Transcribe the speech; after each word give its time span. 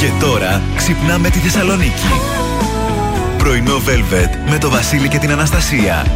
Και 0.00 0.10
τώρα 0.20 0.62
ξυπνάμε 0.76 1.30
τη 1.30 1.38
Θεσσαλονίκη. 1.38 2.08
Πρωινό 3.38 3.76
Velvet 3.76 4.50
με 4.50 4.58
το 4.58 4.70
Βασίλη 4.70 5.08
και 5.08 5.18
την 5.18 5.30
Αναστασία. 5.30 6.06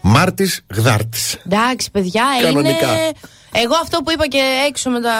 Μάρτης 0.00 0.64
Γδάρτης. 0.74 1.38
Εντάξει, 1.46 1.90
παιδιά, 1.90 2.24
Κανονικά. 2.42 2.86
είναι. 2.86 3.12
Εγώ 3.52 3.74
αυτό 3.82 4.02
που 4.02 4.10
είπα 4.10 4.26
και 4.26 4.42
έξω 4.68 4.90
με 4.90 5.00
τα 5.00 5.10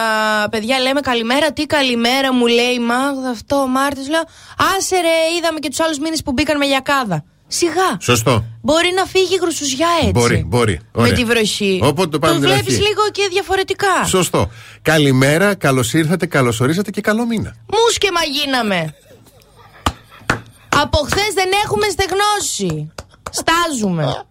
παιδιά 0.51 0.79
λέμε 0.79 1.01
καλημέρα. 1.01 1.53
Τι 1.53 1.67
καλημέρα 1.67 2.35
μου 2.35 2.47
λέει 2.47 2.75
η 2.75 2.79
Μάγδα 2.79 3.31
αυτό 3.31 3.57
ο 3.57 3.67
Μάρτης. 3.67 4.09
Λέω 4.09 4.23
άσε 4.77 4.97
ρε, 4.97 5.37
είδαμε 5.39 5.59
και 5.59 5.69
τους 5.69 5.81
άλλους 5.81 5.99
μήνες 5.99 6.23
που 6.23 6.33
μπήκαν 6.33 6.57
με 6.57 6.67
γιακάδα. 6.67 7.25
Σιγά. 7.53 7.97
Σωστό. 8.01 8.45
Μπορεί 8.63 8.93
να 8.97 9.05
φύγει 9.05 9.35
η 9.35 9.39
χρυσουζιά 9.41 9.89
έτσι. 10.01 10.11
Μπορεί, 10.11 10.45
μπορεί. 10.47 10.73
Με 10.95 11.01
Ωραία. 11.03 11.13
τη 11.13 11.25
βροχή. 11.25 11.81
Οπότε 11.83 12.09
το 12.09 12.19
πάμε 12.19 12.33
την 12.39 12.43
βλέπεις 12.43 12.75
αρχή. 12.75 12.87
λίγο 12.89 13.03
και 13.13 13.29
διαφορετικά. 13.31 14.05
Σωστό. 14.07 14.51
Καλημέρα, 14.83 15.55
καλώς 15.55 15.93
ήρθατε, 15.93 16.27
καλώς 16.27 16.61
ορίσατε 16.61 16.91
και 16.91 17.01
καλό 17.01 17.27
μήνα. 17.27 17.55
Μουσκεμα 17.67 18.21
γίναμε. 18.33 18.95
Από 20.83 20.99
χθες 20.99 21.33
δεν 21.35 21.49
έχουμε 21.65 21.87
στεγνώσει. 21.89 22.93
Στάζουμε. 23.31 24.25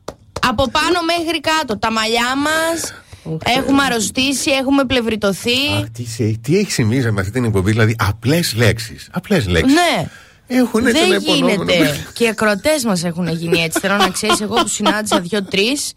Από 0.48 0.70
πάνω 0.72 1.00
μέχρι 1.06 1.40
κάτω. 1.40 1.78
Τα 1.80 1.92
μαλλιά 1.92 2.36
μας. 2.36 2.94
Έχουμε 3.58 3.84
αρρωστήσει, 3.84 4.52
έχουμε 4.52 4.84
πλευριτωθεί. 4.86 5.58
Αχ, 5.82 5.90
τι, 5.94 6.06
σε- 6.06 6.40
τι 6.42 6.58
έχει 6.58 6.72
συμβεί 6.72 7.12
με 7.12 7.20
αυτή 7.22 7.32
την 7.32 7.44
εκπομπή, 7.44 7.72
δηλαδή 7.72 7.96
απλές 8.00 8.54
λέξεις. 8.56 9.10
Απλές 9.12 9.48
λέξεις. 9.48 9.74
Ναι. 9.74 10.08
Έχουν 10.52 10.86
έτσι 10.88 11.02
ένα 11.02 11.08
Δεν 11.10 11.22
υπονόμενο. 11.22 11.64
γίνεται. 11.64 12.06
και 12.14 12.24
οι 12.24 12.28
ακροτές 12.28 12.84
μας 12.84 13.04
έχουν 13.04 13.28
γίνει 13.28 13.62
έτσι. 13.62 13.80
Θέλω 13.80 13.96
να 13.96 14.10
ξέρεις, 14.10 14.42
εγώ 14.42 14.56
που 14.56 14.68
συνάντησα 14.68 15.20
δύο-τρεις 15.20 15.94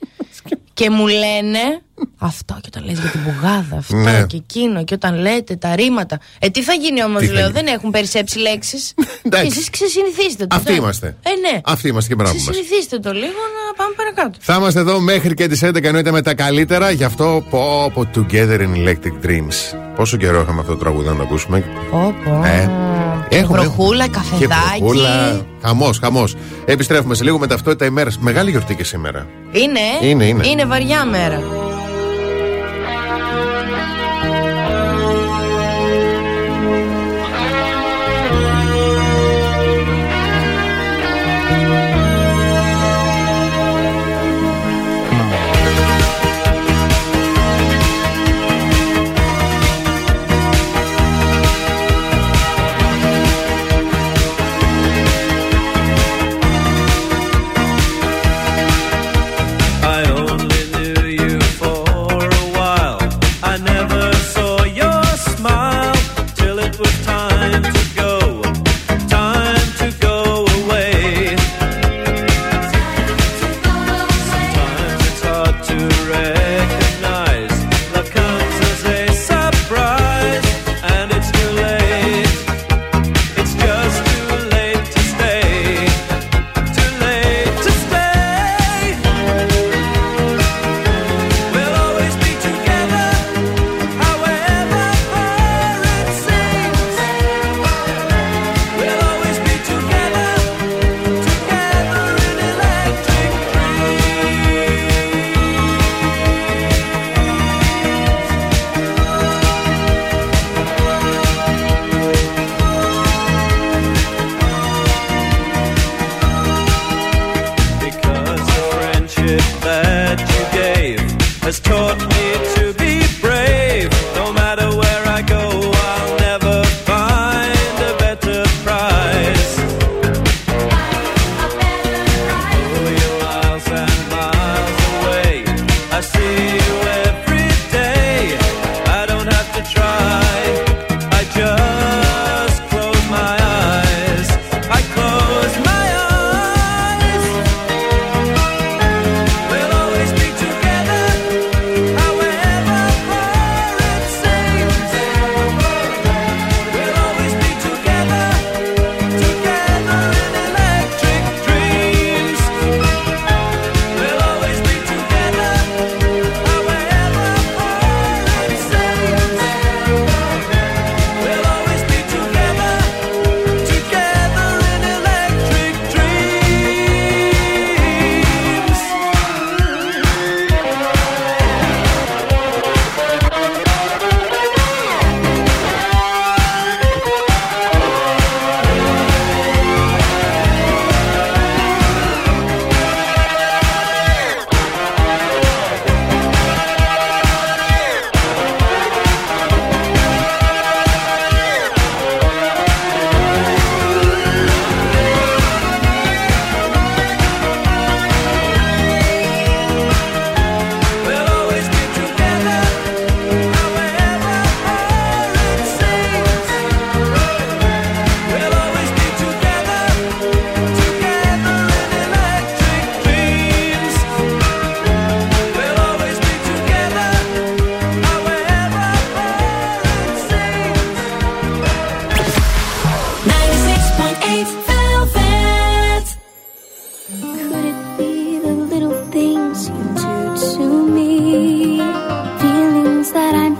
και 0.74 0.90
μου 0.90 1.06
λένε 1.06 1.82
αυτό 2.18 2.54
και 2.60 2.68
όταν 2.74 2.84
λες 2.84 2.98
για 2.98 3.10
την 3.10 3.20
μπουγάδα, 3.24 3.76
αυτό 3.78 3.96
Ναι. 3.96 4.24
και 4.28 4.36
εκείνο 4.36 4.84
και 4.84 4.94
όταν 4.94 5.14
λέτε 5.20 5.56
τα 5.56 5.74
ρήματα. 5.74 6.18
Ε, 6.38 6.48
τι 6.48 6.62
θα 6.62 6.72
γίνει 6.72 7.04
όμως, 7.04 7.20
Τι 7.20 7.26
θα 7.26 7.32
λέω, 7.32 7.46
γίνει; 7.46 7.52
δεν 7.62 7.66
έχουν 7.74 7.90
περισσέψει 7.90 8.38
λέξεις. 8.38 8.92
και 8.96 9.04
Εντάξει. 9.26 9.46
εσείς 9.46 9.70
ξεσυνηθίστε 9.70 10.46
το. 10.46 10.56
Αυτοί 10.56 10.70
ναι. 10.70 10.76
είμαστε. 10.78 11.06
Ε, 11.22 11.30
ναι. 11.52 11.60
Αυτοί 11.64 11.88
είμαστε 11.88 12.08
και 12.08 12.14
μπράβο 12.14 12.34
μας. 12.34 12.42
Ξεσυνηθίστε 12.42 12.98
το 12.98 13.12
λίγο 13.12 13.26
να 13.56 13.74
πάμε 13.76 13.94
παρακάτω. 13.96 14.38
Θα 14.40 14.54
είμαστε 14.54 14.80
εδώ 14.80 15.00
μέχρι 15.00 15.34
και 15.34 15.46
τις 15.48 15.64
11 15.64 15.82
εννοείται 15.84 16.10
με 16.10 16.22
τα 16.22 16.34
καλύτερα. 16.34 16.90
Γι' 16.90 17.04
αυτό 17.04 17.44
πω 17.50 17.90
πω 17.94 18.06
Together 18.14 18.58
in 18.60 18.86
Electric 18.88 19.26
Dreams. 19.26 19.78
Πόσο 19.96 20.16
καιρό 20.16 20.40
είχαμε 20.40 20.60
αυτό 20.60 20.72
το 20.72 20.78
τραγούδι 20.78 21.08
να 21.08 21.16
το 21.16 21.22
ακούσουμε; 21.22 21.64
Πω, 21.90 22.14
πω. 22.24 22.42
Ε, 22.44 22.70
έχουμε, 23.28 23.58
βροχούλα, 23.60 24.04
έχουμε. 24.04 24.16
καφεδάκι. 24.30 24.52
Και 24.72 24.78
βροχούλα. 24.78 25.46
Χαμός, 25.62 25.98
χαμός. 25.98 26.34
Επιστρέφουμε 26.64 27.14
σε 27.14 27.24
λίγο 27.24 27.38
με 27.38 27.46
ταυτότητα 27.46 27.84
ημέρα. 27.84 28.10
Μεγάλη 28.18 28.50
γιορτή 28.50 28.74
και 28.74 28.84
σήμερα. 28.84 29.26
Είναι, 29.52 29.78
ε; 30.02 30.08
Είναι, 30.08 30.24
είναι. 30.24 30.46
Είναι 30.46 30.64
βαριά 30.64 31.04
μέρα. 31.04 31.42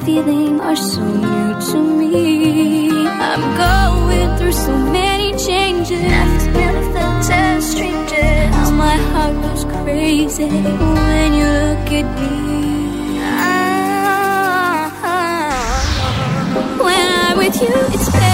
feeling 0.04 0.60
are 0.60 0.76
so 0.76 1.00
new 1.00 1.60
to 1.70 1.78
me. 1.99 2.90
I'm 2.90 3.44
going 3.56 4.37
through 4.37 4.52
so 4.52 4.76
many 4.90 5.31
changes. 5.37 6.02
Nothing's 6.02 6.87
felt 6.94 7.31
as 7.31 7.70
strangers. 7.70 8.50
Now 8.50 8.70
my 8.70 8.96
heart 9.10 9.34
goes 9.43 9.64
crazy 9.64 10.49
when 10.49 11.28
you 11.38 11.49
look 11.66 11.88
at 12.00 12.08
me. 12.20 13.20
Ah, 13.25 14.90
when 16.84 17.06
I'm 17.25 17.37
with 17.38 17.56
you, 17.62 17.75
it's 17.94 18.10
better. 18.10 18.31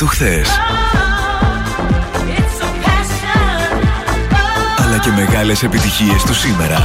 του 0.00 0.06
χθες. 0.06 0.48
Αλλά 4.78 4.98
και 4.98 5.10
μεγάλες 5.10 5.62
επιτυχίες 5.62 6.22
του 6.22 6.34
σήμερα. 6.34 6.78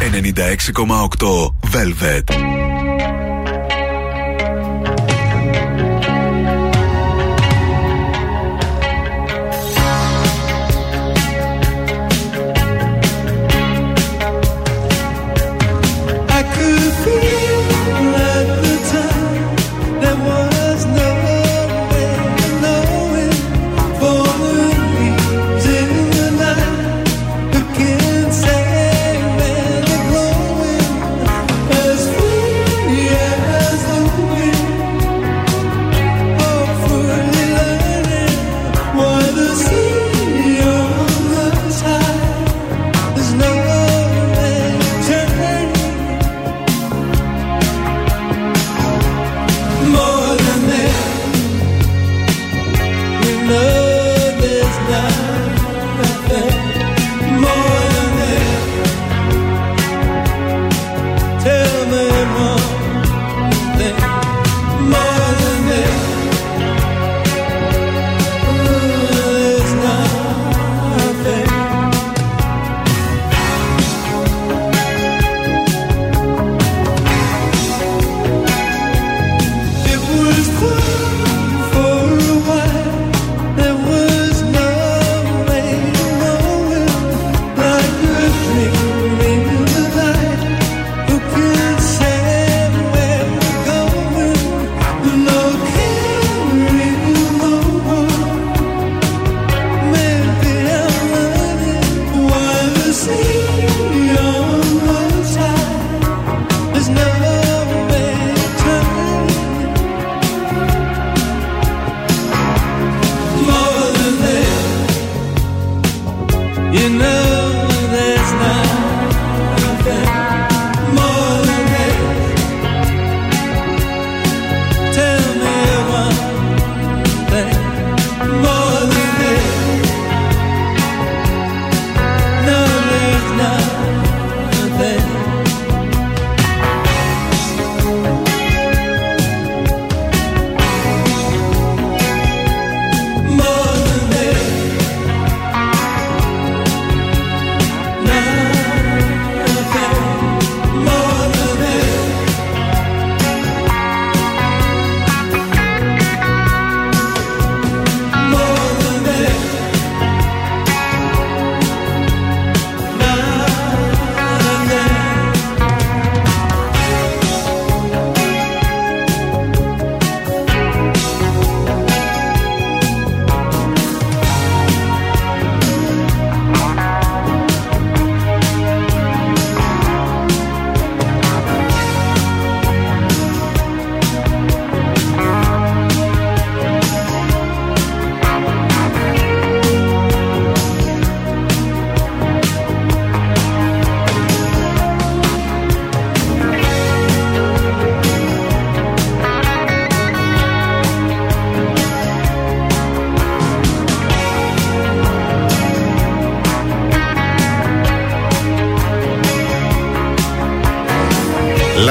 96,8 0.00 1.52
Velvet. 1.72 2.69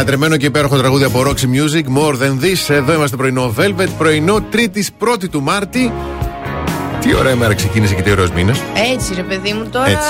Λατρεμένο 0.09 0.37
και 0.39 0.45
υπέροχο 0.45 0.77
τραγούδι 0.77 1.03
από 1.03 1.23
Roxy 1.25 1.43
Music, 1.43 1.83
More 1.97 2.13
Than 2.13 2.43
This. 2.43 2.69
Εδώ 2.75 2.93
είμαστε 2.93 3.15
πρωινό 3.15 3.53
Velvet, 3.57 3.87
πρωινό 3.97 4.41
Τρίτης 4.41 4.91
1η 4.99 5.29
του 5.29 5.41
Μάρτη. 5.41 5.93
Τι 7.01 7.15
ωραία 7.15 7.31
ημέρα 7.31 7.53
ξεκίνησε 7.53 7.93
και 7.93 8.01
τι 8.01 8.11
ωραίος 8.11 8.31
μήνας. 8.31 8.61
Έτσι 8.93 9.13
ρε 9.15 9.21
παιδί 9.21 9.53
μου, 9.53 9.65
τώρα 9.71 9.85
Έτσι. 9.85 10.07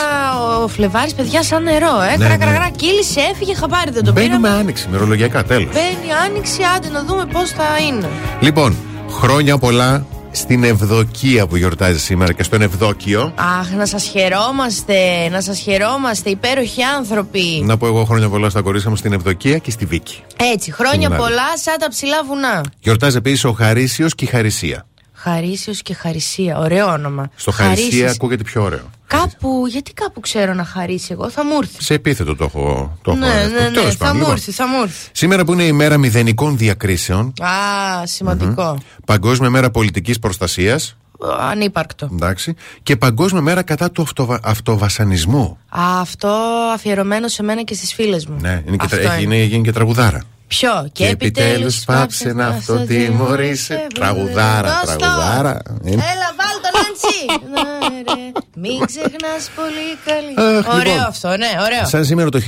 ο 0.64 0.68
Φλεβάρης 0.68 1.14
παιδιά 1.14 1.44
σαν 1.44 1.64
νερό, 1.64 2.02
ε. 2.14 2.18
Ναι, 2.18 2.26
Κρα, 2.26 2.38
ναι. 2.38 2.46
κρα, 2.46 2.54
κρα, 2.54 2.70
κύλησε, 2.76 3.20
έφυγε, 3.32 3.56
χαμπάρι 3.56 3.92
δεν 3.92 4.04
το 4.04 4.12
Μπαίνουμε 4.12 4.38
πήραμε. 4.38 4.60
άνοιξη, 4.60 4.88
μερολογιακά 4.92 5.44
τέλος. 5.44 5.74
Μπαίνει 5.74 6.12
άνοιξη, 6.26 6.62
άντε 6.76 6.90
να 6.90 7.04
δούμε 7.04 7.26
πώς 7.32 7.50
θα 7.50 7.64
είναι. 7.88 8.10
Λοιπόν, 8.40 8.76
χρόνια 9.10 9.58
πολλά 9.58 10.06
στην 10.32 10.64
Ευδοκία 10.64 11.48
που 11.48 11.56
γιορτάζει 11.56 12.00
σήμερα 12.00 12.34
και 12.34 12.44
στον 12.44 12.62
Ευδόκιο. 12.62 13.34
Αχ, 13.60 13.72
να 13.72 13.86
σας 13.86 14.04
χαιρόμαστε, 14.04 15.30
να 15.32 15.42
σας 15.42 15.60
χαιρόμαστε, 15.60 16.30
υπέροχοι 16.30 16.84
άνθρωποι. 16.84 17.62
Να 17.66 17.78
πω 17.78 17.88
εγώ 17.88 18.04
χρόνια 18.04 18.30
πολλά 18.30 18.50
στα 18.50 18.62
κορίτσια 18.62 18.90
μου 18.90 18.96
στην 18.96 19.14
Ευδοκία 19.14 19.58
και 19.58 19.72
στη 19.72 19.86
Βίκη. 19.86 20.24
Έτσι, 20.54 20.72
χρόνια 20.72 21.10
Να 21.10 21.16
δει. 21.16 21.22
πολλά 21.22 21.58
σαν 21.58 21.78
τα 21.80 21.88
ψηλά 21.90 22.24
βουνά. 22.28 22.64
Γιορτάζει 22.80 23.18
επίσης 23.18 23.44
ο 23.44 23.52
Χαρίσιος 23.52 24.16
και 24.16 24.26
η 24.26 24.28
Χαρισία. 24.28 24.86
Χαρίσιος 25.14 25.82
και 25.82 25.94
Χαρισία, 25.94 26.58
ωραίο 26.58 26.88
όνομα. 26.88 27.30
Στο 27.36 27.52
Χαρισία 27.52 27.84
Χαρίσεις. 27.92 28.12
ακούγεται 28.16 28.44
πιο 28.44 28.64
ωραίο. 28.64 28.90
Κάπου, 29.20 29.66
γιατί 29.68 29.94
κάπου 29.94 30.20
ξέρω 30.20 30.54
να 30.54 30.64
χαρίσει 30.66 31.08
εγώ, 31.12 31.30
θα 31.30 31.46
μου 31.46 31.52
έρθει. 31.62 31.84
Σε 31.84 31.94
επίθετο 31.94 32.36
το 32.36 32.44
έχω. 32.44 32.98
Το 33.02 33.12
έχω 33.12 33.20
Ναι, 33.20 33.28
αυτό. 33.28 33.48
ναι, 33.54 33.60
ναι, 33.68 33.72
Τέλος 33.72 33.92
θα 33.92 33.98
πάντων, 33.98 34.14
μου 34.16 34.20
λοιπόν. 34.20 34.34
έρθει, 34.36 34.52
θα 34.52 34.68
μου 34.68 34.82
έρθει. 34.82 35.08
Σήμερα 35.12 35.46
που 35.46 35.54
είναι 35.54 35.64
η 35.64 35.72
μέρα 35.72 35.98
μηδενικών 35.98 36.58
διακρίσεων, 36.58 37.34
Α, 37.42 38.06
σημαντικό. 38.06 38.78
Παγκόσμια 39.06 39.50
μέρα 39.50 39.70
πολιτικής 39.72 40.20
προστασίας. 40.20 40.98
Ανύπαρκτο. 41.40 42.10
Εντάξει. 42.12 42.56
Και 42.84 42.96
Παγκόσμια 42.96 43.42
μέρα 43.42 43.62
κατά 43.64 43.92
του 43.92 44.02
αυτοβα... 44.02 44.40
αυτοβασανισμού. 44.44 45.58
Α, 45.70 45.82
αυτό 46.02 46.28
αφιερωμένο 46.74 47.28
σε 47.28 47.44
μένα 47.44 47.64
και 47.64 47.74
στις 47.74 47.94
φίλες 47.94 48.26
μου. 48.26 48.38
Ναι, 48.42 48.62
είναι 48.68 48.76
και, 48.76 48.86
Αυτό 48.86 48.98
τρα- 48.98 49.14
έχει, 49.14 49.24
είναι, 49.24 49.44
γίνει 49.44 49.64
και 49.64 49.72
τραγουδάρα. 49.72 50.22
Ποιο, 50.48 50.90
και, 50.92 51.06
επιτέλους 51.08 51.84
πάψε 51.84 52.34
να 52.34 52.48
αυτοτιμωρείσαι. 52.48 53.88
Τραγουδάρα, 53.94 54.82
Δώσ' 54.86 54.96
το. 54.96 54.96
τραγουδάρα. 54.98 55.62
Είναι. 55.84 55.94
Έλα, 56.14 56.30
βάλ 56.38 56.59
το 57.02 57.08
Νάντσι. 57.10 57.26
Ναι, 57.52 58.14
ρε, 58.14 58.32
Μην 58.56 58.86
ξεχνάς 58.86 59.52
πολύ 59.56 59.88
καλή. 60.06 60.58
Αχ, 60.58 60.68
ωραίο 60.68 60.94
λοιπόν. 60.94 61.08
αυτό, 61.08 61.28
ναι, 61.28 61.48
ωραίο. 61.66 61.86
Σαν 61.86 62.06
σήμερα 62.06 62.30
το 62.30 62.40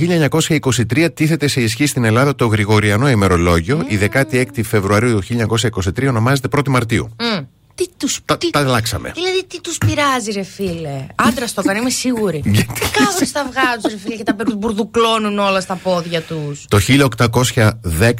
1923 0.92 1.08
τίθεται 1.14 1.46
σε 1.46 1.60
ισχύ 1.60 1.86
στην 1.86 2.04
Ελλάδα 2.04 2.34
το 2.34 2.46
Γρηγοριανό 2.46 3.08
ημερολόγιο. 3.08 3.84
Η 3.88 3.98
16η 4.12 4.62
Φεβρουαρίου 4.64 5.18
του 5.18 5.46
1923 5.70 6.06
ονομάζεται 6.08 6.48
1η 6.56 6.68
Μαρτίου. 6.68 7.16
Μμ. 7.18 7.44
Τι 7.74 7.84
τους, 7.96 8.18
Τα, 8.24 8.38
τι, 8.38 8.50
τα 8.50 8.58
αλλάξαμε. 8.58 9.10
Δηλαδή, 9.14 9.44
τι 9.46 9.60
τους 9.60 9.78
πειράζει, 9.78 10.32
ρε 10.32 10.42
φίλε; 10.42 11.06
Άντρα 11.14 11.46
το 11.46 11.60
έκανε, 11.64 11.78
είμαι 11.78 11.90
σίγουρη. 11.90 12.40
Τι 12.44 12.50
κάνουν 12.92 13.26
στα 13.26 13.40
αυγά 13.40 13.76
του, 13.82 13.88
ρε 13.88 13.96
φίλε, 13.96 14.14
και 14.16 14.22
τα 14.22 14.36
μπουρδουκλώνουν 14.56 15.38
όλα 15.38 15.60
στα 15.60 15.74
πόδια 15.74 16.20
τους. 16.22 16.64
Το 16.68 16.78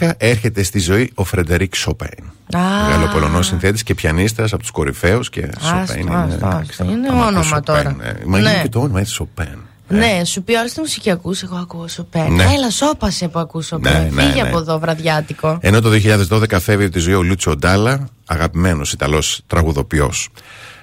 1810 0.01 0.11
έρχεται 0.17 0.63
στη 0.63 0.79
ζωή 0.79 1.11
ο 1.15 1.25
Φρεντερίκ 1.25 1.75
Σοπέν. 1.75 2.33
Α. 2.57 2.61
Μεγάλο 2.87 3.09
Πολωνό 3.13 3.43
συνθέτης 3.43 3.83
και 3.83 3.95
πιανίστας 3.95 4.53
από 4.53 4.63
τους 4.63 4.71
κορυφαίους 4.71 5.31
και 5.31 5.49
Άστο, 5.61 5.67
Σοπέν. 5.93 6.13
άστο, 6.13 6.35
εντάξει, 6.47 6.71
άστο. 6.71 6.85
τα- 6.85 6.91
Είναι 6.91 7.07
τα 7.07 7.13
μάτια 7.13 7.27
όνομα 7.29 7.43
Σοπέν, 7.43 7.63
τώρα. 7.65 7.93
ναι. 7.95 8.13
Μα 8.27 8.39
Ναι. 8.41 8.51
είναι 8.51 8.61
και 8.63 8.69
το 8.69 8.81
όνομα 8.81 9.01
έτσι 9.01 9.13
Σοπέν. 9.93 10.17
Ναι, 10.17 10.25
σου 10.25 10.43
πει 10.43 10.55
άλλο 10.55 10.67
τις 10.67 10.79
μουσική 10.79 11.11
ακούς, 11.11 11.43
εγώ 11.43 11.57
ακούω 11.57 11.89
Σοπέν. 11.89 12.33
Ναι. 12.33 12.43
Έλα, 12.43 12.71
σώπασε 12.71 13.29
που 13.29 13.39
ακούς 13.39 13.67
Σοπέν. 13.67 13.93
Ναι, 13.93 14.09
ναι, 14.13 14.23
Φύγε 14.23 14.43
ναι. 14.43 14.49
από 14.49 14.59
εδώ, 14.59 14.79
βραδιάτικο. 14.79 15.59
Ενώ 15.61 15.81
το 15.81 15.91
2012 16.29 16.57
φεύγει 16.61 16.85
από 16.85 16.93
τη 16.93 16.99
ζωή 16.99 17.15
ο 17.15 17.23
Λούτσο 17.23 17.57
Ντάλα, 17.57 18.09
αγαπημένος 18.27 18.93
Ιταλός 18.93 19.41
τραγουδοποιός. 19.47 20.29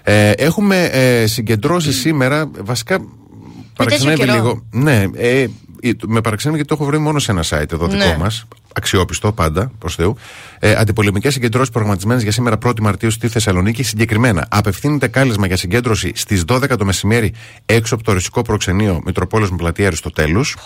Ε, 0.03 0.31
έχουμε 0.31 0.83
ε, 0.83 1.27
συγκεντρώσει 1.27 1.93
σήμερα, 1.93 2.51
βασικά. 2.59 2.99
Παραξενεύει 3.75 4.19
καιρό. 4.19 4.33
λίγο. 4.33 4.63
Ναι, 4.71 5.05
ε, 5.15 5.41
ε, 5.41 5.47
με 6.07 6.21
παραξενεύει 6.21 6.61
γιατί 6.61 6.75
το 6.75 6.83
έχω 6.83 6.85
βρει 6.85 6.97
μόνο 6.97 7.19
σε 7.19 7.31
ένα 7.31 7.43
site 7.49 7.71
εδώ 7.71 7.87
δικό 7.87 8.05
Ναι. 8.05 8.17
Μα. 8.69 8.75
Αξιόπιστο 8.75 9.31
πάντα, 9.31 9.71
προς 9.79 9.95
Θεού. 9.95 10.15
Ε, 10.59 10.75
Αντιπολεμικές 10.75 11.33
συγκεντρώσεις 11.33 11.69
προγραμματισμένες 11.69 12.23
για 12.23 12.31
σήμερα 12.31 12.57
1η 12.65 12.79
Μαρτίου 12.79 13.11
στη 13.11 13.27
Θεσσαλονίκη. 13.27 13.83
Συγκεκριμένα, 13.83 14.47
απευθύνεται 14.49 15.07
κάλεσμα 15.07 15.47
για 15.47 15.57
συγκέντρωση 15.57 16.11
στις 16.15 16.43
12 16.47 16.77
το 16.77 16.85
μεσημέρι 16.85 17.33
έξω 17.65 17.95
από 17.95 18.03
το 18.03 18.13
ρωσικό 18.13 18.41
προξενείο 18.41 19.01
Μητροπόλεως 19.05 19.51
Πλατεία 19.57 19.87
Αριστοτέλους. 19.87 20.57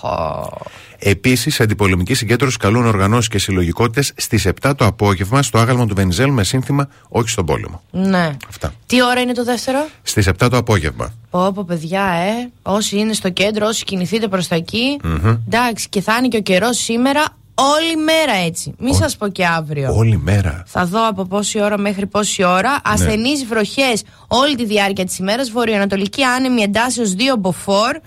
Επίσης, 1.00 1.60
αντιπολεμική 1.60 2.14
συγκέντρωση 2.14 2.58
καλούν 2.58 2.86
οργανώσεις 2.86 3.28
και 3.28 3.40
συλλογικότητες 3.40 4.14
στις 4.16 4.48
7 4.62 4.72
το 4.76 4.86
απόγευμα 4.86 5.42
στο 5.42 5.58
άγαλμα 5.58 5.86
του 5.86 5.96
Βενιζέλου 5.96 6.34
με 6.34 6.44
σύνθημα 6.44 6.88
Όχι 7.10 7.30
στον 7.30 7.46
πόλεμο. 7.46 7.82
Ναι. 7.92 8.38
Αυτά. 8.50 8.74
Τι 8.86 9.04
ώρα 9.04 9.22
είναι 9.22 9.34
το 9.34 9.44
δεύτερο; 9.44 9.88
Στις 10.02 10.28
7 10.28 10.50
το 10.50 10.58
απόγευμα. 10.58 11.14
Πω, 11.30 11.52
πω, 11.52 11.64
παιδιά, 11.64 12.04
ε. 12.04 12.50
Όσοι 12.62 12.98
είναι 12.98 13.14
στο 13.14 13.30
κέντρο, 13.30 13.68
όσοι 13.68 13.84
κινηθείτε 13.84 14.28
προς 14.28 14.48
τα 14.48 14.56
εκεί. 14.56 15.00
Εντάξει, 15.48 15.90
και 15.90 16.02
θα 16.02 16.16
είναι 16.18 16.28
και 16.28 16.38
ο 16.38 16.42
καιρός 16.42 16.78
σήμερα 16.78 17.26
όλη 17.56 17.96
μέρα 17.96 18.46
έτσι. 18.46 18.74
Μην 18.78 18.94
σας 18.94 19.18
πω 19.18 19.28
και 19.28 19.46
αύριο. 19.46 19.94
Όλη 19.96 20.18
μέρα. 20.18 20.64
Θα 20.66 20.86
δω 20.86 21.08
από 21.08 21.26
πόση 21.26 21.62
ώρα 21.62 21.78
μέχρι 21.78 22.08
πόση 22.08 22.44
ώρα. 22.44 22.82
Ασθενείς 22.84 23.46
βροχές 23.46 24.04
όλη 24.28 24.56
τη 24.56 24.66
διάρκεια 24.66 25.06
της 25.06 25.18
ημέρας. 25.18 25.52
Βορειοανατολική 25.52 26.24
άνεμη 26.24 26.62
εντάσσεως 26.62 27.16
2 27.16 27.38
μποφόρ. 27.40 28.00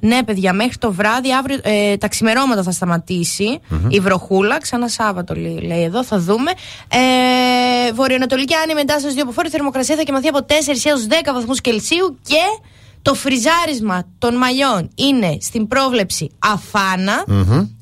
Ναι, 0.00 0.22
παιδιά, 0.22 0.52
μέχρι 0.52 0.76
το 0.78 0.92
βράδυ. 0.92 1.34
Αύριο 1.34 1.58
ε, 1.62 1.96
τα 1.96 2.08
ξημερώματα 2.08 2.62
θα 2.62 2.70
σταματησει 2.70 3.60
η 3.88 4.00
βροχούλα. 4.00 4.60
Ξανά 4.60 4.88
Σάββατο 4.88 5.34
λέει, 5.34 5.60
λέει 5.66 5.82
εδώ, 5.82 6.04
θα 6.04 6.18
δούμε. 6.18 6.50
Ε, 6.88 7.92
βορειοανατολική 7.92 8.54
άνεμη 8.54 8.80
εντάσσεως 8.80 9.14
2 9.14 9.22
μποφόρ. 9.26 9.46
Η 9.46 9.48
θερμοκρασία 9.48 9.96
θα 9.96 10.02
κοιμαθεί 10.02 10.28
από 10.28 10.38
4 10.38 10.52
έως 10.84 11.06
10 11.06 11.32
βαθμούς 11.34 11.60
Κελσίου 11.60 12.18
και. 12.22 12.72
Το 13.04 13.14
φριζάρισμα 13.14 14.08
των 14.18 14.34
μαλλιών 14.36 14.90
είναι 14.94 15.38
στην 15.40 15.66
πρόβλεψη 15.66 16.30
αφάνα. 16.38 17.24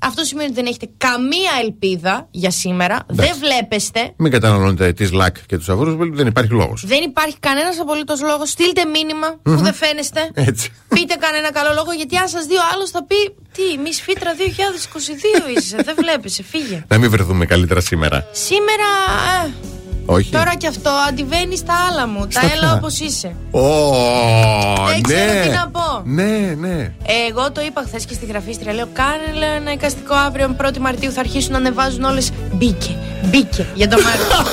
Αυτό 0.02 0.24
σημαίνει 0.24 0.46
ότι 0.46 0.54
δεν 0.60 0.66
έχετε 0.66 0.88
καμία 0.96 1.50
ελπίδα 1.62 2.28
για 2.30 2.50
σήμερα. 2.50 2.98
Δεν 3.08 3.30
βλέπεστε. 3.40 4.12
Μην 4.16 4.30
καταναλώνετε 4.32 4.92
τη 4.92 5.14
ΛΑΚ 5.14 5.36
και 5.46 5.56
τους 5.56 5.68
αγρού, 5.68 6.14
δεν 6.14 6.26
υπάρχει 6.26 6.52
λόγος. 6.52 6.82
Δεν 6.86 7.02
υπάρχει 7.02 7.36
κανένας 7.40 7.80
απολύτως 7.80 8.20
λόγος. 8.22 8.50
Στείλτε 8.50 8.84
μήνυμα 8.84 9.28
που 9.42 9.56
δεν 9.56 9.74
φαίνεστε. 9.74 10.30
Έτσι. 10.34 10.72
Πείτε 10.88 11.14
κανένα 11.14 11.52
καλό 11.52 11.72
λόγο, 11.74 11.92
γιατί 11.92 12.16
αν 12.16 12.28
σας 12.28 12.46
δει 12.46 12.54
ο 12.54 12.62
άλλος 12.74 12.90
θα 12.90 13.04
πει 13.04 13.34
Τι, 13.52 13.78
μη 13.82 13.92
Φίτρα 13.92 14.30
2022 14.34 15.56
είσαι. 15.56 15.76
δεν 15.84 15.94
βλέπεις, 15.98 16.40
φύγε. 16.50 16.84
Να 16.88 16.98
μην 16.98 17.10
βρεθούμε 17.10 17.46
καλύτερα 17.46 17.80
σήμερα. 17.80 18.26
Σήμερα. 18.32 19.71
Όχι. 20.06 20.30
Τώρα 20.30 20.54
και 20.54 20.66
αυτό 20.66 20.90
αντιβαίνει 21.08 21.56
στα 21.56 21.74
άλλα 21.90 22.06
μου. 22.06 22.26
Στα 22.30 22.40
τα 22.40 22.46
έλα 22.52 22.74
όπως 22.74 23.00
είσαι. 23.00 23.34
Oh, 23.50 24.86
Δεν 24.88 25.02
ξέρω 25.02 25.32
ναι. 25.32 25.40
τι 25.42 25.48
να 25.48 25.68
πω. 25.68 26.02
Ναι, 26.04 26.54
ναι. 26.58 26.92
Εγώ 27.26 27.52
το 27.52 27.60
είπα 27.60 27.82
χθες 27.86 28.04
και 28.04 28.14
στη 28.14 28.26
γραφίστρια. 28.26 28.72
Λέω, 28.72 28.88
κάνε 28.92 29.38
λέω, 29.38 29.52
ένα 29.52 29.72
εικαστικό 29.72 30.14
αύριο 30.14 30.56
1η 30.62 30.78
Μαρτίου 30.78 31.12
θα 31.12 31.20
αρχίσουν 31.20 31.52
να 31.52 31.58
ανεβάζουν 31.58 32.04
όλες. 32.04 32.30
Μπήκε. 32.52 32.96
Μπήκε 33.24 33.66
για 33.74 33.88
το 33.88 33.96
Μάρτιο. 34.02 34.50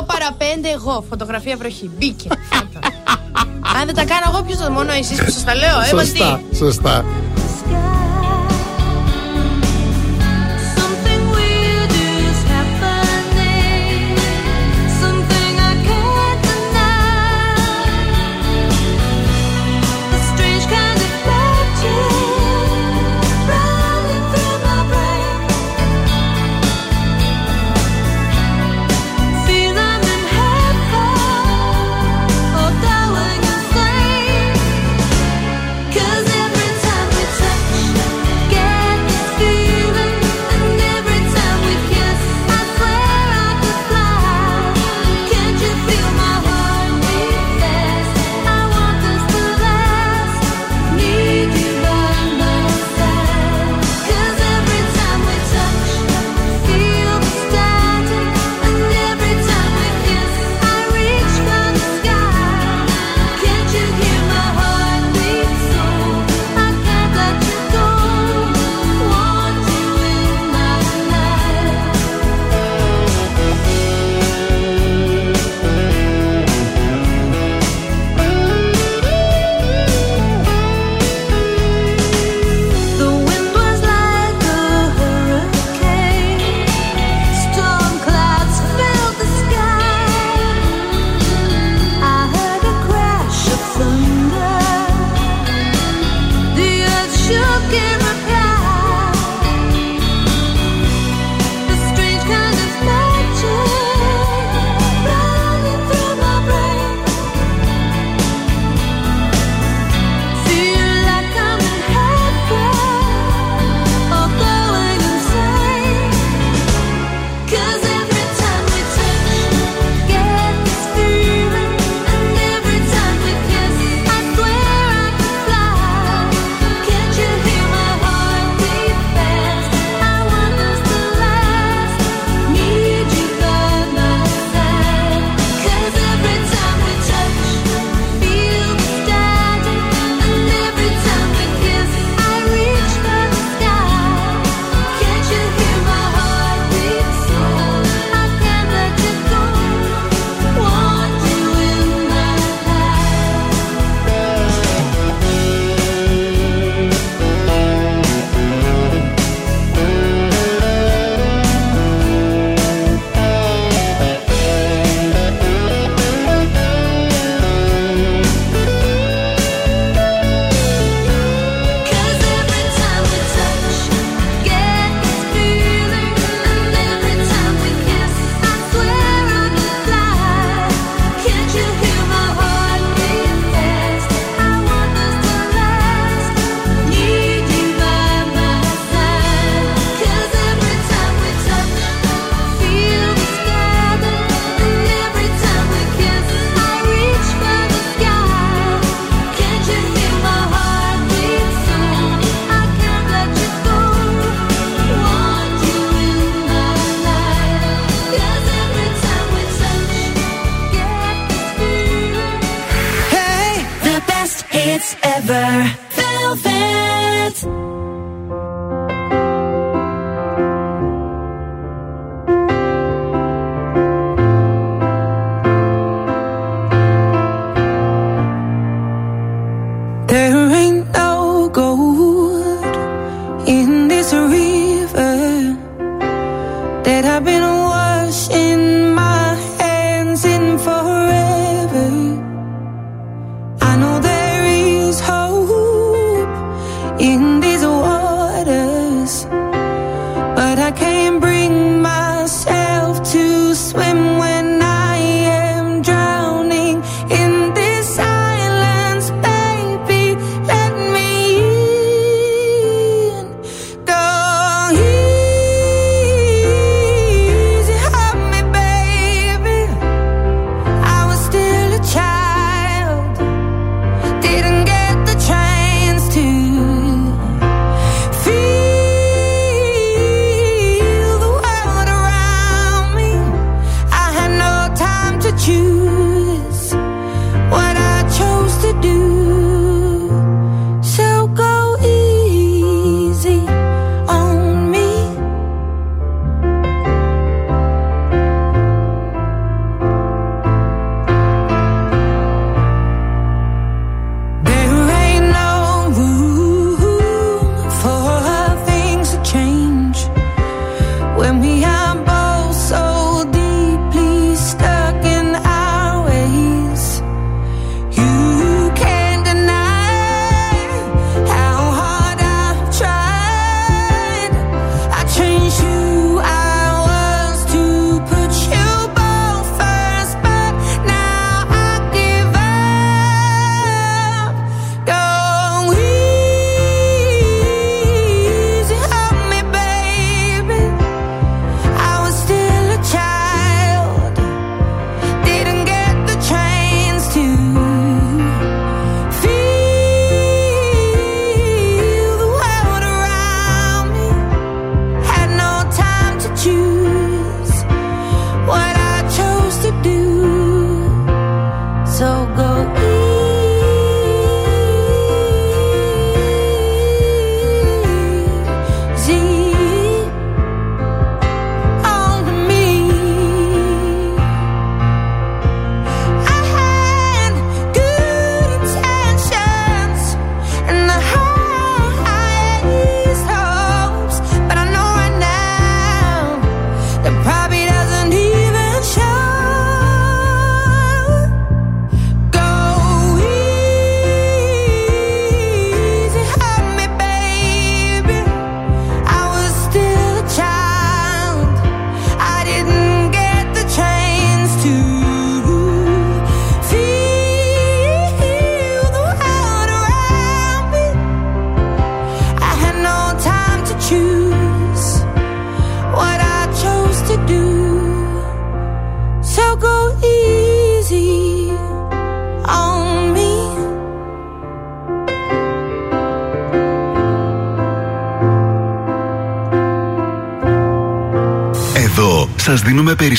8 0.00 0.06
παρα 0.06 0.28
5 0.38 0.42
εγώ. 0.74 1.04
Φωτογραφία 1.08 1.56
βροχή. 1.56 1.90
Μπήκε. 1.98 2.28
Αν 3.80 3.86
δεν 3.86 3.94
τα 3.94 4.04
κάνω 4.04 4.24
εγώ, 4.28 4.42
ποιος 4.42 4.58
θα 4.58 4.70
μόνο 4.70 4.92
εσείς 4.92 5.24
που 5.24 5.30
σας 5.30 5.44
τα 5.44 5.54
λέω. 5.54 5.80
Ε, 5.80 5.86
Σωστά. 5.86 6.40
Σωστά. 6.56 7.04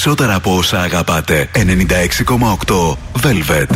Περισσότερα 0.08 0.36
από 0.36 0.56
όσα 0.56 0.82
αγαπάτε. 0.82 1.50
96,8 1.54 2.94
Velvet. 3.24 3.70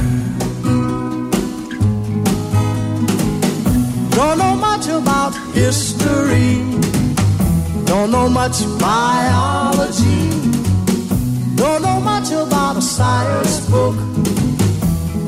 Don't 4.16 4.38
know 4.42 4.56
much 4.68 4.88
about 5.00 5.34
history. 5.62 6.52
Don't 7.90 8.10
know 8.16 8.28
much 8.40 8.58
biology. 8.88 10.24
Don't 11.62 11.82
know 11.86 12.00
much 12.12 12.30
about 12.44 12.76
a 12.84 12.86
science 12.96 13.58
book. 13.72 13.98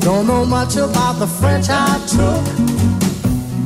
Don't 0.06 0.26
know 0.30 0.44
much 0.56 0.74
about 0.86 1.14
the 1.22 1.28
French 1.38 1.66
I 1.86 1.92
took. 2.14 2.44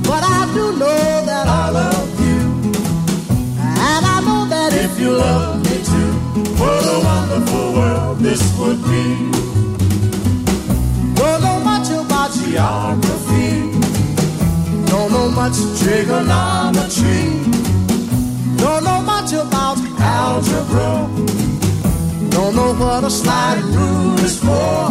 But 0.09 0.23
I 0.39 0.41
do 0.57 0.65
know 0.83 1.03
that 1.31 1.47
I 1.63 1.65
love 1.81 2.11
you. 2.27 2.41
And 3.93 4.03
I 4.15 4.19
know 4.27 4.43
that 4.55 4.71
if 4.85 4.93
you 5.03 5.11
love 5.25 5.47
me 5.47 5.57
too, 5.57 5.58
what 6.61 6.83
a 6.85 6.99
wonderful 7.05 7.73
world 7.73 8.19
this 8.19 8.43
would 8.59 8.83
be. 8.85 9.31
Don't 11.15 11.41
know 11.43 11.61
much 11.61 11.89
about 11.91 12.33
geography. 12.33 13.49
Don't 14.87 15.11
know 15.13 15.29
much 15.31 15.57
trigonometry. 15.81 17.25
Don't 18.57 18.85
know 18.85 19.01
much 19.03 19.33
about 19.33 19.79
algebra. 20.01 21.09
Don't 22.31 22.55
know 22.57 22.73
what 22.75 23.05
a 23.05 23.11
sliding 23.11 23.73
rule 23.73 24.19
is 24.21 24.39
for. 24.39 24.89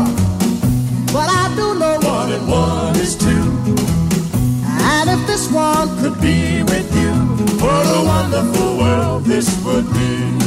But 1.14 1.30
I 1.30 1.54
do 1.56 1.80
know 1.80 1.98
one 2.02 2.32
and 2.32 2.48
one 2.48 2.96
is 2.98 3.16
two. 3.16 3.46
And 4.94 5.10
if 5.10 5.28
this 5.28 5.52
one 5.52 5.88
could 6.00 6.20
be 6.22 6.64
with 6.64 6.90
you, 6.96 7.14
what 7.64 7.86
a 7.86 8.06
wonderful 8.06 8.78
world 8.78 9.24
this 9.26 9.48
would 9.64 9.92
be. 9.94 10.47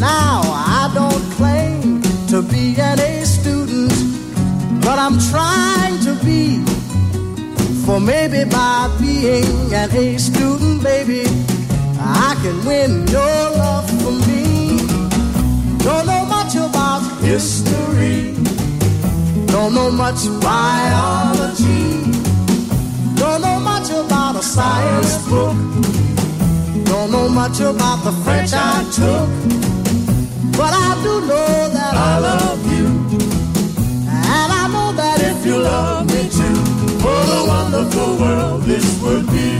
Now, 0.00 0.42
I 0.44 0.90
don't 0.94 1.22
claim 1.32 2.02
to 2.28 2.42
be 2.42 2.76
an 2.78 3.00
A 3.00 3.24
student, 3.24 3.92
but 4.82 4.98
I'm 4.98 5.18
trying 5.30 5.98
to 6.00 6.14
be. 6.24 6.62
For 7.86 7.98
maybe 8.00 8.44
by 8.44 8.94
being 9.00 9.72
an 9.72 9.90
A 9.92 10.18
student, 10.18 10.82
baby, 10.82 11.24
I 11.98 12.36
can 12.42 12.64
win 12.66 13.06
your 13.08 13.42
love 13.62 13.88
for 14.02 14.12
me. 14.28 14.78
Don't 15.78 16.06
know 16.06 16.26
much 16.26 16.56
about 16.56 17.00
history. 17.22 18.34
Don't 19.46 19.72
know 19.72 19.90
much 19.90 20.26
biology. 20.42 22.12
Don't 23.14 23.40
know 23.40 23.58
much 23.60 23.88
about 23.90 24.36
a 24.36 24.42
science 24.42 25.16
book. 25.28 25.56
Don't 26.84 27.10
know 27.10 27.28
much 27.28 27.60
about 27.60 28.04
the 28.04 28.12
French 28.24 28.52
I 28.52 28.84
took. 28.92 29.55
But 30.56 30.72
I 30.72 30.90
do 31.02 31.20
know 31.28 31.68
that 31.76 31.94
I 31.94 32.18
love 32.18 32.60
you. 32.72 32.86
And 34.08 34.48
I 34.60 34.64
know 34.72 34.92
that 35.00 35.18
if 35.20 35.44
you 35.44 35.58
love 35.58 36.06
me 36.06 36.22
too, 36.30 36.56
what 37.04 37.28
a 37.38 37.42
wonderful 37.46 38.16
world 38.16 38.62
this 38.62 38.86
would 39.02 39.26
be. 39.26 39.50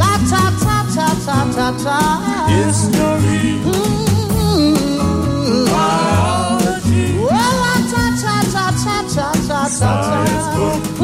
La 0.00 0.12
ta 0.30 0.44
ta 0.64 0.76
ta 0.94 1.08
ta 1.26 1.38
ta 1.56 1.68
ta. 1.84 1.98
History, 2.48 3.60
Biology. 5.72 7.06
Well, 7.28 7.54
la 7.64 7.74
ta 7.92 8.04
ta 8.22 8.34
ta 8.54 8.64
ta 8.84 8.96
ta 9.14 9.28
ta 9.48 9.60
ta. 9.68 9.68
Science 9.68 10.48
book. 10.56 10.97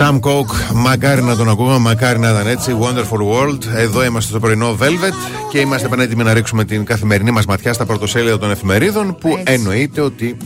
Sam 0.00 0.20
Coke, 0.20 0.74
μακάρι 0.74 1.22
να 1.22 1.36
τον 1.36 1.48
ακούγαμε, 1.48 1.78
μακάρι 1.78 2.18
να 2.18 2.30
ήταν 2.30 2.46
έτσι. 2.46 2.76
Wonderful 2.80 3.18
World. 3.18 3.58
Εδώ 3.76 4.04
είμαστε 4.04 4.30
στο 4.30 4.40
πρωινό 4.40 4.76
Velvet 4.80 5.14
και 5.50 5.58
είμαστε 5.58 5.88
πανέτοιμοι 5.88 6.22
να 6.22 6.32
ρίξουμε 6.32 6.64
την 6.64 6.84
καθημερινή 6.84 7.30
μας 7.30 7.46
ματιά 7.46 7.72
στα 7.72 7.84
πρωτοσέλιδα 7.84 8.38
των 8.38 8.50
εφημερίδων 8.50 9.16
που 9.20 9.28
Έτσι. 9.28 9.52
εννοείται 9.52 10.00
ότι 10.00 10.36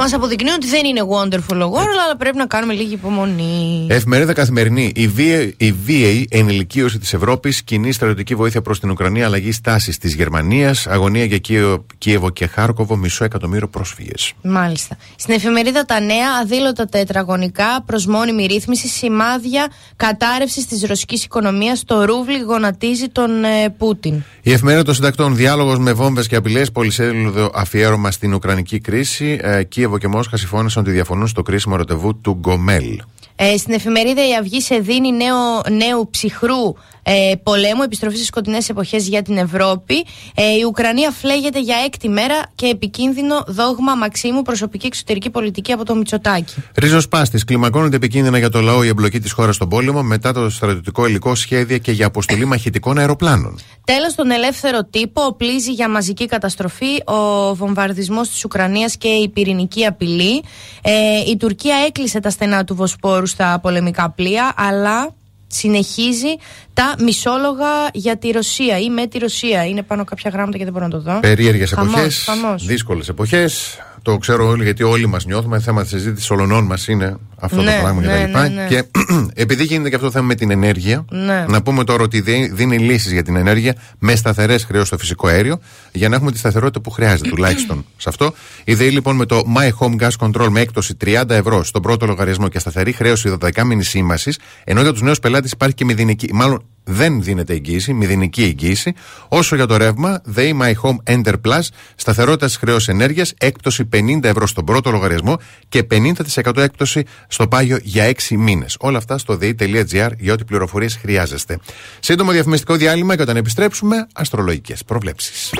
Μας 0.00 0.12
αποδεικνύουν 0.12 0.54
ότι 0.54 0.66
δεν 0.66 0.84
είναι 0.84 1.00
wonderful 1.00 1.60
ο 1.66 1.72
world, 1.74 1.98
αλλά 2.04 2.16
πρέπει 2.18 2.36
να 2.36 2.46
κάνουμε 2.46 2.72
λίγη 2.72 2.92
υπομονή. 2.92 3.86
Εφημερίδα 3.90 4.32
Καθημερινή. 4.32 4.92
Η 4.94 5.08
βία, 5.08 5.52
η 5.56 5.72
βίαιη 5.72 6.28
ενηλικίωση 6.30 6.98
της 6.98 7.12
Ευρώπης, 7.12 7.62
κοινή 7.62 7.92
στρατιωτική 7.92 8.34
βοήθεια 8.34 8.62
προς 8.62 8.80
την 8.80 8.90
Ουκρανία, 8.90 9.26
αλλαγή 9.26 9.52
στάσης 9.52 9.98
της 9.98 10.14
Γερμανίας, 10.14 10.86
αγωνία 10.86 11.24
για 11.24 11.38
Κίεβο, 11.38 11.84
Κίεβο 11.98 12.30
και 12.30 12.46
Χάρκοβο, 12.46 12.96
μισό 12.96 13.24
εκατομμύριο 13.24 13.68
πρόσφυγες. 13.68 14.32
Μάλιστα. 14.42 14.96
Στην 15.16 15.34
εφημερίδα 15.34 15.84
Τα 15.84 16.00
Νέα, 16.00 16.28
αδήλωτα 16.42 16.86
τετραγωνικά 16.86 17.82
προς 17.86 18.06
μόνιμη 18.06 18.46
ρύθμιση, 18.46 18.88
σημάδια 18.88 19.68
κατάρρευσης 19.96 20.66
της 20.66 20.82
ρωσικής 20.82 21.24
οικονομίας. 21.24 21.84
Το 21.84 22.04
ρούβλι 22.04 22.38
γονατίζει 22.38 23.08
τον 23.08 23.44
ε, 23.44 23.74
Πούτιν. 23.78 24.22
Η 24.42 24.52
εφημερίδα 24.52 24.84
των 24.84 24.94
συντακτών 24.94 25.36
Διάλογος 25.36 25.78
με 25.78 25.92
βόμβες 25.92 26.26
και 26.26 26.36
απειλές, 26.36 26.70
πολυσέλιδο 26.72 27.50
αφιέρωμα 27.54 28.10
στην 28.10 28.34
Ουκρανική 28.34 28.80
κρίση. 28.80 29.38
Ε, 29.42 29.62
Κίεβο 29.88 29.98
και 29.98 30.16
Μόσχα 30.16 30.36
συμφώνησαν 30.36 30.82
ότι 30.82 30.92
διαφωνούν 30.92 31.26
στο 31.26 31.42
κρίσιμο 31.42 31.76
ραντεβού 31.76 32.20
του 32.20 32.36
Γκομέλ. 32.40 33.02
Ε, 33.36 33.56
στην 33.56 33.74
εφημερίδα 33.74 34.28
Η 34.28 34.34
Αυγή 34.34 34.60
σε 34.60 34.78
δίνει 34.78 35.12
νέο, 35.12 35.60
νέου 35.70 36.10
ψυχρού 36.10 36.74
ε, 37.08 37.36
πολέμου, 37.42 37.82
επιστροφή 37.82 38.14
στις 38.14 38.26
σκοτεινές 38.26 38.68
εποχές 38.68 39.08
για 39.08 39.22
την 39.22 39.36
Ευρώπη. 39.36 40.04
Ε, 40.34 40.42
η 40.42 40.64
Ουκρανία 40.66 41.10
φλέγεται 41.10 41.60
για 41.60 41.76
έκτη 41.84 42.08
μέρα 42.08 42.34
και 42.54 42.66
επικίνδυνο 42.66 43.44
δόγμα 43.46 43.94
Μαξίμου 43.94 44.42
προσωπική 44.42 44.86
εξωτερική 44.86 45.30
πολιτική 45.30 45.72
από 45.72 45.84
το 45.84 45.94
Μητσοτάκι. 45.94 46.54
Ρίζος 46.74 47.08
Πάστης. 47.08 47.44
Κλιμακώνεται 47.44 47.96
επικίνδυνα 47.96 48.38
για 48.38 48.50
το 48.50 48.60
λαό 48.60 48.82
η 48.82 48.88
εμπλοκή 48.88 49.20
της 49.20 49.32
χώρας 49.32 49.54
στον 49.54 49.68
πόλεμο 49.68 50.02
μετά 50.02 50.32
το 50.32 50.50
στρατιωτικό 50.50 51.06
υλικό 51.06 51.34
σχέδια 51.34 51.78
και 51.78 51.92
για 51.92 52.06
αποστολή 52.06 52.44
μαχητικών 52.44 52.98
αεροπλάνων. 52.98 53.58
Τέλος, 53.84 54.14
τον 54.14 54.30
ελεύθερο 54.30 54.84
τύπο 54.84 55.22
οπλίζει 55.22 55.72
για 55.72 55.88
μαζική 55.88 56.26
καταστροφή 56.26 57.02
ο 57.04 57.54
βομβαρδισμός 57.54 58.28
της 58.28 58.44
Ουκρανίας 58.44 58.96
και 58.96 59.08
η 59.08 59.28
πυρηνική 59.28 59.86
απειλή. 59.86 60.42
Ε, 60.82 60.92
η 61.30 61.36
Τουρκία 61.36 61.76
έκλεισε 61.86 62.20
τα 62.20 62.30
στενά 62.30 62.64
του 62.64 62.74
Βοσπόρου 62.74 63.26
στα 63.26 63.58
πολεμικά 63.62 64.10
πλοία, 64.10 64.54
αλλά 64.56 65.16
συνεχίζει 65.48 66.36
τα 66.72 66.94
μισόλογα 66.98 67.88
για 67.92 68.16
τη 68.18 68.30
Ρωσία 68.30 68.78
ή 68.78 68.90
με 68.90 69.06
τη 69.06 69.18
Ρωσία. 69.18 69.66
Είναι 69.66 69.82
πάνω 69.82 70.04
κάποια 70.04 70.30
γράμματα 70.30 70.58
και 70.58 70.64
δεν 70.64 70.72
μπορώ 70.72 70.84
να 70.84 70.90
το 70.90 71.00
δω. 71.00 71.20
Περίεργες 71.20 71.70
Χαμός, 71.72 71.92
εποχές, 71.94 72.24
χαμός. 72.26 72.66
δύσκολες 72.66 73.08
εποχές. 73.08 73.78
Το 74.02 74.16
ξέρω 74.18 74.48
όλοι 74.48 74.64
γιατί 74.64 74.82
όλοι 74.82 75.06
μας 75.06 75.24
νιώθουμε. 75.24 75.60
Θέμα 75.60 75.80
της 75.82 75.90
συζήτησης 75.90 76.30
όλων 76.30 76.64
μας 76.64 76.88
είναι 76.88 77.16
αυτό 77.40 77.62
Ναι, 77.62 77.74
το 77.74 77.80
πράγμα 77.80 78.00
ναι, 78.00 78.22
κτλ. 78.24 78.38
ναι, 78.38 78.48
ναι. 78.48 78.66
Και 78.68 78.84
επειδή 79.42 79.64
γίνεται 79.64 79.88
και 79.88 79.94
αυτό 79.94 80.06
το 80.06 80.12
θέμα 80.12 80.26
με 80.26 80.34
την 80.34 80.50
ενέργεια, 80.50 81.04
Ναι. 81.10 81.44
να 81.48 81.62
πούμε 81.62 81.84
τώρα 81.84 82.02
ότι 82.02 82.20
δι- 82.20 82.52
δίνει 82.54 82.78
λύσεις 82.78 83.12
για 83.12 83.22
την 83.22 83.36
ενέργεια 83.36 83.74
με 83.98 84.16
σταθερές 84.16 84.64
χρεώσεις 84.64 84.88
στο 84.88 84.98
φυσικό 84.98 85.28
αέριο 85.28 85.58
για 85.92 86.08
να 86.08 86.16
έχουμε 86.16 86.32
τη 86.32 86.38
σταθερότητα 86.38 86.80
που 86.80 86.90
χρειάζεται 86.90 87.28
τουλάχιστον 87.34 87.84
σε 87.96 88.08
αυτό. 88.08 88.32
Η 88.64 88.74
ΔΕΗ 88.74 88.90
λοιπόν 88.90 89.16
με 89.16 89.26
το 89.26 89.42
My 89.56 89.68
Home 89.78 90.02
Gas 90.02 90.10
Control 90.18 90.48
με 90.50 90.60
έκπτωση 90.60 90.96
30 91.04 91.22
ευρώ 91.30 91.64
στον 91.64 91.82
πρώτο 91.82 92.06
λογαριασμό 92.06 92.48
και 92.48 92.58
σταθερή 92.58 92.92
χρέωση 92.92 93.36
12 93.40 93.62
μήνη 93.64 93.82
σύμβαση, 93.84 94.32
ενώ 94.64 94.80
για 94.82 94.92
τους 94.92 95.02
νέους 95.02 95.18
πελάτες 95.18 95.50
υπάρχει 95.52 95.74
και 95.74 95.84
μηδενική, 95.84 96.28
μάλλον 96.32 96.62
δεν 96.88 97.22
δίνεται 97.22 97.52
εγγύηση, 97.52 97.92
μηδενική 97.92 98.42
εγγύηση. 98.42 98.94
Όσο 99.28 99.56
για 99.56 99.66
το 99.66 99.76
ρεύμα, 99.76 100.20
ΔΕΗ 100.24 100.58
My 100.62 100.72
Home 100.82 101.14
Enter 101.14 101.34
Plus, 101.44 101.60
σταθερότητας 101.94 102.50
στι 102.50 102.60
χρέωση 102.60 102.90
ενέργειας, 102.90 103.34
έκπτωση 103.38 103.88
50 103.92 104.24
ευρώ 104.24 104.46
στον 104.46 104.64
πρώτο 104.64 104.90
λογαριασμό 104.90 105.38
και 105.68 105.86
50% 105.90 106.56
έκπτωση 106.56 107.04
στο 107.28 107.48
πάγιο 107.48 107.78
για 107.82 108.04
6 108.04 108.36
μήνες. 108.36 108.76
Όλα 108.80 108.98
αυτά 108.98 109.18
στο 109.18 109.36
ΔΕΗ.gr 109.36 110.10
για 110.18 110.32
ό,τι 110.32 110.44
πληροφορίες 110.44 110.96
χρειάζεστε. 110.96 111.58
Σύντομο 112.00 112.30
διαφημιστικό 112.30 112.74
διάλειμμα 112.74 113.16
και 113.16 113.22
όταν 113.22 113.36
επιστρέψουμε, 113.36 114.06
αστρολογικές 114.14 114.84
προβλέψεις. 114.84 115.52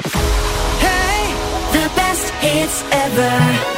The 1.72 1.88
best 1.98 2.26
hits 2.42 2.78
ever. 3.04 3.77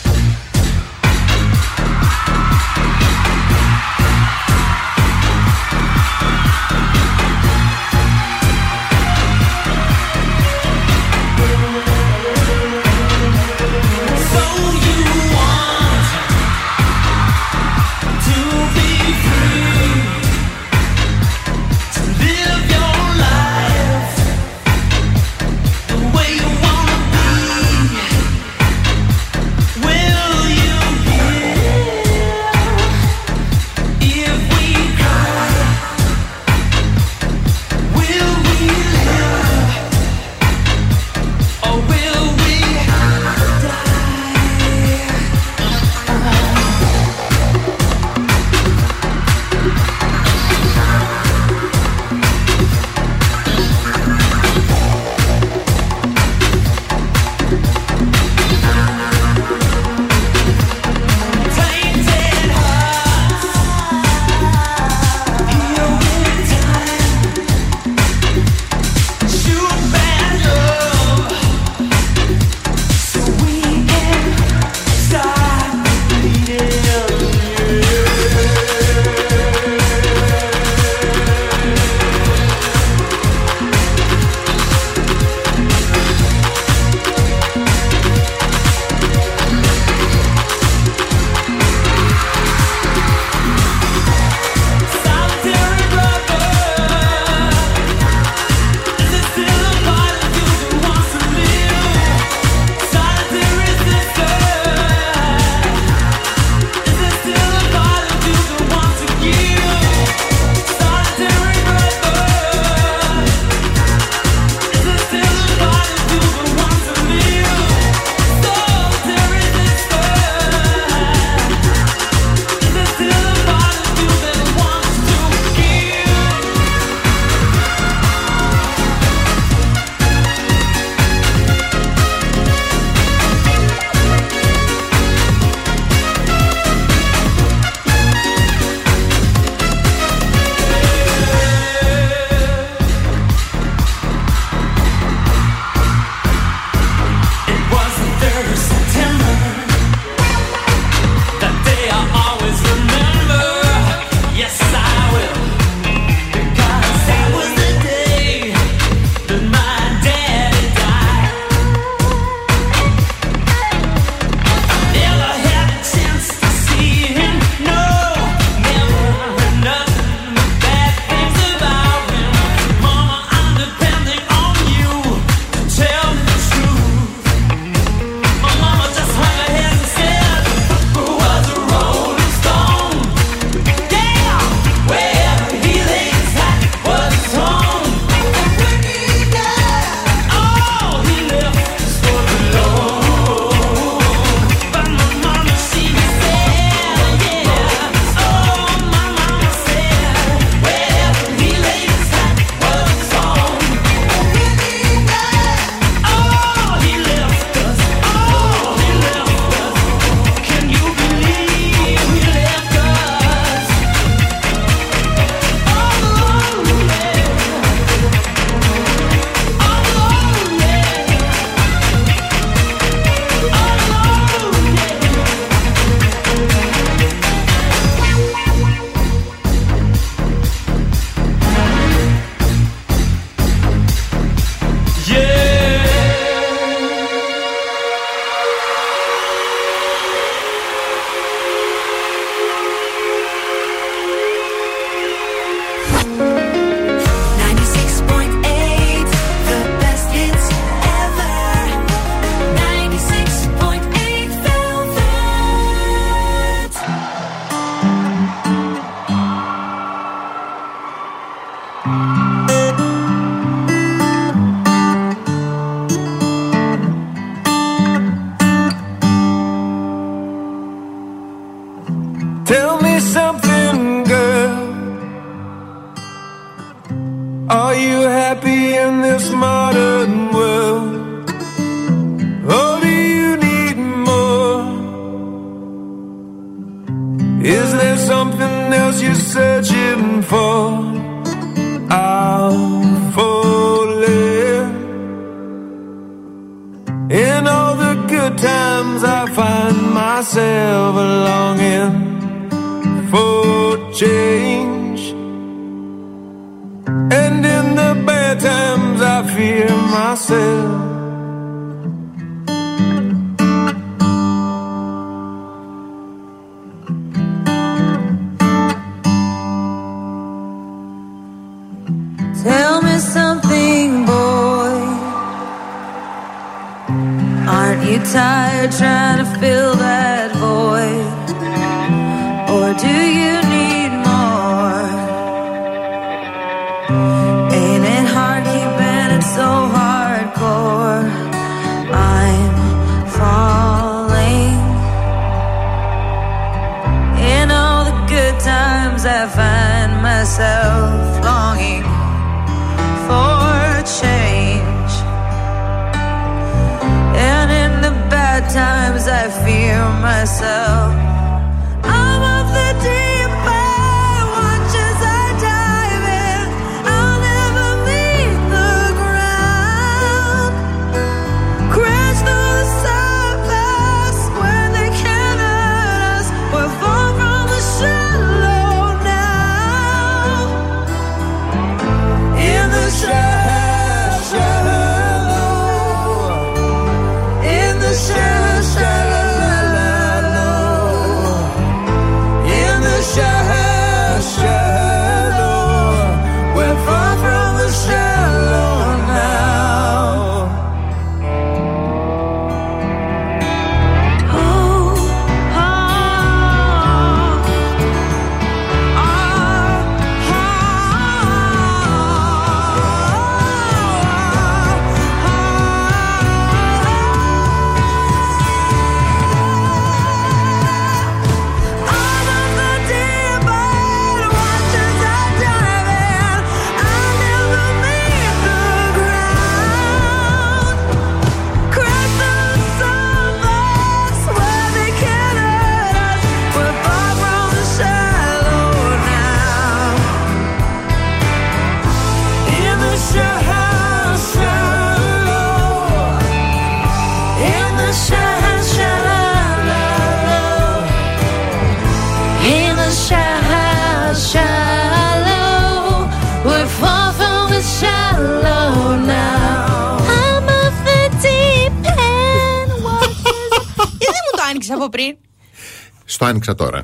Στο 466.21 466.29
άνοιξα 466.29 466.55
τώρα. 466.55 466.79
I 466.81 466.83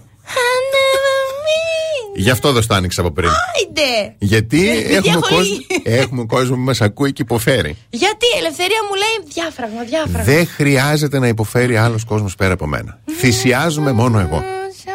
never 0.74 1.28
mean. 1.46 2.16
Γι' 2.16 2.30
αυτό 2.30 2.52
δεν 2.52 2.62
στο 2.62 2.74
άνοιξα 2.74 3.02
από 3.02 3.12
πριν. 3.12 3.30
Άιντε. 3.30 4.16
Γιατί 4.18 4.58
Γιατί 4.66 4.94
έχουμε 4.96 5.10
έχω 5.12 5.20
κόσμο, 5.20 5.44
λίγη. 5.44 5.82
έχουμε 5.84 6.26
κόσμο 6.26 6.56
που 6.56 6.62
μας 6.62 6.82
ακούει 6.82 7.14
και 7.14 7.22
υποφέρει. 7.22 7.78
Γιατί 7.90 8.26
η 8.36 8.38
ελευθερία 8.38 8.78
μου 8.90 8.96
λέει 8.96 9.32
διάφραγμα, 9.34 9.84
διάφραγμα. 9.84 10.24
Δεν 10.34 10.48
χρειάζεται 10.48 11.20
να 11.20 11.28
υποφέρει 11.28 11.78
άλλος 11.78 12.04
κόσμος 12.04 12.36
πέρα 12.36 12.54
από 12.54 12.68
μένα. 12.68 13.00
Θυσιάζομαι 13.18 13.92
μόνο 13.92 14.20
εγώ. 14.20 14.44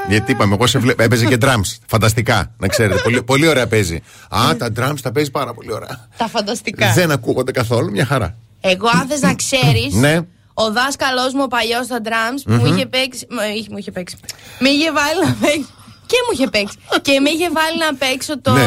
Γιατί 0.09 0.32
είπαμε, 0.32 0.55
εγώ 0.55 0.66
σε 0.66 0.78
βλέπω. 0.78 1.03
Έπαιζε 1.03 1.26
και 1.26 1.38
drums. 1.40 1.76
Φανταστικά, 1.86 2.55
να 2.59 2.68
ξέρετε. 2.68 3.01
Πολύ, 3.03 3.22
πολύ 3.22 3.49
ωραία 3.49 3.66
παίζει. 3.66 4.01
Α, 4.28 4.57
τα 4.57 4.68
drums 4.76 5.01
τα 5.03 5.12
παίζει 5.12 5.30
πάρα 5.30 5.55
πολύ 5.55 5.72
ωραία. 5.72 6.09
Τα 6.16 6.28
φανταστικά. 6.28 6.93
Δεν 6.93 7.11
ακούγονται 7.11 7.53
καθόλου, 7.53 7.90
μια 7.90 8.05
χαρά. 8.07 8.36
Εγώ, 8.61 8.88
αν 9.01 9.07
θες 9.09 9.20
να 9.20 9.34
ξέρεις, 9.34 9.95
Ναι. 9.95 10.18
Ο 10.66 10.72
δάσκαλός 10.72 11.32
μου 11.34 11.42
ο 11.44 11.46
παλιός 11.54 11.84
στα 11.84 11.98
drums 12.04 12.40
μου 12.46 12.66
είχε 12.66 12.86
παίξει. 12.86 13.26
Μου 13.30 13.38
είχε, 13.56 13.68
μου 13.70 13.78
είχε 13.78 13.90
παίξει. 13.90 14.16
Με 14.58 14.68
είχε 14.68 14.90
βάλει 14.92 15.18
να 15.26 15.32
παίξει. 15.40 15.68
Και 16.06 16.16
μου 16.26 16.32
είχε 16.34 16.46
παίξει. 16.48 16.76
και 17.02 17.20
με 17.20 17.30
είχε 17.30 17.48
βάλει 17.58 17.78
να 17.78 17.94
παίξω 17.94 18.40
το 18.40 18.52
Ναι. 18.52 18.66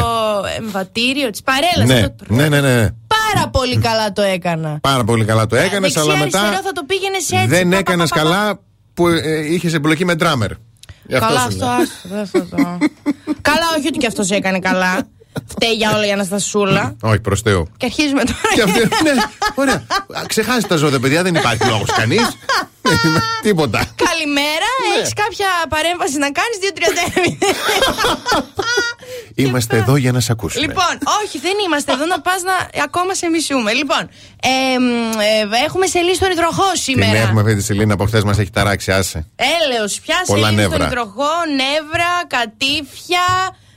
εμβατήριο 0.57 1.29
της 1.29 1.41
παρέλασης. 1.41 2.07
Ναι, 2.27 2.47
ναι, 2.47 2.59
ναι, 2.61 2.61
ναι. 2.75 2.89
Πάρα 3.17 3.49
πολύ 3.49 3.77
καλά 3.77 4.11
το 4.11 4.21
έκανα. 4.21 4.77
Πάρα 4.81 5.03
πολύ 5.03 5.25
καλά 5.25 5.47
το 5.47 5.55
έκανες, 5.55 5.93
Δεξιά, 5.93 6.01
αλλά 6.01 6.21
αριστερό 6.21 6.43
μετά 6.45 6.61
θα 6.61 6.71
το 6.71 6.83
πήγαινες 6.87 7.31
έτσι. 7.31 7.45
δεν 7.47 7.63
πα, 7.63 7.69
πα, 7.69 7.77
έκανες 7.77 8.09
πα, 8.09 8.15
πα, 8.15 8.21
πα. 8.23 8.29
καλά 8.29 8.59
που 8.93 9.07
ε, 9.07 9.53
είχες 9.53 9.73
εμπλοκή 9.73 10.05
με 10.05 10.13
drummer. 10.19 10.49
Γι' 11.07 11.17
Καλά, 11.19 11.39
σου 11.39 11.45
αυτό 11.45 11.65
λέω. 11.65 11.73
άστο, 11.73 12.07
δεν 12.09 12.25
θα 12.25 12.39
το. 12.49 12.57
καλά, 13.49 13.65
όχι 13.77 13.87
ότι 13.87 13.97
και 13.97 14.07
αυτός 14.07 14.29
έκανε 14.31 14.59
καλά. 14.59 15.07
Φταίει 15.47 15.73
για 15.73 15.91
όλα 15.95 16.05
η 16.05 16.11
Αναστασούλα. 16.11 16.95
Όχι, 17.01 17.19
προς 17.19 17.41
Θεού. 17.41 17.67
Και 17.77 17.86
αρχίζουμε 17.86 18.23
τώρα. 18.23 18.39
Και 18.55 18.61
αυτή, 18.61 18.79
ναι, 18.79 19.11
ωραία. 19.55 19.83
Α, 20.19 20.21
Ξεχάστε 20.27 20.67
τα 20.67 20.75
ζώδια, 20.75 20.99
παιδιά, 20.99 21.23
δεν 21.23 21.36
υπάρχει 21.36 21.65
λόγος 21.67 21.91
κανείς. 21.91 22.38
Τίποτα. 23.41 23.86
Καλημέρα, 24.09 24.69
Ναι. 24.93 24.99
έχεις 24.99 25.13
κάποια 25.13 25.47
παρέμβαση 25.69 26.17
να 26.17 26.29
κάνεις 26.31 26.57
2-30. 26.61 27.38
Είμαστε 29.43 29.77
εδώ 29.77 29.95
για 29.95 30.11
να 30.11 30.19
σε 30.19 30.31
ακούσουμε. 30.31 30.65
Λοιπόν, 30.65 30.93
όχι, 31.23 31.39
δεν 31.39 31.53
είμαστε 31.65 31.91
εδώ 31.91 32.05
να 32.05 32.21
πας 32.21 32.41
να 32.41 32.83
ακόμα 32.83 33.13
σε 33.13 33.27
μισούμε. 33.29 33.73
Λοιπόν, 33.73 34.09
ε, 34.41 34.79
μ, 34.79 35.19
ε, 35.19 35.63
έχουμε 35.65 35.86
σελίδα 35.88 36.13
στον 36.13 36.31
υδροχό 36.31 36.71
Την 36.71 36.81
σήμερα. 36.81 37.17
έχουμε 37.17 37.41
αυτή 37.41 37.55
τη 37.55 37.63
σελίνα 37.63 37.93
από 37.93 38.05
χθες 38.05 38.23
μας 38.23 38.38
έχει 38.38 38.49
ταράξει, 38.49 38.91
άσε. 38.91 39.27
Έλεος, 39.36 39.99
πια 39.99 40.15
Πολλά 40.25 40.47
σελίδα 40.47 40.61
στον 40.63 40.71
νεύρα. 40.79 40.88
υδροχό, 40.91 41.31
νεύρα, 41.55 42.11
κατήφια, 42.27 43.25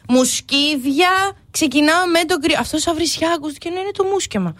μουσκίδια. 0.08 1.10
Ξεκινάω 1.50 2.06
με 2.06 2.24
τον 2.24 2.40
κρυό. 2.40 2.56
Αυτός 2.60 2.82
σαν 2.82 2.94
βρισιά 2.94 3.30
ακούστηκε 3.36 3.70
να 3.70 3.80
είναι 3.80 3.90
το 3.90 4.04
μουσκεμα. 4.04 4.54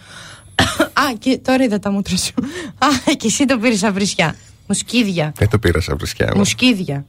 Α, 1.03 1.12
και 1.18 1.38
τώρα 1.38 1.64
είδα 1.64 1.78
τα 1.78 1.90
μούτρα 1.90 2.16
σου. 2.16 2.34
Α, 2.86 3.12
και 3.16 3.26
εσύ 3.26 3.44
το 3.44 3.59
πήρες 3.59 3.78
σαν 3.78 3.92
βρισιά. 3.92 4.36
Μουσκίδια. 4.66 5.32
Δεν 5.36 5.49
το 5.49 5.59
πήρα 5.59 5.80
σαν 5.80 5.96
βρισκιά. 5.96 6.26
εγώ. 6.26 6.38
Μουσκίδια. 6.38 7.05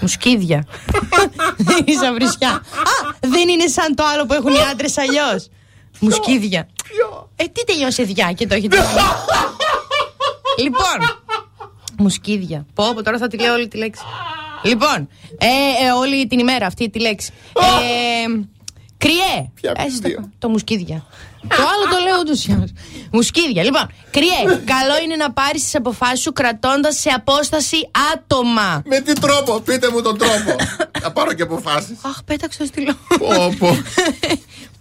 Μουσκίδια. 0.00 0.66
Δεν 1.56 1.76
είναι 1.86 1.96
σαν 2.00 2.14
βρισιά. 2.14 2.50
Α, 2.50 3.14
δεν 3.20 3.48
είναι 3.48 3.66
σαν 3.66 3.94
το 3.94 4.04
άλλο 4.04 4.26
που 4.26 4.32
έχουν 4.32 4.52
οι 4.52 4.60
άντρες 4.72 4.98
αλλιώς. 4.98 5.48
Μουσκίδια. 6.00 6.68
Ε, 7.36 7.44
τι 7.44 7.64
τελειώσε 7.64 8.02
διά 8.02 8.32
και 8.32 8.46
το 8.46 8.54
έχετε. 8.54 8.76
λοιπόν. 10.62 11.18
Μουσκίδια. 11.98 12.66
Πω, 12.74 12.94
πω, 12.94 13.02
τώρα 13.02 13.18
θα 13.18 13.28
τη 13.28 13.38
λέω 13.38 13.52
όλη 13.52 13.68
τη 13.68 13.76
λέξη. 13.76 14.02
Λοιπόν, 14.62 15.08
ε, 15.38 15.46
ε, 15.86 15.90
όλη 15.90 16.26
την 16.26 16.38
ημέρα 16.38 16.66
αυτή 16.66 16.90
τη 16.90 17.00
λέξη. 17.00 17.30
Ε, 17.54 18.40
κρυέ. 18.98 19.50
Ποια 19.54 19.72
Ε, 19.76 19.88
στο- 19.90 20.08
δύο. 20.08 20.30
το 20.38 20.48
μουσκίδια. 20.48 21.04
το 21.48 21.54
άλλο 21.62 21.96
το 21.96 22.02
λέω 22.04 22.18
ούτως 22.20 22.46
ή 22.46 22.52
άλλως. 22.52 22.70
Μουσκίδια. 23.12 23.62
Λοιπόν, 23.64 23.90
κρυέ. 24.10 24.56
Καλό 24.64 24.94
είναι 25.04 25.16
να 25.16 25.32
πάρεις 25.32 25.62
τις 25.62 25.74
αποφάσεις 25.74 26.20
σου 26.20 26.32
κρατώντας 26.32 26.96
σε 27.00 27.08
απόσταση 27.08 27.76
άτομα. 28.14 28.82
Με 28.86 29.00
τι 29.00 29.12
τρόπο, 29.12 29.60
πείτε 29.60 29.90
μου 29.90 30.02
τον 30.02 30.18
τρόπο. 30.18 30.56
Θα 31.02 31.12
πάρω 31.12 31.32
και 31.32 31.42
αποφάσεις. 31.42 31.98
Αχ, 32.02 32.22
πέταξε 32.24 32.58
το 32.58 32.64
στυλό. 32.64 32.94
Πω, 33.18 33.54
πω. 33.58 33.68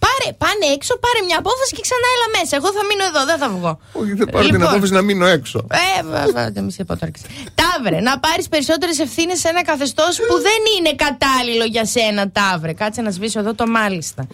Πάρε, 0.05 0.29
πάνε 0.43 0.65
έξω, 0.75 0.93
πάρε 1.05 1.19
μια 1.27 1.37
απόφαση 1.43 1.71
και 1.75 1.83
ξανά 1.87 2.07
έλα 2.15 2.27
μέσα. 2.37 2.53
Εγώ 2.59 2.69
θα 2.77 2.81
μείνω 2.89 3.03
εδώ, 3.11 3.21
δεν 3.29 3.37
θα 3.43 3.47
βγω. 3.55 3.71
Όχι, 4.01 4.13
δεν 4.19 4.27
πάρω 4.31 4.45
την 4.45 4.53
Λοιπόν. 4.55 4.69
απόφαση 4.71 4.93
να 4.99 5.01
μείνω 5.09 5.25
έξω. 5.37 5.59
Ε, 5.83 6.03
βέβαια, 6.17 6.43
δεν 6.55 6.63
μη 6.63 6.71
σε 6.71 6.81
υποτάρξει. 6.81 7.23
Ταύρε, 7.61 7.99
να 8.09 8.13
πάρεις 8.25 8.45
περισσότερες 8.53 8.97
ευθύνες 9.05 9.37
σε 9.39 9.47
ένα 9.53 9.61
καθεστώς 9.71 10.13
που 10.27 10.35
δεν 10.47 10.61
είναι 10.75 10.91
κατάλληλο 11.05 11.65
για 11.75 11.85
σένα, 11.95 12.23
Ταύρε. 12.37 12.73
Κάτσε 12.73 13.01
να 13.01 13.11
σβήσω 13.11 13.39
εδώ 13.39 13.53
το 13.53 13.65
μάλιστα. 13.67 14.27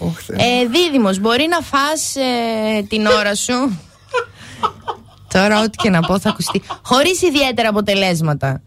Ε, 0.46 0.66
Δίδυμος, 0.74 1.16
μπορεί 1.20 1.48
να 1.56 1.60
φας 1.72 2.16
ε, 2.16 2.82
την 2.92 3.06
ώρα 3.06 3.36
σου; 3.36 3.58
Τώρα, 5.34 5.62
ό,τι 5.62 5.78
και 5.78 5.90
να 5.90 6.02
πω 6.02 6.20
θα 6.20 6.30
ακουστεί. 6.30 6.62
Χωρίς 6.84 7.22
ιδιαίτερα 7.22 7.70
αποτελέσματα. 7.70 8.62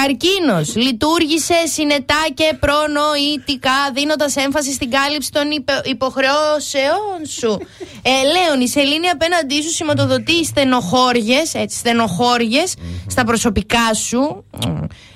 Καρκίνος. 0.00 0.74
Λειτουργήσε 0.76 1.54
συνετά 1.72 2.22
και 2.34 2.56
προνοητικά, 2.60 3.90
δίνοντας 3.94 4.36
έμφαση 4.36 4.72
στην 4.72 4.90
κάλυψη 4.90 5.30
των 5.30 5.50
υπε- 5.50 5.86
υποχρεώσεών 5.86 7.18
σου. 7.28 7.58
Ε, 8.02 8.10
Λέων, 8.10 8.60
η 8.60 8.68
σελήνη 8.68 9.08
απέναντί 9.08 9.62
σου 9.62 9.70
σηματοδοτεί 9.72 10.44
στενοχώριες, 10.44 11.54
έτσι, 11.54 11.78
στενοχώριες 11.78 12.74
στα 13.06 13.24
προσωπικά 13.24 13.94
σου. 13.94 14.44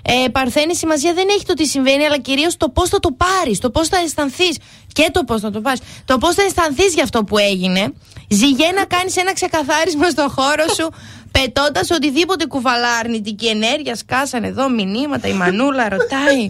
Ε, 0.03 0.28
Παρθένη, 0.33 0.76
σημασία 0.76 1.14
δεν 1.14 1.28
έχει 1.28 1.45
το 1.45 1.55
τι 1.55 1.66
συμβαίνει, 1.66 2.05
αλλά 2.05 2.18
κυρίως 2.18 2.57
το 2.57 2.68
πώς 2.68 2.89
θα 2.89 2.99
το 3.01 3.09
πάρεις, 3.12 3.59
το 3.59 3.70
πώς 3.70 3.89
θα 3.89 3.99
αισθανθείς. 3.99 4.57
Και 4.93 5.09
το 5.12 5.24
πώς 5.24 5.41
θα 5.41 5.51
το 5.51 5.61
πάρει. 5.61 5.78
Το 6.05 6.18
πώς 6.18 6.35
θα 6.35 6.43
αισθανθείς 6.43 6.95
για 6.95 7.03
αυτό 7.03 7.24
που 7.24 7.39
έγινε. 7.39 7.93
Ζυγέ 8.28 8.70
να 8.74 8.85
κάνεις 8.85 9.16
ένα 9.16 9.33
ξεκαθάρισμα 9.33 10.11
στο 10.11 10.28
χώρο 10.37 10.64
σου, 10.74 10.89
πετώντας 11.31 11.91
οτιδήποτε 11.91 12.47
κουβαλά 12.47 12.97
αρνητική 13.03 13.47
ενέργεια. 13.47 13.97
Σκάσανε 13.97 14.47
εδώ 14.47 14.68
μηνύματα, 14.68 15.28
η 15.28 15.33
Μανούλα 15.33 15.89
ρωτάει. 15.89 16.47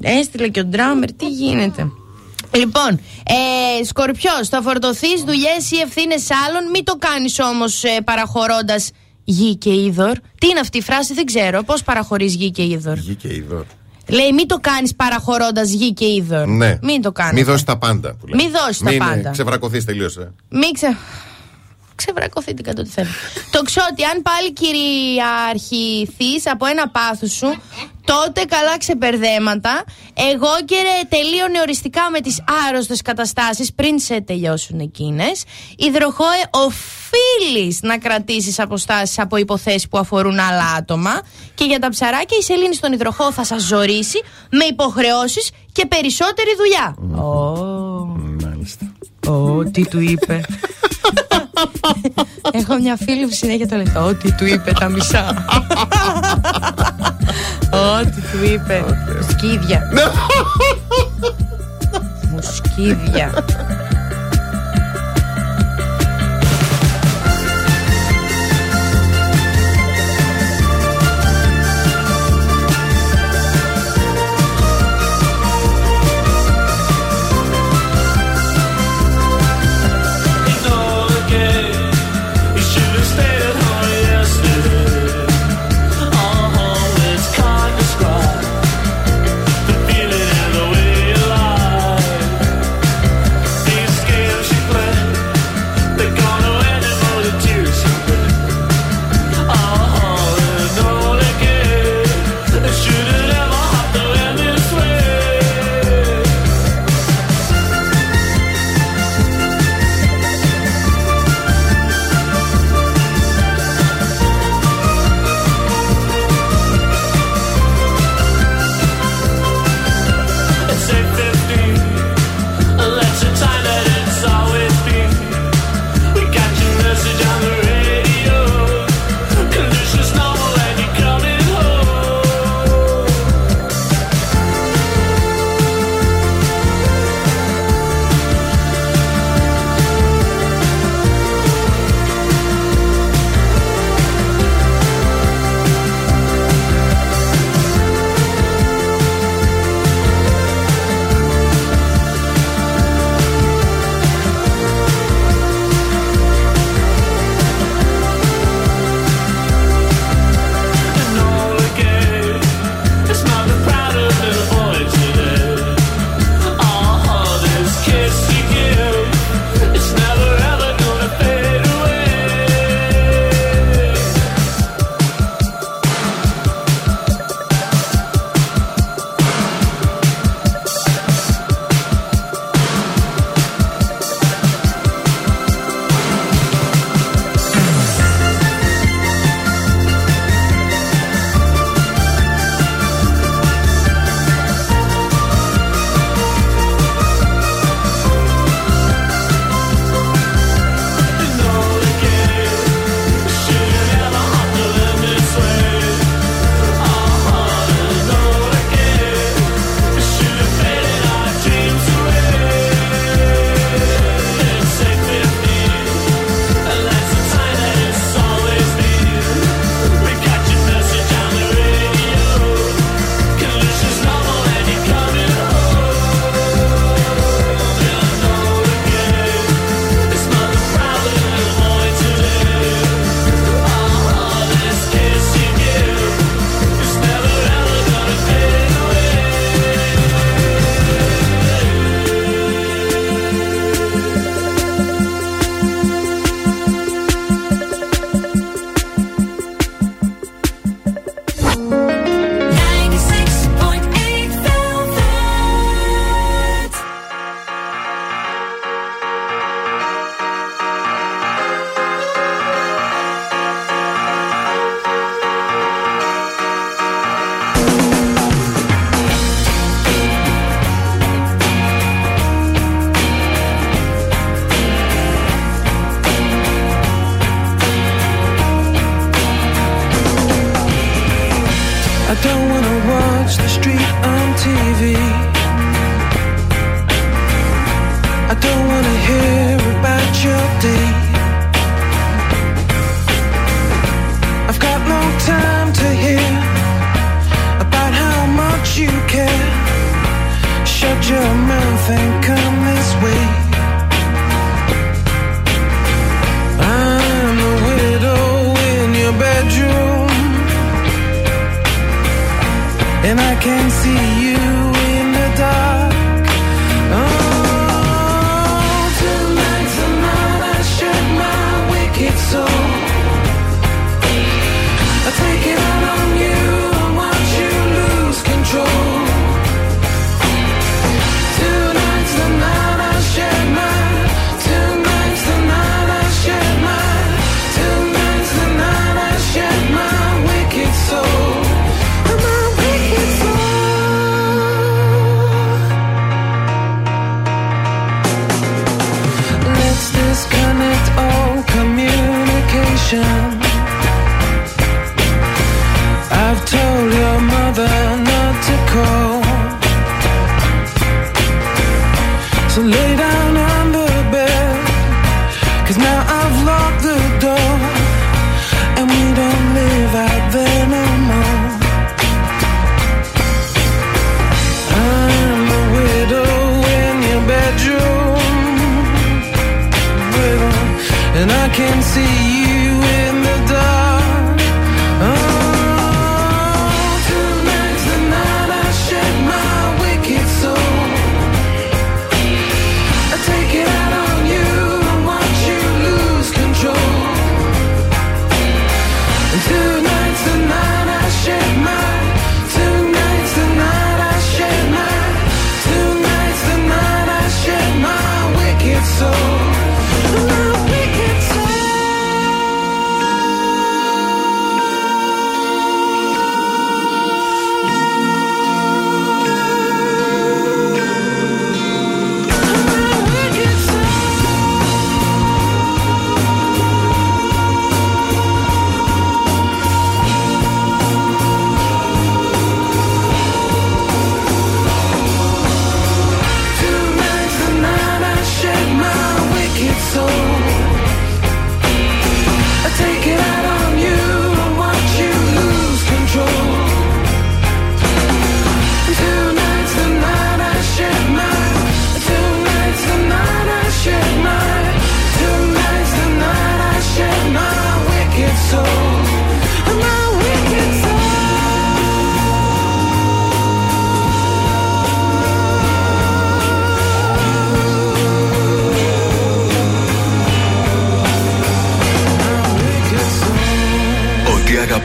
Έστειλε 0.18 0.48
και 0.48 0.60
ο 0.60 0.64
ντράμερ, 0.64 1.12
τι 1.12 1.28
γίνεται. 1.28 1.90
Λοιπόν, 2.54 3.00
ε, 3.24 3.84
Σκορπιός, 3.84 4.48
θα 4.48 4.62
φορτωθείς 4.62 5.22
δουλειές 5.26 5.70
ή 5.70 5.76
ευθύνες 5.76 6.28
άλλων; 6.46 6.70
Μην 6.70 6.84
το 6.84 6.96
κάνεις 6.98 7.40
όμως 7.40 7.84
ε, 7.84 8.00
παραχωρώντας 8.04 8.90
γη 9.24 9.56
και 9.56 9.74
είδωρ. 9.74 10.12
Τι 10.38 10.48
είναι 10.48 10.60
αυτή 10.60 10.78
η 10.78 10.82
φράση, 10.82 11.14
δεν 11.14 11.24
ξέρω. 11.24 11.62
Πώς 11.62 11.82
παραχωρείς 11.82 12.34
γη 12.34 12.50
και 12.50 12.62
είδωρ. 12.62 12.96
Γη 12.96 13.14
και 13.14 13.34
είδωρ. 13.34 13.64
Λέει, 14.08 14.32
μην 14.32 14.48
το 14.48 14.58
κάνεις 14.60 14.94
παραχωρώντας 14.94 15.70
γη 15.70 15.92
και 15.92 16.04
είδωρ. 16.06 16.46
Ναι. 16.46 16.78
Μην 16.82 17.02
το 17.02 17.12
κάνεις. 17.12 17.32
Μην 17.34 17.44
δώσεις 17.44 17.64
τα 17.64 17.78
πάντα. 17.78 18.14
που 18.14 18.26
λέμε. 18.26 18.42
Μη 18.42 18.50
δώσεις 18.50 18.78
τα 18.78 18.90
Μην, 18.90 19.02
ε, 19.02 19.04
πάντα. 19.04 19.30
Ξεβρακωθείς 19.30 19.84
τελείως. 19.84 20.16
Ε. 20.16 20.32
Μην 20.48 20.72
ξε... 20.72 20.96
Ξεβρακωθείτε 21.98 22.62
κατά 22.62 22.80
ό,τι 22.80 22.90
θέλει. 22.90 23.08
το 23.50 23.62
ξότι, 23.62 24.04
αν 24.04 24.22
πάλι 24.22 24.52
κυριαρχηθείς 24.52 26.46
από 26.46 26.66
ένα 26.66 26.88
πάθος 26.88 27.32
σου, 27.32 27.62
τότε 28.04 28.44
καλά 28.44 28.78
ξεπερδέματα. 28.78 29.84
Εγώ 30.14 30.48
και 30.64 30.74
ρε, 30.74 31.06
τελείωνε 31.08 31.60
οριστικά 31.60 32.10
με 32.10 32.20
τις 32.20 32.44
άρρωστες 32.68 33.02
καταστάσεις 33.02 33.72
πριν 33.72 33.98
σε 33.98 34.20
τελειώσουν 34.20 34.80
εκείνες. 34.80 35.44
Υδροχόε, 35.76 36.42
οφείλεις 36.50 37.78
να 37.82 37.98
κρατήσεις 37.98 38.58
αποστάσεις 38.58 39.18
από 39.18 39.36
υποθέσεις 39.36 39.88
που 39.88 39.98
αφορούν 39.98 40.38
άλλα 40.38 40.64
άτομα. 40.78 41.20
Και 41.54 41.64
για 41.64 41.78
τα 41.78 41.88
ψαράκια 41.88 42.36
η 42.40 42.42
σελήνη 42.42 42.74
στον 42.74 42.92
υδροχό 42.92 43.32
θα 43.32 43.44
σας 43.44 43.62
ζωρίσει 43.62 44.22
με 44.50 44.64
υποχρεώσεις 44.64 45.50
και 45.72 45.86
περισσότερη 45.86 46.50
δουλειά. 46.56 46.94
Μάλιστα. 48.44 48.92
Ω, 49.26 49.64
τι 49.70 49.88
του 49.88 50.00
είπε. 50.00 50.40
Έχω 52.52 52.74
μια 52.80 52.96
φίλη 52.96 53.26
που 53.26 53.34
συνέχεια 53.34 53.68
το 53.68 53.76
λέει. 53.76 53.92
Ό,τι 53.96 54.32
του 54.32 54.46
είπε 54.46 54.72
τα 54.78 54.88
μισά. 54.88 55.44
Ό,τι 58.00 58.20
του 58.20 58.44
είπε. 58.44 58.84
Σκίδια. 59.30 59.82
Μου 62.30 62.38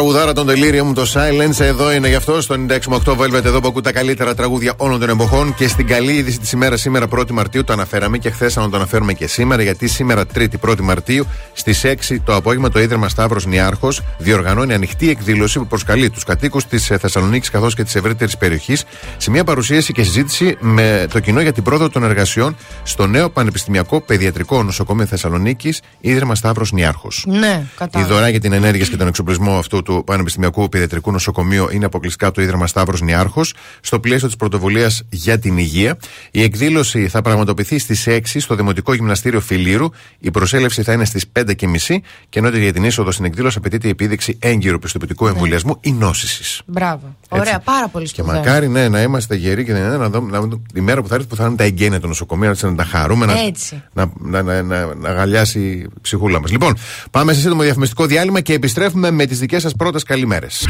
Τραγουδάρα 0.00 0.32
των 0.32 0.46
Delirium 0.48 0.82
μου, 0.82 0.92
το 0.92 1.12
Silence, 1.14 1.60
εδώ 1.60 1.92
είναι 1.92 2.08
γι' 2.08 2.14
αυτό 2.14 2.40
στο 2.40 2.56
96,8 2.68 3.16
Velvet, 3.16 3.44
εδώ 3.44 3.60
που 3.60 3.68
ακούτε 3.68 3.92
τα 3.92 3.98
καλύτερα 3.98 4.34
τραγούδια 4.34 4.74
όλων 4.76 5.00
των 5.00 5.08
εποχών. 5.08 5.54
Και 5.54 5.68
στην 5.68 5.86
καλή 5.86 6.12
είδηση 6.12 6.38
της 6.38 6.52
ημέρας, 6.52 6.80
σήμερα 6.80 7.06
1η 7.10 7.30
Μαρτίου, 7.30 7.64
το 7.64 7.72
αναφέραμε 7.72 8.18
και 8.18 8.30
χθες 8.30 8.56
να 8.56 8.68
το 8.68 8.76
αναφέρουμε 8.76 9.12
και 9.12 9.26
σήμερα, 9.26 9.62
γιατί 9.62 9.88
σήμερα 9.88 10.24
3η 10.34 10.44
1η 10.60 10.80
Μαρτίου 10.80 11.26
στις 11.52 11.84
6 11.84 12.20
το 12.24 12.34
απόγευμα 12.34 12.70
το 12.70 12.80
Ίδρυμα 12.80 13.08
Σταύρος 13.08 13.46
Νιάρχος 13.46 14.02
διοργανώνει 14.18 14.74
ανοιχτή 14.74 15.10
εκδήλωση 15.10 15.58
που 15.58 15.66
προσκαλεί 15.66 16.10
τους 16.10 16.24
κατοίκους 16.24 16.66
της 16.66 16.86
Θεσσαλονίκης 16.86 17.50
καθώς 17.50 17.74
και 17.74 17.84
της 17.84 17.94
ευρύτερης 17.94 18.36
περιοχής 18.36 18.84
σε 19.16 19.30
μια 19.30 19.44
παρουσίαση 19.44 19.92
και 19.92 20.02
συζήτηση 20.02 20.56
με 20.60 21.06
το 21.12 21.20
κοινό 21.20 21.40
για 21.40 21.52
την 21.52 21.62
πρόοδο 21.62 21.88
των 21.88 22.04
εργασιών 22.04 22.56
στο 22.90 23.06
νέο 23.06 23.30
Πανεπιστημιακό 23.30 24.00
Παιδιατρικό 24.00 24.62
Νοσοκομείο 24.62 25.06
Θεσσαλονίκης, 25.06 25.80
Ίδρυμα 26.00 26.34
Σταύρος 26.34 26.72
Νιάρχος. 26.72 27.24
Ναι, 27.28 27.66
Η 27.66 27.76
κατάλαβα. 27.76 28.12
δωρεά 28.14 28.28
για 28.28 28.40
την 28.40 28.52
ενέργεια 28.52 28.86
και 28.86 28.96
τον 28.96 29.06
εξοπλισμό 29.06 29.58
αυτού 29.58 29.82
του 29.82 30.02
Πανεπιστημιακού 30.06 30.68
Παιδιατρικού 30.68 31.12
Νοσοκομείου 31.12 31.68
είναι 31.70 31.84
αποκλειστικά 31.84 32.26
από 32.26 32.34
το 32.34 32.42
Ίδρυμα 32.42 32.66
Σταύρος 32.66 33.00
Νιάρχος, 33.00 33.54
στο 33.80 34.00
πλαίσιο 34.00 34.26
της 34.26 34.36
πρωτοβουλίας 34.36 35.02
για 35.08 35.38
την 35.38 35.58
υγεία. 35.58 35.96
Η 36.30 36.42
εκδήλωση 36.42 37.08
θα 37.08 37.22
πραγματοποιηθεί 37.22 37.78
στις 37.78 38.06
6 38.06 38.40
στο 38.40 38.54
Δημοτικό 38.54 38.94
Γυμναστήριο 38.94 39.40
Φιλήρου. 39.40 39.88
Η 40.18 40.30
προσέλευση 40.30 40.82
θα 40.82 40.92
είναι 40.92 41.04
στις 41.04 41.24
5.30 41.32 42.02
και 42.28 42.38
ενώ 42.38 42.48
για 42.48 42.72
την 42.72 42.84
είσοδο 42.84 43.10
στην 43.10 43.24
εκδήλωση 43.24 43.58
απαιτείται 43.58 43.86
η 43.86 43.90
επίδειξη 43.90 44.38
έγκυρου 44.40 44.78
πιστοποιητικού 44.78 45.26
εμβολιασμού 45.26 45.76
ή 45.80 45.92
νόσησης. 45.92 46.62
Μπράβο. 46.66 47.09
Ωραία, 47.40 47.58
πάρα 47.58 47.88
πολύ 47.88 48.04
Και 48.08 48.20
σπουδαίο. 48.22 48.36
μακάρι 48.40 48.68
ναι, 48.68 48.88
να 48.88 49.02
είμαστε 49.02 49.34
γεροί 49.34 49.64
και 49.64 49.72
να, 49.72 49.96
να 49.96 50.10
δούμε 50.10 50.30
να 50.30 50.40
δούμε 50.40 50.62
τη 50.72 50.80
μέρα 50.80 51.02
που 51.02 51.08
θα 51.08 51.14
έρθει 51.14 51.26
που 51.26 51.36
θα 51.36 51.46
είναι 51.46 51.56
τα 51.56 51.64
εγγένεια 51.64 52.00
του 52.00 52.08
νοσοκομείου, 52.08 52.52
να 52.60 52.74
τα 52.74 52.84
χαρούμε, 52.84 53.26
να, 53.26 53.40
Έτσι. 53.40 53.82
να, 53.92 54.10
να, 54.18 54.42
να, 54.42 54.62
να, 54.62 54.94
να 54.94 55.12
γαλιάσει 55.12 55.60
η 55.60 55.88
ψυχούλα 56.00 56.40
μας. 56.40 56.50
Λοιπόν, 56.50 56.76
πάμε 57.10 57.32
σε 57.32 57.40
σύντομο 57.40 57.62
διαφημιστικό 57.62 58.06
διάλειμμα 58.06 58.40
και 58.40 58.52
επιστρέφουμε 58.52 59.10
με 59.10 59.26
τις 59.26 59.38
δικές 59.38 59.62
σας 59.62 59.74
πρώτες 59.74 60.02
καλημέρες. 60.02 60.68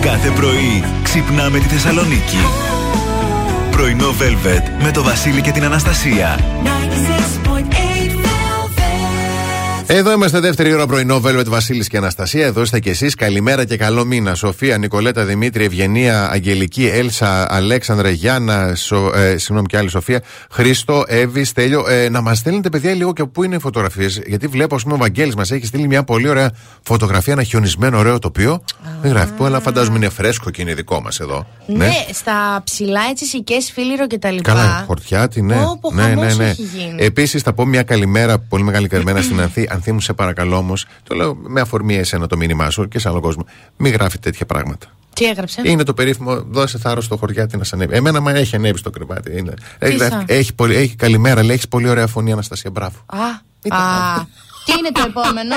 Κάθε 0.00 0.30
πρωί 0.30 0.84
ξυπνάμε 1.02 1.58
τη 1.58 1.64
Θεσσαλονίκη. 1.64 2.36
Πρωινό 3.70 4.08
Velvet 4.10 4.82
με 4.82 4.90
το 4.90 5.02
Βασίλη 5.02 5.40
και 5.40 5.50
την 5.50 5.64
Αναστασία. 5.64 6.38
96.8 9.86 9.90
Velvet. 9.90 9.96
Εδώ 9.96 10.12
είμαστε 10.12 10.40
δεύτερη 10.40 10.72
ώρα 10.72 10.86
πρωινό, 10.86 11.20
Velvet 11.24 11.46
Βασίλης 11.46 11.88
και 11.88 11.96
Αναστασία. 11.96 12.46
Εδώ 12.46 12.62
είστε 12.62 12.80
κι 12.80 12.88
εσείς. 12.88 13.14
Καλημέρα 13.14 13.64
και 13.64 13.76
καλό 13.76 14.04
μήνα. 14.04 14.34
Σοφία, 14.34 14.78
Νικολέτα, 14.78 15.24
Δημήτρη, 15.24 15.64
Ευγενία, 15.64 16.30
Αγγελική, 16.30 16.86
Έλσα, 16.86 17.54
Αλέξανδρα, 17.54 18.10
Γιάννα, 18.10 18.74
Σο, 18.74 19.12
ε, 19.14 19.36
συγγνώμη 19.38 19.66
και 19.66 19.76
άλλη 19.76 19.88
Σοφία, 19.88 20.22
Χρήστο, 20.50 21.04
Εύη, 21.06 21.44
Στέλιο. 21.44 21.88
Ε, 21.88 22.08
να 22.08 22.20
μας 22.20 22.38
στέλνετε, 22.38 22.68
παιδιά, 22.68 22.94
λίγο 22.94 23.12
και 23.12 23.22
από 23.22 23.30
πού 23.30 23.42
είναι 23.44 23.54
οι 23.54 23.58
φωτογραφίες. 23.58 24.20
Γιατί 24.26 24.46
βλέπω, 24.46 24.74
ας 24.74 24.82
πούμε, 24.82 24.94
ο 24.94 24.96
Βαγγέλης 24.96 25.34
μας 25.34 25.50
έχει 25.50 25.66
στείλει 25.66 25.86
μια 25.86 26.04
πολύ 26.04 26.28
ωραία 26.28 26.50
φωτογραφία, 26.82 27.32
ένα 27.32 27.42
χιονισμένο 27.42 27.98
ωραίο 27.98 28.18
τοπίο. 28.18 28.64
Δεν 29.02 29.12
γράφει 29.12 29.32
πού, 29.32 29.44
αλλά 29.44 29.60
φαντάζομαι 29.60 29.96
είναι 29.96 30.08
φρέσκο 30.08 30.50
και 30.50 30.62
είναι 30.62 30.74
δικό 30.74 31.00
μας 31.00 31.20
εδώ. 31.20 31.46
Ναι, 31.66 31.90
στα 32.12 32.62
ψηλά 32.64 33.00
έτσι 33.10 33.24
σικέ 33.24 33.56
φίληρο 33.72 34.06
και 34.06 34.18
τα 34.18 34.30
λοιπά. 34.30 34.52
Καλά, 34.52 34.84
χορτιάτη, 34.86 35.42
ναι. 35.42 35.64
Όπο 35.70 35.92
ναι, 35.92 36.02
χαμός 36.02 36.36
ναι, 36.36 36.44
ναι. 36.44 36.50
έχει 36.50 36.62
γίνει. 36.62 37.04
Επίσης, 37.04 37.42
θα 37.42 37.52
πω 37.52 37.64
μια 37.64 37.82
καλημέρα, 37.82 38.38
πολύ 38.38 38.62
μεγάλη 38.62 38.88
καλημέρα 38.88 39.22
στην 39.22 39.40
Ανθή. 39.44 39.68
Ανθή 39.74 39.92
μου, 39.92 40.00
σε 40.00 40.12
παρακαλώ 40.12 40.56
όμως, 40.56 40.86
το 41.02 41.14
λέω 41.14 41.34
με 41.34 41.60
αφορμή 41.60 41.96
εσένα 41.96 42.26
το 42.26 42.36
μήνυμά 42.36 42.70
σου 42.70 42.88
και 42.88 42.98
σε 42.98 43.08
άλλο 43.08 43.20
κόσμο. 43.20 43.46
Μην 43.76 43.92
γράφει 43.92 44.18
τέτοια 44.18 44.46
πράγματα. 44.46 44.86
Τι 45.14 45.24
έγραψε; 45.24 45.62
Είναι 45.64 45.82
το 45.82 45.94
περίφημο 45.94 46.40
δώσε 46.40 46.78
θάρρος 46.78 47.04
στο 47.04 47.16
χωριάτι 47.16 47.56
να 47.56 47.64
σε 47.64 47.74
ανέβει. 47.74 47.94
Εμένα 47.94 48.20
μα 48.20 48.30
έχει 48.30 48.56
ανέβει 48.56 48.78
στο 48.78 48.90
κρεβάτι. 48.90 49.38
Είναι. 49.38 49.54
Έχει, 49.78 49.96
θα; 49.96 50.24
έχει, 50.26 50.54
πολύ, 50.54 50.74
έχει 50.74 50.96
καλημέρα, 50.96 51.42
λέει, 51.42 51.54
έχεις 51.54 51.68
πολύ 51.68 51.88
ωραία 51.88 52.06
φωνή, 52.06 52.32
Αναστασία. 52.32 52.70
Μπράβο. 52.70 52.96
Α, 53.06 53.18
α, 53.76 54.26
τι 54.64 54.72
είναι 54.78 54.90
το 54.92 55.02
επόμενο; 55.06 55.54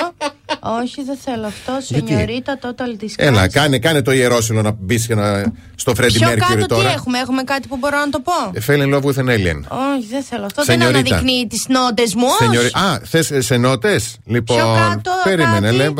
Όχι, 0.60 1.04
δεν 1.04 1.18
θέλω 1.24 1.46
αυτό. 1.46 1.78
Γιατί; 1.82 2.08
Σενιωρίτα, 2.08 2.60
total 2.62 3.04
disgrace. 3.04 3.14
Έλα, 3.16 3.48
κάνε, 3.50 3.80
κάνε 3.80 4.02
το 4.02 4.12
ιερόσιλο 4.12 4.62
να 4.62 4.72
μπεις 4.72 5.08
και 5.08 5.16
να... 5.16 5.54
στο 5.76 5.96
Φρέντι 5.96 6.18
Πιο 6.18 6.28
Μέρκυρη 6.28 6.48
κάτω 6.62 6.66
τι 6.66 6.82
τώρα. 6.82 6.92
έχουμε, 6.92 7.20
έχουμε 7.20 7.44
κάτι 7.44 7.68
που 7.68 7.78
μπορώ 7.78 7.98
να 8.00 8.10
το 8.10 8.20
πω; 8.20 8.34
Ε, 8.54 8.62
Fell 8.68 8.82
in 8.82 8.94
love 8.96 9.04
with 9.04 9.24
an 9.24 9.30
alien. 9.30 9.60
Όχι, 9.96 10.08
δεν 10.10 10.24
θέλω 10.24 10.46
αυτό. 10.46 10.62
Σενιωρίτα. 10.64 11.02
Δεν 11.02 11.14
αναδεικνύει 11.14 11.48
τις 11.48 11.66
νότες 11.68 12.16
μου. 12.16 12.28
Σενιωρι- 12.40 12.76
όχι. 12.76 12.86
Α, 12.86 13.02
θες 13.06 13.32
σε 13.38 13.58
νότες; 13.58 14.18
Λοιπόν. 14.26 14.58
Πιο 14.58 14.66
κάτω, 14.66 15.12
περίμενε, 15.24 15.68
κάτι. 15.68 15.78
λέει. 15.78 15.94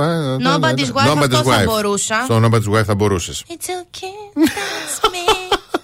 Nobody's 0.48 0.92
wife, 0.94 1.18
αυτό 1.20 1.44
θα 1.44 1.64
μπορούσα. 1.66 2.22
Στο 2.24 2.42
Nobody's 2.44 2.78
wife 2.78 2.86
θα 2.86 2.96
μπορούσες. 2.96 3.44
It's 3.48 3.52
okay, 3.54 4.40
that's 4.40 5.10
me. 5.14 5.26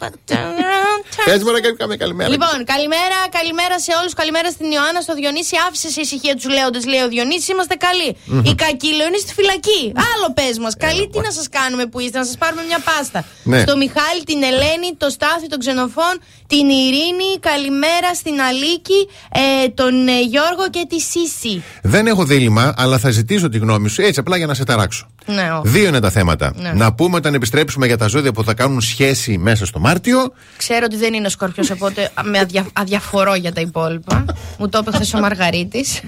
but 0.02 0.14
turn 0.32 0.56
around, 0.66 0.66
turn 0.68 0.93
Πες 1.26 1.44
μου 1.44 1.52
να 1.52 1.60
κάνει 1.62 1.76
καμία 1.76 1.98
καλημέρα. 2.04 2.30
Λοιπόν, 2.30 2.58
καλημέρα, 2.74 3.18
καλημέρα 3.38 3.80
σε 3.80 3.92
όλους. 4.00 4.14
Καλημέρα 4.14 4.50
στην 4.52 4.72
Ιωάννα, 4.72 5.02
στο 5.02 5.14
Διονύση. 5.14 5.56
Άφησε 5.68 5.90
σε 5.90 6.02
ησυχία 6.02 6.34
τους 6.36 6.48
λέοντε, 6.56 6.80
λέει 6.92 7.02
ο 7.08 7.08
Διονύσης. 7.08 7.48
Είμαστε 7.48 7.76
καλοί. 7.88 8.10
Η 8.52 8.54
κακήλο 8.56 9.04
είναι 9.08 9.20
στη 9.26 9.34
φυλακή. 9.34 9.82
Άλλο 10.12 10.28
πες 10.38 10.58
μας. 10.64 10.74
Καλή, 10.78 11.10
τι 11.10 11.20
να 11.20 11.32
σας 11.32 11.48
κάνουμε 11.58 11.86
που 11.86 12.00
είστε, 12.00 12.18
να 12.18 12.26
σας 12.26 12.38
πάρουμε 12.38 12.64
μια 12.70 12.80
πάστα. 12.90 13.20
Ναι. 13.44 13.60
Στο 13.62 13.78
Μιχάλη, 13.78 14.24
την 14.32 14.44
Ελένη, 14.44 14.90
το 14.98 15.10
Στάθη, 15.10 15.48
τον 15.48 15.60
Ξενοφών, 15.60 16.14
την 16.54 16.70
Ειρήνη. 16.70 17.40
Καλημέρα 17.40 18.14
στην 18.16 18.42
Αλίκη, 18.42 19.08
ε, 19.32 19.70
τον 19.70 20.08
ε, 20.08 20.22
Γιώργο 20.22 20.70
και 20.70 20.86
τη 20.90 21.00
Σύση. 21.00 21.64
Δεν 21.82 22.08
έχω 22.08 22.24
δίλημα, 22.26 22.74
αλλά 22.78 22.98
θα 22.98 23.10
ζητήσω 23.10 23.50
τη 23.50 23.58
γνώμη 23.58 23.90
σου 23.90 24.02
έτσι 24.02 24.20
απλά 24.20 24.38
για 24.38 24.46
να 24.46 24.54
σε 24.54 24.64
ταράξω. 24.64 25.08
Ναι, 25.26 25.52
όχι. 25.52 25.68
Δύο 25.68 25.88
είναι 25.88 26.00
τα 26.00 26.10
θέματα. 26.10 26.54
Ναι. 26.56 26.72
Να 26.74 26.94
πούμε 26.94 27.16
όταν 27.16 27.34
επιστρέψουμε 27.34 27.86
για 27.86 27.98
τα 27.98 28.08
ζώδια 28.08 28.32
που 28.32 28.44
θα 28.44 28.54
κάνουν 28.54 28.82
σχέση 28.82 29.38
μέσα 29.38 29.66
στο 29.66 29.80
Μάρτιο. 29.80 30.34
Ξέρω 30.58 30.86
ότι 30.86 30.96
δεν 30.96 31.14
είναι 31.14 31.28
ο 31.28 31.30
Σκορπιό, 31.30 31.64
οπότε 31.74 32.12
με 32.24 32.40
αδια... 32.40 32.66
αδιαφορώ 32.74 33.36
για 33.36 33.54
τα 33.54 33.62
υπόλοιπα. 33.62 34.26
Μου 34.58 34.70
το 34.70 34.78
είπε 34.82 34.92
χθε 34.98 35.18
ο 35.18 35.20
Μαργαρίτης. 35.20 36.02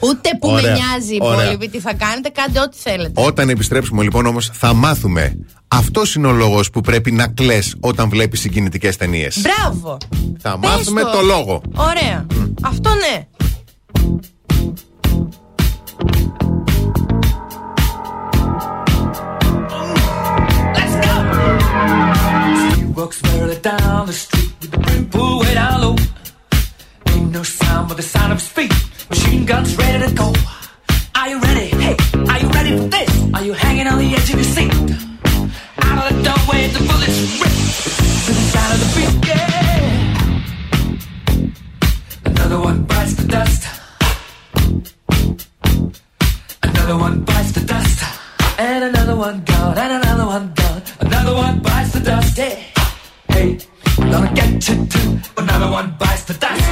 Ούτε 0.00 0.28
που 0.40 0.48
Ωραία. 0.48 0.62
με 0.62 0.78
νοιάζει 0.78 1.14
η 1.14 1.18
Ωραία. 1.20 1.42
υπόλοιπη 1.42 1.68
τι 1.68 1.80
θα 1.80 1.94
κάνετε, 1.94 2.28
κάντε 2.28 2.60
ό,τι 2.60 2.76
θέλετε. 2.78 3.22
Όταν 3.24 3.48
επιστρέψουμε 3.48 4.02
λοιπόν 4.02 4.26
όμως, 4.26 4.50
θα 4.52 4.72
μάθουμε. 4.72 5.38
Αυτός 5.68 6.14
είναι 6.14 6.26
ο 6.26 6.32
λόγος 6.32 6.70
που 6.70 6.80
πρέπει 6.80 7.12
να 7.12 7.26
κλε 7.28 7.58
όταν 7.80 8.08
βλέπεις 8.08 8.40
συγκινητικές 8.40 8.96
ταινίες. 8.96 9.40
Μπράβο! 9.40 9.96
Θα 10.38 10.58
Πες 10.58 10.70
μάθουμε 10.70 11.02
το 11.02 11.20
λόγο. 11.22 11.60
Ωραία. 11.74 12.26
Αυτό 12.62 12.90
ναι. 12.90 13.26
He 22.76 22.84
walks 22.96 23.22
merrily 23.22 23.56
down 23.56 24.06
the 24.06 24.12
street 24.12 24.52
with 24.60 24.70
the 24.70 24.78
brim 24.78 25.08
pulled 25.10 25.40
way 25.46 25.54
down 25.54 25.80
low. 25.80 25.96
No 27.20 27.42
sound 27.42 27.88
but 27.88 27.96
the 27.96 28.02
sound 28.02 28.32
of 28.32 28.40
feet. 28.40 28.72
Machine 29.10 29.44
guns 29.44 29.76
ready 29.76 30.06
to 30.06 30.14
go. 30.14 30.32
Are 31.14 31.28
you 31.28 31.38
ready? 31.40 31.66
Hey, 31.66 31.96
are 32.14 32.38
you 32.40 32.48
ready 32.48 32.76
for 32.76 32.88
this? 32.88 33.10
Are 33.34 33.44
you 33.44 33.52
hanging 33.52 33.86
on 33.86 33.98
the 33.98 34.14
edge 34.14 34.30
of 34.30 34.36
your 34.36 34.44
seat? 34.44 34.72
Out 35.82 36.10
of 36.10 36.16
the 36.16 36.22
doorway, 36.24 36.68
the 36.68 36.80
bullets 36.88 37.18
rip 37.40 37.54
to 38.26 38.32
the 38.32 38.44
sound 38.52 38.72
of 38.74 38.78
the 38.80 38.88
beat. 38.96 39.14
Yeah. 39.28 39.48
Another 42.24 42.60
one 42.60 42.84
bites 42.84 43.14
the 43.14 43.26
dust. 43.28 43.62
Another 46.62 46.96
one 46.96 47.24
bites 47.24 47.52
the 47.52 47.60
dust. 47.66 47.98
And 48.58 48.84
another 48.84 49.16
one 49.16 49.42
gone, 49.44 49.78
and 49.78 49.92
another 50.02 50.26
one 50.26 50.52
gone. 50.54 50.82
Another 51.00 51.34
one 51.34 51.60
bites 51.60 51.92
the 51.92 52.00
dust. 52.00 52.36
Hey, 52.36 52.64
hey, 53.28 53.58
gonna 53.98 54.32
get 54.34 54.68
you 54.68 54.86
too. 54.86 55.18
Another 55.36 55.70
one 55.70 55.94
bites 55.98 56.24
the 56.24 56.34
dust. 56.34 56.68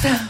Stop. 0.00 0.29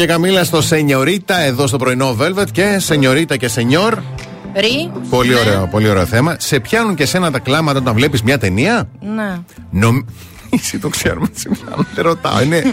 Και 0.00 0.06
Καμίλα 0.06 0.44
στο 0.44 0.62
Σενιορίτα 0.62 1.38
εδώ 1.40 1.66
στο 1.66 1.76
πρωινό 1.78 2.16
Velvet 2.20 2.50
και 2.52 2.78
Σενιορίτα 2.78 3.36
και 3.36 3.48
Σενιόρ. 3.48 3.94
Ρι. 4.54 4.90
Πολύ 5.10 5.32
Ναι. 5.32 5.38
ωραίο, 5.40 5.66
πολύ 5.66 5.88
ωραίο 5.88 6.06
θέμα. 6.06 6.36
Σε 6.38 6.60
πιάνουν 6.60 6.94
και 6.94 7.06
σένα 7.06 7.30
τα 7.30 7.38
κλάματα 7.38 7.78
όταν 7.78 7.94
βλέπεις 7.94 8.22
μια 8.22 8.38
ταινία; 8.38 8.88
Ναι. 9.00 9.38
Νομ... 9.70 9.98
Εσύ 10.60 10.78
το 10.78 10.88
ξέρουμε, 10.88 11.28
Τσιμιάνο, 11.28 11.86
δεν 11.94 12.04
ρωτάω. 12.04 12.42
Είναι 12.42 12.72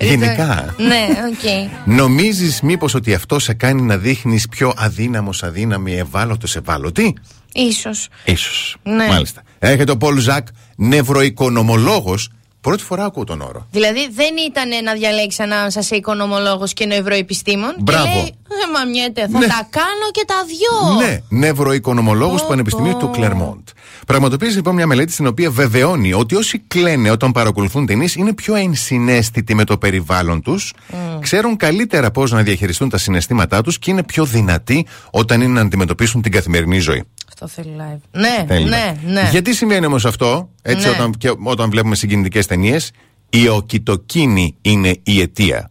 γενικά. 0.00 0.74
Ναι, 0.78 1.06
οκ. 1.30 1.70
Νομίζεις 1.84 2.60
μήπως 2.60 2.94
ότι 2.94 3.14
αυτό 3.14 3.38
σε 3.38 3.52
κάνει 3.54 3.82
να 3.82 3.96
δείχνεις 3.96 4.48
πιο 4.48 4.72
αδύναμος, 4.76 5.42
αδύναμη, 5.42 5.94
ευάλωτος, 5.98 6.56
ευάλωτη; 6.56 7.14
Ίσως. 7.52 8.08
Ίσως. 8.24 8.76
Ναι. 8.82 9.06
Μάλιστα. 9.06 9.42
Έρχεται 9.58 9.92
ο 9.92 9.96
Πολ 9.96 10.18
Ζακ, 10.18 10.46
νευροοικονομολόγος. 10.76 12.28
Πρώτη 12.62 12.82
φορά 12.82 13.04
ακούω 13.04 13.24
τον 13.24 13.40
όρο. 13.40 13.66
Δηλαδή 13.70 14.08
δεν 14.14 14.34
ήταν 14.48 14.84
να 14.84 14.92
διαλέξει 14.92 15.42
ανάμεσα 15.42 15.82
σε 15.82 15.96
οικονομολόγο 15.96 16.64
και 16.66 16.86
νευροεπιστήμον. 16.86 17.74
Μπράβο. 17.78 18.04
Και 18.04 18.10
λέει, 18.12 18.34
ε, 18.48 18.78
μα 18.78 18.84
μιέτε, 18.90 19.28
θα 19.32 19.38
Ναι. 19.38 19.46
τα 19.46 19.66
κάνω 19.70 20.06
και 20.12 20.24
τα 20.26 20.34
δυο. 20.46 21.06
Ναι, 21.06 21.20
νευροοικονομολόγος 21.28 22.42
του 22.42 22.48
Πανεπιστημίου 22.48 22.96
του 22.96 23.10
Κλερμόντ. 23.10 23.68
Πραγματοποίησε 24.06 24.56
λοιπόν 24.56 24.74
μια 24.74 24.86
μελέτη 24.86 25.12
στην 25.12 25.26
οποία 25.26 25.50
βεβαιώνει 25.50 26.12
ότι 26.12 26.34
όσοι 26.34 26.58
κλαίνε 26.68 27.10
όταν 27.10 27.32
παρακολουθούν 27.32 27.86
ταινίες 27.86 28.14
είναι 28.14 28.32
πιο 28.34 28.54
ενσυναίσθητοι 28.54 29.54
με 29.54 29.64
το 29.64 29.78
περιβάλλον 29.78 30.42
τους, 30.42 30.72
ξέρουν 31.20 31.56
καλύτερα 31.56 32.10
πώς 32.10 32.30
να 32.30 32.42
διαχειριστούν 32.42 32.88
τα 32.88 32.98
συναισθήματά 32.98 33.62
τους 33.62 33.78
και 33.78 33.90
είναι 33.90 34.02
πιο 34.02 34.24
δυνατοί 34.24 34.86
όταν 35.10 35.40
είναι 35.40 35.52
να 35.52 35.60
αντιμετωπίσουν 35.60 36.22
την 36.22 36.32
καθημερινή 36.32 36.78
ζωή. 36.78 37.02
Αυτό 37.44 37.62
θέλει 37.62 37.76
live. 37.78 38.00
Ναι, 38.20 38.44
Θέλει. 38.48 38.68
ναι, 38.68 38.96
ναι. 39.06 39.28
Γιατί 39.30 39.54
σημαίνει 39.54 39.86
όμως 39.86 40.04
αυτό, 40.04 40.48
έτσι, 40.62 40.86
Ναι. 40.88 40.92
όταν, 40.94 41.12
και 41.18 41.32
όταν 41.42 41.70
βλέπουμε 41.70 41.94
συγκινητικές 41.94 42.46
ταινίες, 42.46 42.90
η 43.30 43.48
οκιτοκίνη 43.48 44.56
είναι 44.62 44.96
η 45.02 45.20
αιτία. 45.20 45.70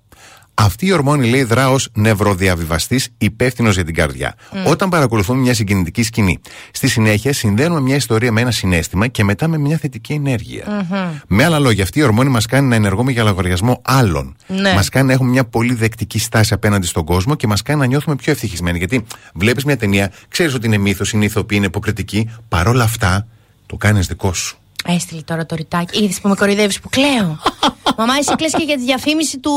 Αυτή 0.64 0.86
η 0.86 0.91
ορμόνη 0.91 1.30
λέει 1.30 1.43
δρά 1.43 1.70
ως 1.70 1.89
νευροδιαβιβαστής 1.93 3.09
υπεύθυνος 3.18 3.76
για 3.76 3.84
την 3.84 3.93
καρδιά. 3.93 4.36
Όταν 4.66 4.89
παρακολουθούμε 4.89 5.39
μια 5.39 5.53
συγκινητική 5.53 6.03
σκηνή. 6.03 6.39
Στη 6.72 6.88
συνέχεια 6.88 7.34
συνδέουμε 7.34 7.80
μια 7.80 7.95
ιστορία 7.95 8.32
με 8.32 8.41
ένα 8.41 8.51
συνέστημα 8.51 9.07
και 9.07 9.24
μετά 9.24 9.47
με 9.47 9.57
μια 9.57 9.78
θετική 9.78 10.14
ενέργεια. 10.14 10.88
Με 11.28 11.43
άλλα 11.43 11.59
λόγια, 11.59 11.84
αυτή 11.84 11.99
η 11.99 12.03
ορμόνη 12.03 12.30
μας 12.30 12.45
κάνει 12.45 12.68
να 12.68 12.76
ενεργούμε 12.76 13.12
για 13.12 13.24
λογαριασμό 13.24 13.82
άλλων. 13.84 14.36
Ναι. 14.47 14.74
Μας 14.74 14.89
κάνει 14.89 15.07
να 15.07 15.14
έχουμε 15.14 15.30
μια 15.30 15.45
πολύ 15.45 15.74
δεκτική 15.74 16.20
στάση 16.20 16.53
απέναντι 16.53 16.86
στον 16.86 17.05
κόσμο 17.05 17.36
και 17.36 17.47
μας 17.47 17.62
κάνει 17.62 17.80
να 17.80 17.86
νιώθουμε 17.86 18.16
πιο 18.16 18.32
ευτυχισμένοι. 18.32 18.78
Γιατί 18.78 19.03
βλέπεις 19.34 19.64
μια 19.64 19.78
ταινία, 19.78 20.12
ξέρεις 20.28 20.53
ότι 20.53 20.66
είναι 20.68 20.78
μύθος, 20.78 21.12
είναι 21.12 21.26
ηθοποιοί, 21.26 21.57
είναι 21.57 21.66
υποκριτική. 21.66 22.30
Παρόλα 22.47 22.84
αυτά, 22.84 23.28
το 23.66 23.76
κάνεις 23.76 24.07
δικό 24.07 24.34
σου. 24.34 24.61
Έστειλε 24.88 25.21
τώρα 25.21 25.45
το 25.45 25.55
ρητάκι. 25.55 26.03
Είδες 26.03 26.19
που 26.21 26.27
με 26.27 26.36
κοροϊδεύεις 26.36 26.79
που 26.79 26.89
κλαίω; 26.89 27.39
Μαμά, 27.97 28.13
εσύ 28.19 28.36
κλαις 28.36 28.51
και 28.51 28.63
για 28.63 28.75
τη 28.75 28.84
διαφήμιση 28.84 29.39
του, 29.39 29.51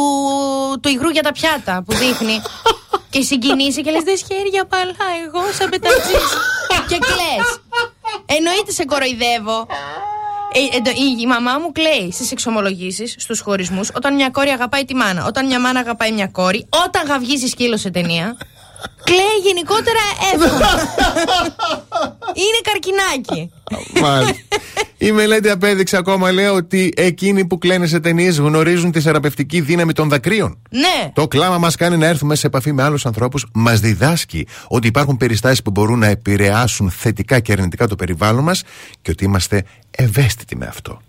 του 0.81 0.89
υγρού 0.89 1.09
για 1.11 1.23
τα 1.23 1.33
πιάτα 1.33 1.83
που 1.87 1.95
δείχνει. 1.95 2.41
και 3.11 3.21
συγκινήσει 3.23 3.83
και 3.83 3.91
λες: 3.91 4.03
Δες 4.03 4.25
χέρια 4.29 4.65
παλά, 4.67 5.07
εγώ 5.27 5.41
σαν 5.59 5.69
πετατζή. 5.69 6.13
και 6.89 6.99
κλαις 6.99 7.61
Εννοείται 8.27 8.73
σε 8.73 8.85
κοροϊδεύω. 8.85 9.67
Ε, 10.57 10.77
εντο- 10.77 10.91
η, 10.91 11.21
η 11.21 11.27
μαμά 11.27 11.59
μου 11.59 11.73
κλαίει 11.73 12.13
στις 12.13 12.33
εξομολογήσεις, 12.33 13.15
στους 13.19 13.41
χωρισμούς, 13.41 13.91
όταν 13.95 14.15
μια 14.15 14.31
κόρη 14.31 14.49
αγαπάει 14.51 14.85
τη 14.85 14.95
μάνα, 14.95 15.25
όταν 15.27 15.47
μια 15.47 15.61
μάνα 15.61 15.81
αγαπάει 15.81 16.13
μια 16.13 16.27
κόρη, 16.27 16.67
όταν 16.87 17.07
γαυγίζει 17.07 17.47
σκύλο 17.47 17.77
σε 17.77 17.91
ταινία. 17.91 18.37
Κλαίει 19.05 19.39
γενικότερα 19.45 20.01
εύκολα. 20.35 20.71
Είναι 22.35 22.61
καρκινάκι. 22.63 23.51
Μάλιστα. 24.01 24.35
Η 24.99 25.13
μελέτη 25.13 25.51
απέδειξε 25.51 25.97
ακόμα, 25.97 26.33
λέει, 26.33 26.47
ότι 26.47 26.93
εκείνοι 26.97 27.45
που 27.47 27.59
κλαίνε 27.59 27.87
σε 27.87 28.01
ταινίες 28.01 28.39
γνωρίζουν 28.39 28.91
τη 28.93 29.01
θεραπευτική 29.01 29.61
δύναμη 29.61 29.93
των 29.93 30.09
δακρύων. 30.09 30.59
Ναι. 30.71 31.11
Το 31.13 31.29
κλάμα 31.29 31.59
μας 31.59 31.77
κάνει 31.77 31.97
να 31.97 32.07
έρθουμε 32.07 32.35
σε 32.35 32.47
επαφή 32.47 32.73
με 32.73 32.83
άλλους 32.83 33.07
ανθρώπους, 33.07 33.47
μας 33.55 33.81
διδάσκει 33.81 34.47
ότι 34.69 34.87
υπάρχουν 34.87 35.17
περιστάσεις 35.17 35.63
που 35.63 35.71
μπορούν 35.71 35.99
να 35.99 36.07
επηρεάσουν 36.07 36.91
θετικά 36.91 37.41
και 37.41 37.53
αρνητικά 37.53 37.87
το 37.89 37.97
περιβάλλον 37.97 38.45
μας 38.45 38.63
και 39.03 39.11
ότι 39.11 39.25
είμαστε 39.25 39.65
ευαίσθητοι 39.91 40.57
με 40.57 40.67
αυτό. 40.67 41.01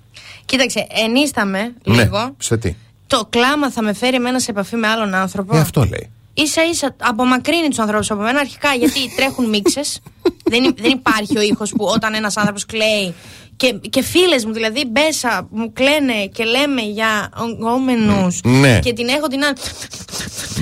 Κοίταξε, 0.45 0.87
ενίσταμε 1.05 1.73
Ναι, 1.83 1.95
λίγο. 2.03 2.35
σε 2.37 2.57
τι; 2.57 2.75
Το 3.07 3.27
κλάμα 3.29 3.71
θα 3.71 3.81
με 3.81 3.93
φέρει 3.93 4.15
εμένα 4.15 4.39
σε 4.39 4.51
επαφή 4.51 4.75
με 4.75 4.87
άλλον 4.87 5.13
άνθρωπο. 5.13 5.55
Ε, 5.55 5.59
αυτό 5.59 5.83
λέει. 5.83 6.09
Σα 6.43 6.63
ίσα 6.63 6.95
απομακρύνει 7.01 7.67
τους 7.67 7.79
ανθρώπους 7.79 8.11
από 8.11 8.21
μένα 8.21 8.39
αρχικά 8.39 8.73
γιατί 8.73 9.15
τρέχουν 9.15 9.49
μίξες. 9.49 9.99
δεν, 10.51 10.63
υ- 10.63 10.81
δεν 10.81 10.91
υπάρχει 10.91 11.37
ο 11.37 11.41
ήχος 11.41 11.71
που 11.71 11.85
όταν 11.85 12.13
ένας 12.13 12.37
άνθρωπος 12.37 12.65
κλαίει. 12.65 13.13
Και, 13.57 13.73
και 13.89 14.01
φίλες 14.03 14.45
μου, 14.45 14.53
δηλαδή, 14.53 14.85
μπέσα 14.85 15.47
μου 15.51 15.73
κλαίνε 15.73 16.25
και 16.33 16.43
λέμε 16.43 16.81
για 16.81 17.29
ογκόμενους. 17.37 18.39
Ναι. 18.43 18.79
Και 18.79 18.93
την 18.93 19.07
έχω 19.07 19.27
την 19.27 19.43
άλλη. 19.43 19.55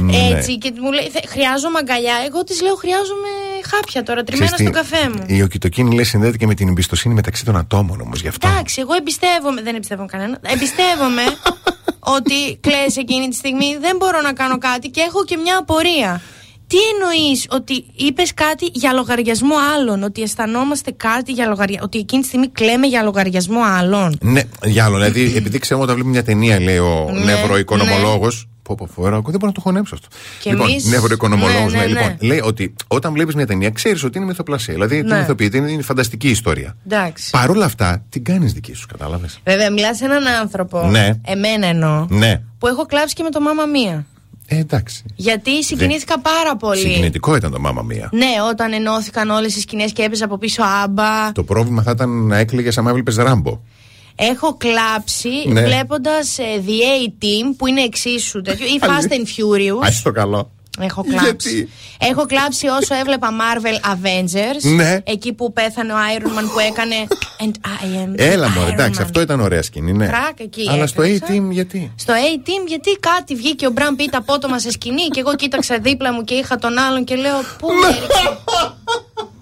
Ναι. 0.02 0.28
Έτσι. 0.38 0.58
Και 0.58 0.74
μου 0.82 0.92
λέει, 0.92 1.10
«Θε- 1.10 1.28
χρειάζομαι 1.28 1.78
αγκαλιά. 1.80 2.14
Εγώ 2.28 2.44
της 2.44 2.62
λέω, 2.62 2.76
χρειάζομαι 2.76 3.28
χάπια 3.72 4.04
τώρα, 4.04 4.24
τριμμένα 4.24 4.52
Ξέρεις 4.52 4.72
στον 4.74 4.82
τι, 4.82 4.90
καφέ 4.90 5.10
μου. 5.10 5.24
Η 5.38 5.42
οκιτοκίνη 5.42 5.96
λέει 5.96 6.04
συνδέεται 6.04 6.38
και 6.38 6.46
με 6.46 6.54
την 6.54 6.68
εμπιστοσύνη 6.68 7.14
μεταξύ 7.14 7.46
των 7.46 7.58
ατόμων 7.58 8.02
όμως 8.02 8.22
γι' 8.22 8.28
αυτό. 8.28 8.48
Εντάξει, 8.48 8.82
εγώ 8.82 8.94
εμπιστεύομαι. 8.94 9.62
Δεν 9.62 9.76
εμπιστεύομαι 9.76 10.08
κανένα. 10.12 10.40
Εμπιστεύομαι 10.42 11.22
ότι 12.18 12.58
κλαις 12.62 12.98
εκείνη 12.98 13.28
τη 13.28 13.36
στιγμή 13.36 13.78
δεν 13.82 13.96
μπορώ 13.98 14.22
να 14.22 14.34
κάνω 14.34 14.58
κάτι 14.58 14.88
και 14.90 15.02
έχω 15.02 15.24
και 15.26 15.38
μια 15.38 15.58
απορία. 15.58 16.22
Τι 16.74 16.80
εννοείς 16.94 17.46
ότι 17.50 17.86
είπες 17.96 18.34
κάτι 18.34 18.70
για 18.74 18.94
λογαριασμό 18.94 19.56
άλλων, 19.76 20.04
ότι 20.04 20.22
αισθανόμαστε 20.22 20.92
κάτι 20.92 21.32
για 21.32 21.48
λογαριασμό. 21.48 21.86
Ότι 21.86 21.98
εκείνη 21.98 22.22
τη 22.22 22.28
στιγμή 22.28 22.48
κλαίμε 22.50 22.88
για 22.88 23.04
λογαριασμό 23.04 23.60
άλλων; 23.78 24.18
Ναι, 24.22 24.42
για 24.64 24.86
άλλο. 24.86 24.96
Δηλαδή, 24.96 25.34
επειδή 25.36 25.58
ξέρουμε 25.58 25.84
όταν 25.86 25.96
βλέπουμε 25.96 26.16
μια 26.16 26.24
ταινία, 26.26 26.60
λέει 26.60 26.78
ο 26.78 27.10
Ναι, 27.14 27.24
νευροοικονομολόγος, 27.24 28.48
Πω, 28.64 28.76
πω, 28.76 28.86
φοβερό. 28.86 29.16
Εγώ 29.16 29.24
δεν 29.30 29.34
μπορώ 29.40 29.46
να 29.48 29.52
το 29.52 29.62
χωνέψω 29.62 29.96
αυτό. 29.96 30.08
Και 30.40 30.50
λοιπόν, 30.52 30.70
εμείς- 30.70 30.86
νευροοικονομολόγος, 30.86 31.74
Ναι, 31.74 31.80
ναι, 31.80 31.86
ναι, 31.86 31.92
ναι. 31.94 32.00
λοιπόν, 32.00 32.18
λέει 32.28 32.42
ότι 32.44 32.74
όταν 32.88 33.14
βλέπεις 33.14 33.36
μια 33.36 33.46
ταινία, 33.48 33.70
ξέρεις 33.70 34.04
ότι 34.04 34.18
είναι 34.18 34.28
μυθοπλασία. 34.28 34.74
Δηλαδή, 34.74 35.02
Ναι. 35.02 35.14
την 35.14 35.22
ηθοποιείται, 35.22 35.58
είναι, 35.58 35.72
είναι 35.72 35.82
φανταστική 35.82 36.30
ιστορία. 36.30 36.76
Εντάξει. 36.86 37.30
Παρ' 37.30 37.50
όλα 37.50 37.66
αυτά, 37.66 38.06
την 38.10 38.24
κάνεις 38.24 38.54
δική 38.54 38.74
σου, 38.74 38.88
κατάλαβες. 38.88 39.40
Βέβαια, 39.44 39.72
μιλάς 39.72 39.98
σε 39.98 40.06
έναν 40.06 40.28
άνθρωπο. 40.28 40.88
Ναι. 40.88 41.10
Εμένα 41.26 41.68
εννοώ. 41.68 42.06
Ναι. 42.10 42.42
Που 42.58 42.68
έχω 42.68 42.86
κλάψει 42.86 43.16
και 43.16 43.24
με 43.24 43.30
το 43.30 43.40
Μάμα 43.42 43.66
Μία. 43.66 44.06
Ε, 44.48 44.58
εντάξει. 44.60 45.04
Γιατί 45.16 45.64
συγκινήθηκα 45.64 46.20
πάρα 46.20 46.56
πολύ. 46.56 46.80
Συγκινητικό 46.80 47.36
ήταν 47.36 47.52
το 47.52 47.60
μάμα 47.60 47.82
μία. 47.82 48.10
Ναι, 48.12 48.28
όταν 48.50 48.74
ενώθηκαν 48.74 49.30
όλες 49.30 49.56
οι 49.56 49.60
σκηνές 49.60 49.92
και 49.94 50.04
έπαιζε 50.04 50.24
από 50.24 50.38
πίσω 50.38 50.64
άμπα. 50.84 51.32
Το 51.32 51.44
πρόβλημα 51.44 51.82
θα 51.84 51.92
ήταν 51.92 52.28
να 52.28 52.38
έκλαιγες 52.38 52.78
άμα 52.78 52.90
έβλεπες 52.90 53.16
ράμπο. 53.16 53.60
Έχω 54.16 54.58
κλάψει 54.58 55.30
Ναι. 55.48 55.64
βλέποντας 55.66 56.36
The 56.40 57.08
A-Team 57.08 57.56
που 57.58 57.68
είναι 57.68 57.82
εξίσου 57.82 58.42
τέτοιο. 58.42 58.66
ή 58.66 58.80
Fast 58.82 59.12
and 59.12 59.16
Furious. 59.26 59.86
Α 59.88 60.02
το 60.04 60.12
καλό. 60.12 60.52
Έχω 60.80 61.04
κλάψει. 61.04 61.50
Γιατί; 61.50 61.70
Έχω 62.00 62.26
κλάψει 62.26 62.68
όσο 62.68 62.96
έβλεπα 62.96 63.30
Marvel 63.30 63.90
Avengers. 63.94 64.76
Ναι. 64.76 65.00
Εκεί 65.04 65.34
που 65.34 65.54
πέθανε 65.54 65.94
ο 65.94 65.96
Iron 66.18 66.40
Man 66.40 66.44
που 66.54 66.60
έκανε. 66.60 66.96
And 67.40 67.52
I 67.52 68.08
am. 68.08 68.14
Έλα 68.16 68.48
the 68.48 68.50
μου, 68.50 68.68
Iron 68.68 68.72
εντάξει, 68.72 69.00
Man». 69.02 69.04
αυτό 69.04 69.22
ήταν 69.22 69.40
ωραία 69.40 69.62
σκηνή, 69.62 69.94
ναι. 69.94 70.06
Κράκ, 70.06 70.40
εκεί 70.40 70.70
Αλλά 70.72 70.88
στο 70.88 71.02
έκλαιγα. 71.02 71.44
A-Team 71.44 71.52
γιατί; 71.52 71.92
Στο 71.96 72.14
A-Team, 72.14 72.68
γιατί 72.68 72.98
κάτι 73.00 73.36
βγήκε 73.36 73.68
ο 73.68 73.70
Μπραν 73.70 73.96
Πίτ 73.96 74.16
απότομα 74.16 74.60
σε 74.60 74.72
σκηνή 74.72 75.08
και 75.08 75.20
εγώ 75.20 75.36
κοίταξα 75.36 75.80
δίπλα 75.80 76.14
μου 76.14 76.24
και 76.24 76.34
είχα 76.34 76.58
τον 76.58 76.78
άλλον 76.78 77.04
και 77.04 77.16
λέω 77.16 77.40
Πού 77.60 77.68
με 77.68 77.88
έριξε 77.88 78.38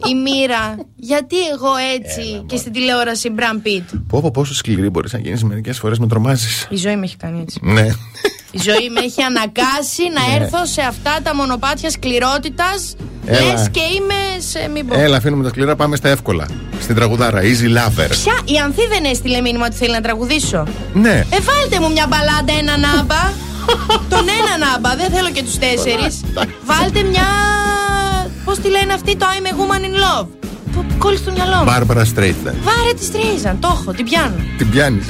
η 0.10 0.16
μοίρα, 0.16 0.76
γιατί 0.96 1.36
εγώ 1.54 1.70
έτσι 1.96 2.44
και 2.46 2.58
στην 2.58 2.72
τηλεόραση 2.72 3.30
Μπραν 3.30 3.62
Πίτ; 3.62 3.90
Πω, 4.08 4.22
πω, 4.22 4.32
πόσο 4.32 4.54
σκληρή 4.56 4.90
μπορείς 4.90 5.14
να 5.14 5.20
γίνεις 5.20 5.44
μερικές 5.44 5.78
φορές 5.78 6.00
με 6.00 6.08
τρομάζεις. 6.08 6.68
Η 6.70 6.76
ζωή 6.76 6.96
με 6.96 7.06
έχει 7.06 7.18
κάνει 7.18 7.42
έτσι. 7.42 7.60
Ναι. 7.62 7.88
Η 8.52 8.60
ζωή 8.62 8.90
με 8.90 9.00
έχει 9.00 9.22
αναγκάσει 9.22 10.04
να 10.14 10.28
Ναι. 10.28 10.44
έρθω 10.44 10.66
σε 10.66 10.82
αυτά 10.82 11.20
τα 11.24 11.36
μονοπάτια 11.36 11.90
σκληρότητας. 11.90 12.96
Έλα. 13.26 13.40
Λες 13.52 13.68
και 13.72 13.80
είμαι 13.96 14.20
σε. 14.50 14.70
Μην 14.74 14.88
πω. 14.88 15.00
Έλα, 15.00 15.18
αφήνουμε 15.18 15.44
τα 15.44 15.50
σκληρά, 15.50 15.76
πάμε 15.76 15.96
στα 15.96 16.10
εύκολα. 16.10 16.46
Στην 16.82 16.96
τραγουδάρα, 16.96 17.42
Easy 17.42 17.78
Lover. 17.78 18.10
Ποια, 18.24 18.40
η 18.46 18.58
Ανθή 18.64 18.88
δεν 18.88 19.04
έστειλε 19.06 19.42
μήνυμα 19.42 19.66
ότι 19.66 19.76
θέλει 19.76 19.92
να 19.92 20.02
τραγουδήσω; 20.02 20.64
Ναι. 20.94 21.26
Ε, 21.30 21.38
βάλτε 21.42 21.80
μου 21.80 21.92
μια 21.92 22.06
μπαλάντα 22.10 22.54
έναν 22.60 22.84
άμπα. 23.00 23.22
Τον 24.14 24.26
έναν 24.40 24.70
άμπα, 24.76 24.96
δεν 24.96 25.10
θέλω 25.12 25.30
και 25.30 25.44
τους 25.44 25.58
τέσσερις. 25.58 26.22
βάλτε 26.66 27.04
μια. 27.04 27.28
Πώς 28.46 28.60
τη 28.60 28.70
λένε 28.70 28.94
αυτή 28.94 29.16
το 29.18 29.26
I'm 29.34 29.46
a 29.46 29.52
woman 29.60 29.82
in 29.86 29.96
love. 30.06 30.28
Που 30.74 30.86
κόλλησε 30.98 31.24
στο 31.24 31.32
μυαλό 31.32 31.56
μου. 31.56 31.64
Μπάρμπαρα 31.64 32.06
Στρέιζαντ. 32.06 32.36
Βάρε 32.44 32.94
τη 32.98 33.04
Στρέιζαντ, 33.04 33.60
το 33.60 33.78
έχω, 33.82 33.92
την 33.92 34.06
πιάνω. 34.06 34.36
Την 34.58 34.70
πιάνεις. 34.70 35.06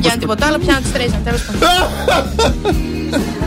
Πιάνω 0.00 0.18
τίποτα 0.18 0.46
άλλο, 0.46 0.58
πιάνω 0.58 0.80
τη 0.80 0.86
Στρέιζαντ, 0.86 1.20
τέλος 1.24 1.42
πάντων. 1.42 1.68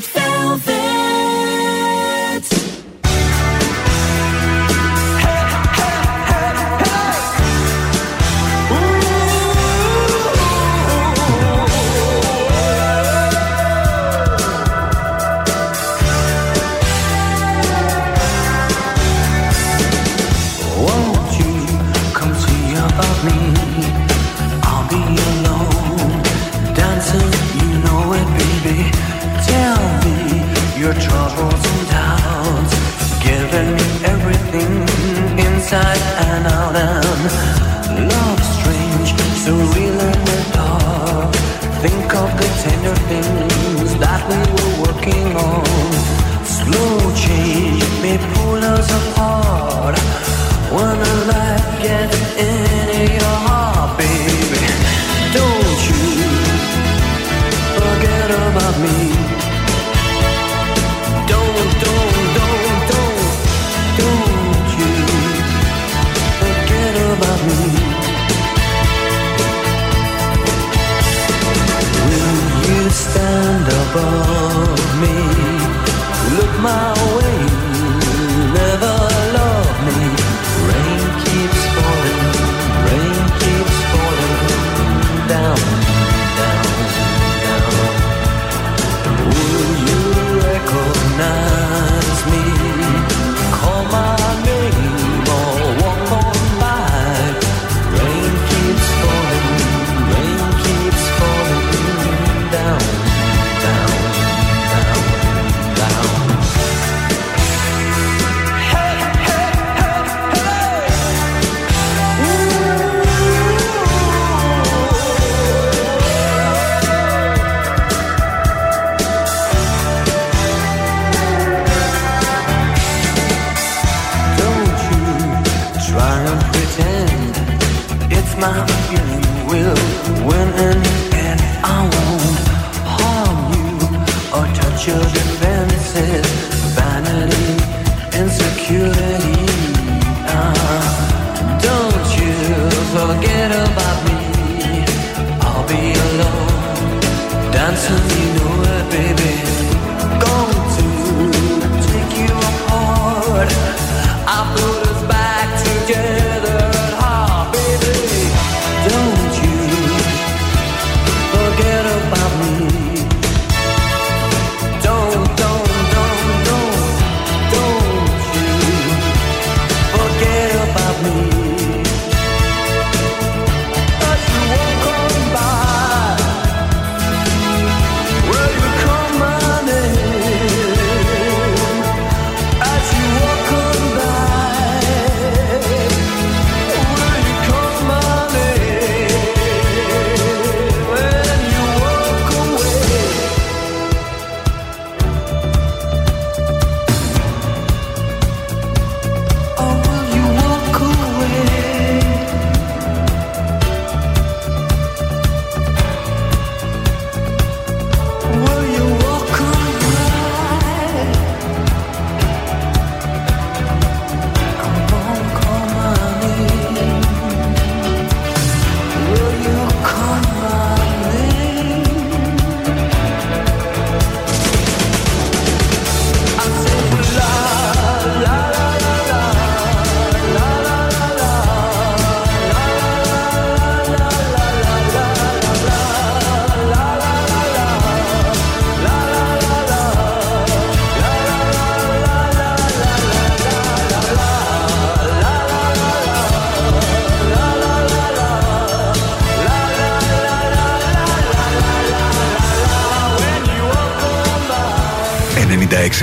Velvet. 0.00 0.83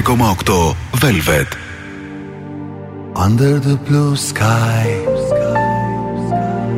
6,8 0.01 0.75
Velvet. 0.95 1.47
Under 3.15 3.59
the 3.59 3.75
blue 3.75 4.15
sky, 4.15 4.87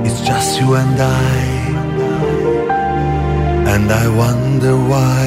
it's 0.06 0.20
just 0.28 0.60
you 0.60 0.76
and 0.76 1.00
I. 1.00 1.38
And 3.74 3.90
I 3.90 4.06
wonder 4.24 4.76
why 4.76 5.22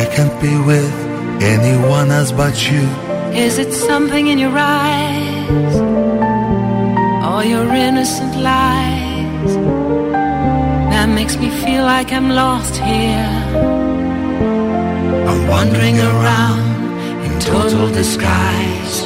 I 0.00 0.06
can't 0.14 0.40
be 0.40 0.56
with 0.70 0.94
anyone 1.42 2.10
else 2.10 2.32
but 2.32 2.56
you. 2.70 2.84
Is 3.46 3.58
it 3.58 3.74
something 3.74 4.28
in 4.28 4.38
your 4.38 4.56
eyes? 4.56 5.74
Or 7.30 7.44
your 7.44 7.68
innocent 7.74 8.36
lies? 8.36 9.54
That 10.92 11.10
makes 11.10 11.36
me 11.36 11.50
feel 11.50 11.84
like 11.84 12.10
I'm 12.10 12.30
lost 12.30 12.76
here 12.76 13.83
I'm 15.28 15.48
wandering 15.48 15.98
around 15.98 16.64
in 17.24 17.40
total 17.40 17.88
disguise. 17.90 18.96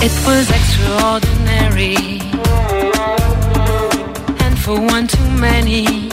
It 0.00 0.14
was 0.26 0.48
extraordinary, 0.58 2.20
and 4.44 4.58
for 4.58 4.80
one 4.80 5.06
too 5.08 5.30
many. 5.40 6.07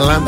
Να. 0.00 0.22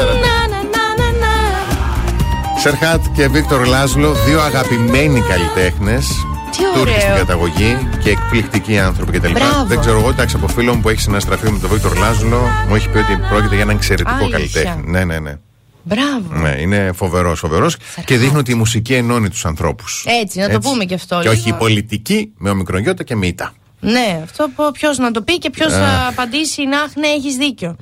Σερχάτ 2.59 3.05
και 3.15 3.29
Βίκτορ 3.29 3.67
Λάσλο, 3.67 4.13
δύο 4.13 4.41
αγαπημένοι 4.41 5.21
καλλιτέχνες. 5.21 6.07
Τι 6.51 6.65
ωραίο. 6.65 6.85
Τούρκοι 6.85 7.01
στην 7.01 7.15
καταγωγή 7.15 7.89
και 8.03 8.11
εκπληκτικοί 8.11 8.79
άνθρωποι 8.79 9.19
κτλ. 9.19 9.31
Μπράβο. 9.31 9.65
Δεν 9.67 9.81
ξέρω 9.81 9.99
εγώ, 9.99 10.09
εντάξει 10.09 10.37
από 10.37 10.49
φίλο 10.49 10.75
μου 10.75 10.81
που 10.81 10.89
έχει 10.89 11.01
συναστραφεί 11.01 11.51
με 11.51 11.59
τον 11.59 11.71
Βίκτορ 11.71 11.97
Λάσλο, 11.97 12.41
μου 12.69 12.75
έχει 12.75 12.89
πει 12.89 12.99
ότι 12.99 13.17
πρόκειται 13.29 13.55
για 13.55 13.63
έναν 13.63 13.77
εξαιρετικό 13.77 14.25
Αλήθεια. 14.25 14.39
καλλιτέχνη. 14.39 14.91
Ναι, 14.91 15.05
ναι, 15.05 15.19
ναι. 15.19 15.39
Μπράβο. 15.83 16.41
ναι 16.41 16.61
είναι 16.61 16.91
φοβερός, 16.95 17.39
φοβερός 17.39 17.77
και 18.05 18.17
δείχνει 18.17 18.39
ότι 18.39 18.51
η 18.51 18.55
μουσική 18.55 18.95
ενώνει 18.95 19.29
τους 19.29 19.45
ανθρώπους. 19.45 20.05
Έτσι, 20.23 20.39
να 20.39 20.49
το 20.49 20.59
πούμε 20.59 20.85
και 20.85 20.95
αυτό. 20.95 21.15
Και 21.15 21.29
λίγο. 21.29 21.41
όχι 21.41 21.49
η 21.49 21.53
πολιτική 21.53 22.33
με 22.39 22.51
ομικρογιώτα 22.51 23.03
και 23.03 23.17
με 23.17 23.27
ήττα. 23.27 23.53
Ναι, 23.81 24.21
αυτό 24.25 24.49
ποιος 24.73 24.99
να 24.99 25.11
το 25.11 25.23
πει 25.23 25.39
και 25.39 25.51
ποιος 25.51 25.73
θα 25.73 26.07
απαντήσει. 26.09 26.65
Να, 26.67 26.79
ναι, 26.79 27.07
έχεις 27.07 27.37
δίκιο. 27.37 27.77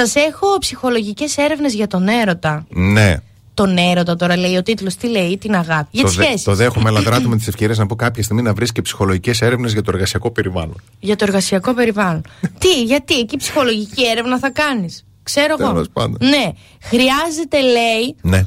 Σας 0.00 0.14
έχω 0.14 0.58
ψυχολογικές 0.58 1.36
έρευνες 1.36 1.74
για 1.74 1.86
τον 1.86 2.08
έρωτα. 2.08 2.66
Ναι. 2.68 3.16
Τον 3.54 3.76
έρωτα 3.76 4.16
τώρα 4.16 4.36
λέει 4.36 4.56
ο 4.56 4.62
τίτλος, 4.62 4.94
τι 4.94 5.08
λέει, 5.08 5.38
την 5.38 5.54
αγάπη. 5.54 5.88
Για 5.90 6.02
το, 6.02 6.08
τις 6.08 6.16
δε- 6.16 6.22
σχέσεις. 6.24 6.42
το 6.42 6.54
δέχομαι, 6.54 6.88
αλλά 6.88 7.00
δράτω 7.00 7.28
με 7.28 7.36
τις 7.36 7.48
ευκαιρίες 7.48 7.78
να 7.78 7.86
πω 7.86 7.94
κάποια 7.96 8.22
στιγμή 8.22 8.42
να 8.42 8.52
βρεις 8.54 8.72
και 8.72 8.82
ψυχολογικές 8.82 9.40
έρευνες 9.42 9.72
για 9.72 9.82
το 9.82 9.90
εργασιακό 9.94 10.30
περιβάλλον. 10.30 10.82
Για 11.00 11.16
το 11.16 11.24
εργασιακό 11.24 11.74
περιβάλλον. 11.74 12.22
τι, 12.60 12.82
γιατί, 12.82 13.18
εκεί 13.18 13.36
ψυχολογική 13.36 14.06
έρευνα 14.06 14.38
θα 14.38 14.50
κάνεις. 14.50 15.04
Ξέρω 15.22 15.56
εγώ. 15.58 15.68
Τέλος 15.72 15.88
πάντων. 15.92 16.16
Ναι. 16.20 16.50
Χρειάζεται, 16.82 17.60
λέει. 17.60 18.16
Ναι. 18.22 18.46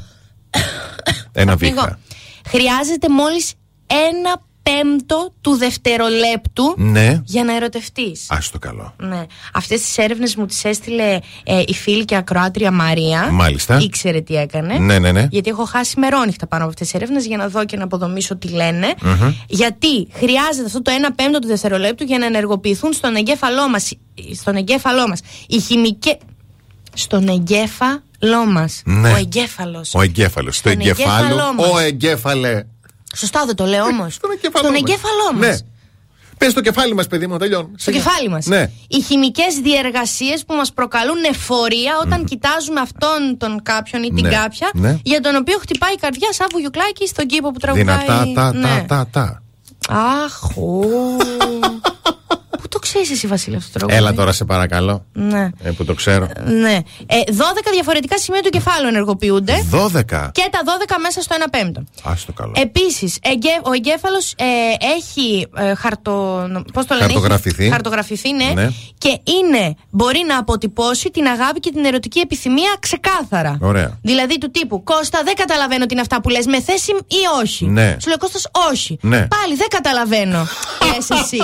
Ένα 1.42 1.50
Εγώ. 1.50 1.56
βήχα. 1.56 1.98
Χρειάζεται 2.48 3.08
μόλις 3.08 3.52
ένα 3.86 4.42
πέμπτο 4.62 5.32
του 5.40 5.56
δευτερολέπτου 5.56 6.74
Ναι. 6.76 7.20
για 7.24 7.44
να 7.44 7.56
ερωτευτείς. 7.56 8.30
Α 8.30 8.38
το 8.52 8.58
καλό. 8.58 8.94
Ναι. 8.98 9.22
Αυτές 9.52 9.80
τις 9.80 9.98
έρευνες 9.98 10.36
μου 10.36 10.46
τις 10.46 10.64
έστειλε 10.64 11.18
ε, 11.44 11.62
η 11.66 11.74
φίλη 11.74 12.04
και 12.04 12.16
ακροάτρια 12.16 12.70
Μαρία. 12.70 13.28
Μάλιστα. 13.32 13.78
Ήξερε 13.82 14.20
τι 14.20 14.36
έκανε. 14.36 14.78
Ναι, 14.78 14.98
ναι, 14.98 15.12
ναι. 15.12 15.26
Γιατί 15.30 15.50
έχω 15.50 15.64
χάσει 15.64 16.00
μερόνυχτα 16.00 16.46
πάνω 16.46 16.62
από 16.62 16.70
αυτές 16.72 16.86
τις 16.86 16.96
έρευνες 16.96 17.26
για 17.26 17.36
να 17.36 17.48
δω 17.48 17.64
και 17.64 17.76
να 17.76 17.84
αποδομήσω 17.84 18.36
τι 18.36 18.48
λένε. 18.48 18.94
Γιατί 19.48 20.08
χρειάζεται 20.12 20.66
αυτό 20.66 20.82
το 20.82 20.90
1 21.08 21.12
πέμπτο 21.16 21.38
του 21.38 21.46
δευτερολέπτου 21.46 22.04
για 22.04 22.18
να 22.18 22.26
ενεργοποιηθούν 22.26 22.92
στον 22.92 23.14
εγκέφαλό 23.14 23.68
μας. 23.68 23.92
Στον 24.40 24.56
εγκέφαλό 24.56 25.08
μας. 25.08 25.20
Οι 25.46 25.60
χημικέ. 25.60 26.16
Στον 26.94 27.28
εγκέφαλό 27.28 28.46
μας. 28.52 28.82
Ναι. 28.84 29.12
Ο 29.12 29.16
εγκέφαλος. 29.16 29.94
Ο 29.94 30.00
εγκέφαλος. 30.02 30.60
Το 30.60 30.68
Στον 30.68 30.80
εγκεφάλο. 30.80 31.24
εγκέφαλό 31.26 31.54
μας. 31.54 31.68
Ο 31.70 31.78
εγκέφαλε. 31.78 32.62
Σωστά 33.16 33.44
δεν 33.46 33.54
το 33.54 33.64
λέω 33.64 33.84
όμως. 33.84 34.14
Στον 34.14 34.30
εγκέφαλό 34.30 34.58
Στον 34.68 34.70
μας. 34.72 34.80
εγκέφαλό 34.80 35.32
μας. 35.34 35.46
Ναι. 35.46 35.56
Πες 36.38 36.52
το 36.52 36.60
κεφάλι 36.60 36.94
μας, 36.94 37.06
παιδί 37.06 37.26
μου, 37.26 37.36
τελειώνει. 37.38 37.68
στο 37.76 37.90
κεφάλι 37.90 38.28
μας. 38.28 38.46
Ναι. 38.46 38.70
Οι 38.88 39.00
χημικές 39.00 39.54
διεργασίες 39.62 40.44
που 40.44 40.54
μας 40.54 40.72
προκαλούν 40.72 41.24
εφορία 41.30 41.92
όταν 42.04 42.24
κοιτάζουμε 42.24 42.80
αυτόν 42.80 43.36
τον 43.38 43.62
κάποιον 43.62 44.02
ή 44.02 44.08
την 44.12 44.24
Ναι. 44.26 44.34
κάποια 44.34 44.70
Ναι. 44.74 44.98
για 45.02 45.20
τον 45.20 45.36
οποίο 45.36 45.58
χτυπάει 45.58 45.92
η 45.92 45.96
καρδιά 45.96 46.32
σαν 46.32 46.46
βουγιουκλάκι 46.52 47.06
στον 47.06 47.26
κήπο 47.26 47.50
που 47.50 47.58
τραγουδάει. 47.58 47.96
Δυνατά, 48.04 48.32
τα, 48.34 48.52
ναι. 48.52 48.84
τα, 48.88 49.08
τα, 49.12 49.42
τα. 49.88 49.94
Αχ, 50.24 50.56
ου. 50.56 51.16
Πού 51.16 52.02
το 52.02 52.21
ξέρει 52.92 53.08
εσύ, 53.12 53.26
Βασίλη, 53.26 53.56
αυτό 53.56 53.72
το 53.72 53.78
τραγούδι. 53.78 53.98
Έλα 53.98 54.14
τώρα, 54.14 54.32
σε 54.32 54.44
παρακαλώ. 54.44 55.04
Ναι. 55.12 55.48
Ε, 55.62 55.70
που 55.70 55.84
το 55.84 55.94
ξέρω. 55.94 56.28
ναι. 56.44 56.72
Ε, 57.06 57.16
12 57.26 57.32
διαφορετικά 57.72 58.18
σημεία 58.18 58.40
του 58.42 58.50
κεφάλου 58.50 58.86
ενεργοποιούνται 58.88 59.66
12. 59.72 59.90
και 60.32 60.48
τα 60.50 60.60
12 60.64 60.96
μέσα 61.02 61.20
στο 61.20 61.36
1 61.38 61.46
πέμπτο. 61.50 61.80
Α 62.02 62.12
το 62.26 62.32
καλό. 62.32 62.52
Επίσης, 62.56 63.18
ο 63.62 63.72
εγκέφαλος 63.72 64.34
έχει 64.96 65.46
ε, 65.56 65.74
χαρτο, 65.74 66.46
πώς 66.72 66.86
το 66.86 66.94
λένε, 66.94 67.04
έχει 67.04 67.12
Χαρτογραφηθεί. 67.14 67.70
χαρτογραφηθεί, 67.70 68.32
ναι, 68.32 68.52
Ναι. 68.54 68.68
Και 68.98 69.20
είναι, 69.24 69.74
μπορεί 69.90 70.24
να 70.28 70.38
αποτυπώσει 70.38 71.10
την 71.10 71.26
αγάπη 71.26 71.60
και 71.60 71.70
την 71.70 71.84
ερωτική 71.84 72.18
επιθυμία 72.18 72.76
ξεκάθαρα. 72.80 73.56
Ωραία. 73.60 73.98
Δηλαδή 74.02 74.38
του 74.38 74.50
τύπου 74.50 74.82
Κώστα, 74.82 75.20
δεν 75.24 75.34
καταλαβαίνω 75.34 75.86
τι 75.86 75.92
είναι 75.92 76.00
αυτά 76.02 76.20
που 76.20 76.28
λες, 76.28 76.46
με 76.46 76.60
θέση 76.60 76.92
ή 76.92 77.20
όχι. 77.42 77.64
Ναι. 77.66 77.96
Σου 78.00 78.08
λέει 78.08 78.16
Κώστας, 78.18 78.46
όχι. 78.70 78.98
Ναι. 79.00 79.26
Πάλι 79.26 79.54
δεν 79.56 79.68
καταλαβαίνω. 79.68 80.38
Λε 80.88 81.16
εσύ. 81.18 81.36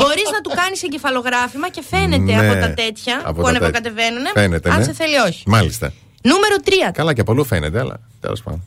Μπορείς 0.00 0.28
να 0.32 0.40
του 0.40 0.50
κάνεις 0.54 0.73
εγκεφαλογράφημα 0.82 1.68
και 1.70 1.82
φαίνεται 1.90 2.22
Ναι. 2.34 2.48
από 2.50 2.60
τα 2.60 2.74
τέτοια 2.74 3.20
Από 3.24 3.32
που 3.32 3.42
τα 3.42 3.48
ανεβοκατεβαίνουν. 3.48 4.22
τέτοια. 4.22 4.42
Φαίνεται, 4.42 4.70
αν 4.70 4.78
ναι. 4.78 4.84
σε 4.84 4.92
θέλει, 4.92 5.16
όχι. 5.16 5.42
Μάλιστα. 5.46 5.92
Νούμερο 6.22 6.56
3. 6.64 6.90
Καλά 6.92 7.12
και 7.14 7.20
από 7.20 7.32
αλλού 7.32 7.44
φαίνεται, 7.44 7.78
αλλά 7.80 8.00
τέλος 8.20 8.42
πάντων. 8.42 8.62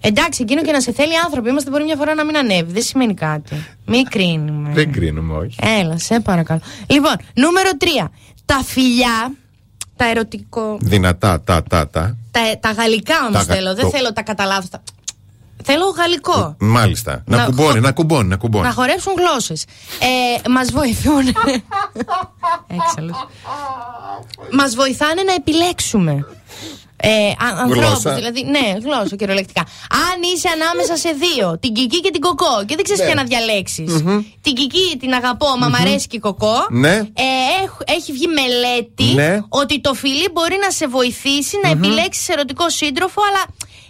Εντάξει, 0.00 0.42
εκείνο 0.42 0.62
και 0.62 0.72
να 0.72 0.80
σε 0.80 0.92
θέλει 0.92 1.18
άνθρωπο. 1.24 1.48
Είμαστε 1.48 1.70
μπορεί 1.70 1.84
μια 1.84 1.96
φορά 1.96 2.14
να 2.14 2.24
μην 2.24 2.36
ανέβει. 2.36 2.72
Δεν 2.72 2.82
σημαίνει 2.82 3.14
κάτι. 3.14 3.66
Μην 3.86 4.04
κρίνουμε. 4.04 4.70
Δεν 4.72 4.92
κρίνουμε, 4.92 5.34
όχι. 5.36 5.56
Έλα, 5.80 5.98
σε 5.98 6.20
παρακαλώ. 6.20 6.60
Λοιπόν, 6.86 7.16
νούμερο 7.34 7.70
3. 7.78 8.10
Τα 8.46 8.60
φιλιά. 8.64 9.32
Τα 9.96 10.10
ερωτικό. 10.10 10.78
Δυνατά, 10.80 11.40
τα, 11.40 11.62
τα, 11.62 11.88
τα. 11.88 12.16
Τα, 12.30 12.40
τα 12.60 12.70
γαλλικά 12.70 13.14
όμως 13.20 13.32
Τα 13.32 13.38
γα- 13.42 13.54
θέλω. 13.54 13.74
Δεν 13.74 13.84
το- 13.84 13.90
θέλω 13.90 14.12
τα 14.12 14.22
καταλάβω. 14.22 14.66
Τα... 15.64 15.72
Θέλω 15.72 15.84
γαλλικό. 15.96 16.56
Μάλιστα. 16.60 17.22
Να, 17.26 17.36
Να 17.36 17.44
κουμπώνει, 17.44 17.70
χω- 17.72 17.80
να 17.80 17.92
κουμπώνει, 17.92 18.28
να 18.28 18.36
κουμπώνει. 18.36 18.64
Να 18.66 18.72
χορέψουν 18.72 19.12
γλώσσες. 19.16 19.64
Ε, 20.44 20.48
Μας 20.48 20.70
βοηθούν. 20.70 21.22
Έξαλλος. 22.66 23.26
Μας 24.52 24.74
βοηθάνε 24.74 25.22
να 25.22 25.32
επιλέξουμε. 25.34 26.26
Ε, 27.00 27.08
α- 27.28 27.34
ανθρώπους, 27.62 27.76
Γλώσσα. 27.88 28.14
δηλαδή, 28.14 28.44
ναι, 28.44 28.74
γλώσσα 28.84 29.16
κυριολεκτικά. 29.16 29.60
Αν 29.90 30.22
είσαι 30.34 30.48
ανάμεσα 30.48 30.96
σε 30.96 31.10
δύο, 31.12 31.58
την 31.58 31.72
Κική 31.72 32.00
και 32.00 32.10
την 32.10 32.20
Κοκό, 32.20 32.64
και 32.66 32.74
δεν 32.74 32.84
ξέρεις 32.84 33.00
Ναι. 33.02 33.06
ποια 33.06 33.14
να 33.14 33.24
διαλέξεις. 33.24 34.02
Την 34.40 34.54
Κική 34.54 34.96
την 34.98 35.12
αγαπώ, 35.12 35.46
μα 35.58 35.68
μ' 35.68 35.74
αρέσει 35.74 36.06
και 36.06 36.16
η 36.16 36.20
Κοκό. 36.20 36.54
Ναι. 36.70 36.94
Ε, 36.96 37.28
έχ- 37.62 37.82
έχει 37.96 38.12
βγει 38.12 38.26
μελέτη 38.26 39.14
Ναι. 39.14 39.40
ότι 39.48 39.80
το 39.80 39.94
φιλί 39.94 40.28
μπορεί 40.32 40.56
να 40.64 40.70
σε 40.70 40.86
βοηθήσει 40.86 41.56
να 41.62 41.68
επιλέξεις 41.70 42.28
ερωτικό 42.28 42.70
σύντροφο, 42.70 43.20
αλλά 43.30 43.44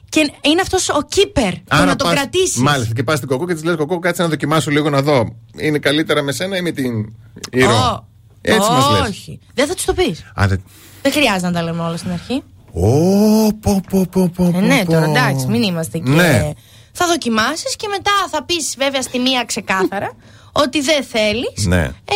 και 0.09 0.33
είναι 0.41 0.61
αυτός 0.61 0.89
ο 0.89 1.03
κύπερ. 1.09 1.53
Το 1.55 1.61
Άρα 1.69 1.85
να 1.85 1.97
το 1.97 2.05
πας- 2.05 2.15
κρατήσεις. 2.15 2.57
Μάλιστα. 2.57 2.95
Και 2.95 3.03
πας 3.03 3.17
στην 3.17 3.29
κοκό 3.29 3.47
και 3.47 3.55
της 3.55 3.65
λες: 3.65 3.77
Κοκό, 3.77 3.99
κάτσε 3.99 4.23
να 4.23 4.29
δοκιμάσω 4.29 4.71
λίγο 4.71 4.91
να 4.91 5.03
δω. 5.03 5.37
Είναι 5.57 5.79
καλύτερα 5.79 6.23
με 6.23 6.33
σένα 6.33 6.57
ή 6.57 6.61
με 6.61 6.71
την 6.71 7.15
ηρώ. 7.53 8.09
Έτσι 8.41 8.71
μας 8.71 8.91
λες. 8.91 9.09
Όχι. 9.09 9.41
Δεν 9.55 9.67
θα 9.67 9.75
τους 9.75 9.85
το 9.85 9.93
πεις. 9.95 10.21
Α, 10.41 10.45
δεν. 10.49 10.63
Δεν 11.03 11.13
χρειάζεται 11.13 11.47
να 11.47 11.53
τα 11.53 11.63
λέμε 11.63 11.83
όλα 11.83 11.97
στην 11.97 12.11
αρχή. 12.13 12.43
Ω, 12.73 13.53
πω, 13.55 13.81
πω, 13.91 14.07
πω, 14.11 14.31
πω, 14.35 14.45
Ε, 14.45 14.51
πω, 14.51 14.61
ναι, 14.61 14.83
πω. 14.85 14.93
τώρα 14.93 15.05
εντάξει, 15.05 15.47
μην 15.47 15.63
είμαστε 15.63 15.99
και 15.99 16.11
Ναι. 16.11 16.51
θα 16.93 17.07
δοκιμάσεις 17.07 17.77
και 17.77 17.89
μετά 17.91 18.11
θα 18.31 18.45
πεις 18.45 18.75
βέβαια 18.79 19.03
στη 19.03 19.19
μία 19.19 19.45
ξεκάθαρα 19.45 20.11
ότι 20.53 20.81
δεν 20.81 21.05
θέλεις. 21.05 21.67
Ναι. 21.67 21.83
Ε, 21.85 22.15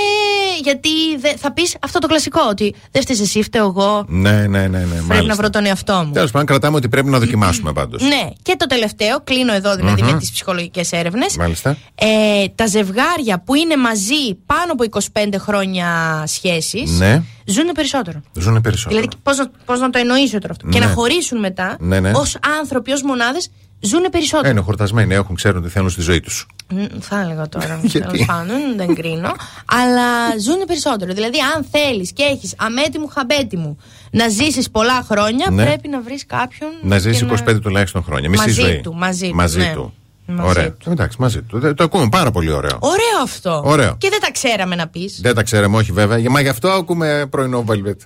γιατί 0.62 0.88
δε- 1.20 1.36
θα 1.36 1.52
πεις 1.52 1.76
αυτό 1.80 1.98
το 1.98 2.06
κλασικό, 2.06 2.40
ότι 2.48 2.74
δεν 2.90 3.02
φταίεις 3.02 3.20
εσύ, 3.20 3.42
φταίω 3.42 3.64
εγώ. 3.66 4.04
Ναι, 4.09 4.30
ναι, 4.30 4.46
ναι. 4.46 4.66
ναι 4.66 4.78
Πρέπει 4.86 5.02
μάλιστα. 5.06 5.26
να 5.26 5.34
βρω 5.34 5.50
τον 5.50 5.64
εαυτό 5.66 6.02
μου. 6.06 6.12
Τέλος 6.12 6.30
πάντων, 6.30 6.46
κρατάμε 6.46 6.76
ότι 6.76 6.88
πρέπει 6.88 7.09
να 7.09 7.18
δοκιμάσουμε 7.18 7.72
πάντως. 7.72 8.02
Ναι, 8.02 8.30
και 8.42 8.56
το 8.56 8.66
τελευταίο, 8.66 9.20
κλείνω 9.24 9.52
εδώ 9.52 9.76
δηλαδή 9.76 10.02
Μμμ. 10.02 10.10
με 10.12 10.18
τις 10.18 10.30
ψυχολογικές 10.32 10.92
έρευνες. 10.92 11.36
Μάλιστα. 11.36 11.76
Ε, 11.94 12.06
τα 12.54 12.66
ζευγάρια 12.66 13.42
που 13.44 13.54
είναι 13.54 13.76
μαζί 13.76 14.34
πάνω 14.46 14.72
από 14.72 14.84
25 14.84 15.38
χρόνια 15.38 16.22
σχέσης 16.26 16.90
Ναι. 16.98 17.22
ζουν 17.44 17.66
περισσότερο. 17.74 18.20
Ζούνε 18.38 18.60
περισσότερο. 18.60 19.00
Δηλαδή, 19.00 19.16
πώς 19.22 19.36
να, 19.36 19.50
πώς 19.64 19.80
να 19.80 19.90
το 19.90 19.98
εννοήσω 19.98 20.38
τώρα 20.38 20.52
αυτό; 20.52 20.68
Και 20.68 20.78
Ναι. 20.78 20.84
να 20.86 20.92
χωρίσουν 20.92 21.38
μετά, 21.38 21.76
Ναι, 21.80 22.00
ναι. 22.00 22.10
ως 22.14 22.36
άνθρωποι, 22.60 22.92
ως 22.92 23.02
μονάδες, 23.02 23.50
ζουν 23.82 24.04
Ε, 24.04 24.09
περισσότερο. 24.09 24.48
είναι 24.50 24.60
χορτασμένοι, 24.60 25.14
έχουν, 25.14 25.34
ξέρουν 25.34 25.62
τι 25.62 25.68
θέλουν 25.68 25.90
στη 25.90 26.00
ζωή 26.00 26.20
τους. 26.20 26.46
Μ, 26.68 26.84
Θα 27.00 27.20
έλεγα 27.20 27.48
τώρα. 27.48 27.80
Γιατί; 27.82 28.09
Τέλος 28.09 28.26
πάντων, 28.26 28.56
δεν 28.76 28.94
κρίνω. 28.94 29.32
αλλά 29.64 30.38
ζουν 30.40 30.64
περισσότερο. 30.66 31.12
Δηλαδή, 31.12 31.38
αν 31.56 31.66
θέλεις 31.70 32.12
και 32.12 32.22
έχεις 32.22 32.54
αμέτη 32.59 32.98
μου, 32.98 33.06
χαμπέτη 33.06 33.56
μου 33.56 33.76
να 34.10 34.28
ζήσεις 34.28 34.70
πολλά 34.70 35.02
χρόνια, 35.10 35.46
Ναι. 35.50 35.64
πρέπει 35.64 35.88
να 35.88 36.00
βρεις 36.00 36.26
κάποιον. 36.26 36.70
Να 36.82 36.96
και 36.96 37.00
ζήσει 37.02 37.26
25 37.46 37.60
τουλάχιστον 37.60 38.02
χρόνια. 38.02 38.28
Μισή 38.28 38.42
Μαζί 38.46 38.60
ζωή. 38.62 38.80
του, 38.80 38.94
μαζί 38.94 39.28
του, 39.28 39.34
Μαζί 39.34 39.59
ναι. 39.59 39.72
του. 39.74 39.92
Μαζί 40.26 40.48
Ωραία. 40.48 40.76
Εντάξει, 40.88 41.16
μαζί 41.20 41.42
του. 41.42 41.59
Δεν- 41.59 41.74
Το 41.74 41.84
ακούμε 41.84 42.09
πάρα 42.10 42.30
πολύ 42.30 42.52
ωραίο. 42.52 42.78
Ωραίο 42.80 43.22
αυτό. 43.22 43.62
Ωραίο. 43.64 43.94
Και 43.98 44.09
δεν 44.09 44.20
τα 44.20 44.30
ξέραμε 44.30 44.74
να 44.74 44.88
πεις. 44.88 45.18
Δεν 45.22 45.34
τα 45.34 45.42
ξέραμε, 45.42 45.76
όχι 45.76 45.92
βέβαια. 45.92 46.30
Μα 46.30 46.40
γι' 46.40 46.48
αυτό 46.48 46.68
ακούμε 46.70 47.26
πρωινό 47.30 47.64
Velvet. 47.68 47.96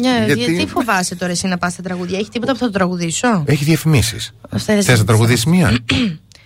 Ναι, 0.00 0.24
Γιατί- 0.26 0.52
γιατί... 0.54 0.66
φοβάσαι 0.70 1.14
τώρα 1.14 1.32
εσύ 1.32 1.46
να 1.46 1.58
πας 1.58 1.72
στα 1.72 1.82
τραγουδία, 1.82 2.18
έχει 2.18 2.28
τίποτα 2.30 2.52
που 2.52 2.58
θα 2.58 2.64
το 2.66 2.72
τραγουδήσω; 2.72 3.42
Έχει 3.46 3.64
διαφημίσεις. 3.64 4.32
Αυτά 4.50 4.56
δεν 4.56 4.58
Θες 4.58 4.74
να 4.76 4.80
συζητήσω. 4.82 5.04
τραγουδήσεις 5.04 5.44
μία; 5.44 5.68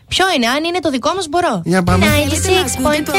Ποιο 0.08 0.24
είναι, 0.36 0.46
αν 0.46 0.64
είναι 0.64 0.78
το 0.78 0.90
δικό 0.90 1.12
μας 1.14 1.26
μπορώ. 1.28 1.62
Για 1.64 1.82
πάμε. 1.82 2.06
96.8 2.06 3.12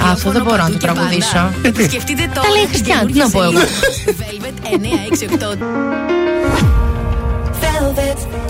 Αυτό 0.00 0.30
δεν 0.30 0.42
μπορώ 0.42 0.62
να 0.62 0.70
το 0.70 0.76
τραγουδήσω. 0.78 1.52
Επισκεφτείτε 1.62 2.30
τώρα 2.34 2.46
Τα 2.48 2.52
λέει 2.54 2.62
η 2.62 2.66
την 2.66 2.74
Χριστιαν, 2.74 3.06
τι 3.06 3.12
καινούργια 3.12 3.24
να 3.24 3.30
πω 3.30 3.42
εγώ. 3.42 3.60
σελίδα 3.60 4.48
Velvet 4.50 4.56
968. 5.46 5.56
Velvet 7.62 8.49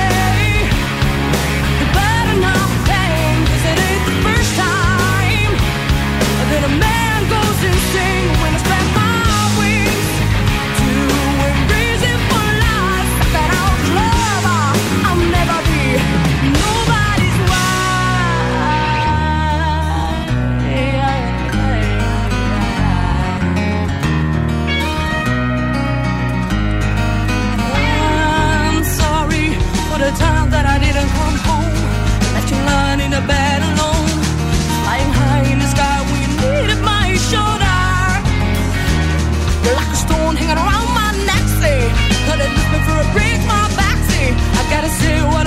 it 45.03 45.23
was 45.25 45.40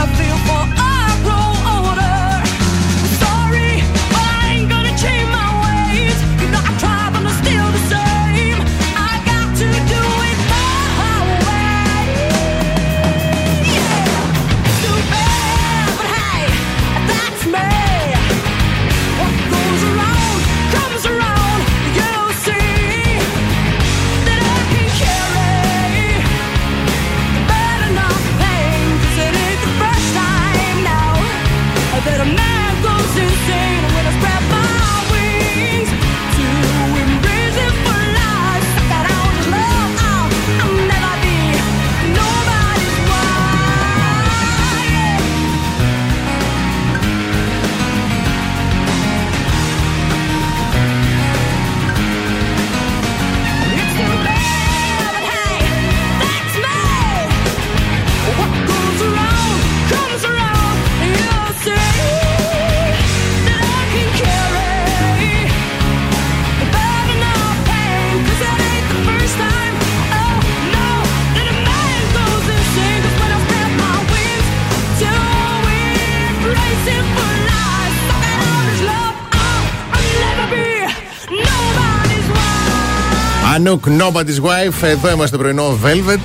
wife. 83.64 83.68
Anouk, 83.68 84.00
Nobody's 84.00 84.40
Wife. 84.48 84.82
Εδώ 84.82 85.10
είμαστε 85.10 85.36
πρωινό 85.36 85.78
Velvet. 85.84 86.18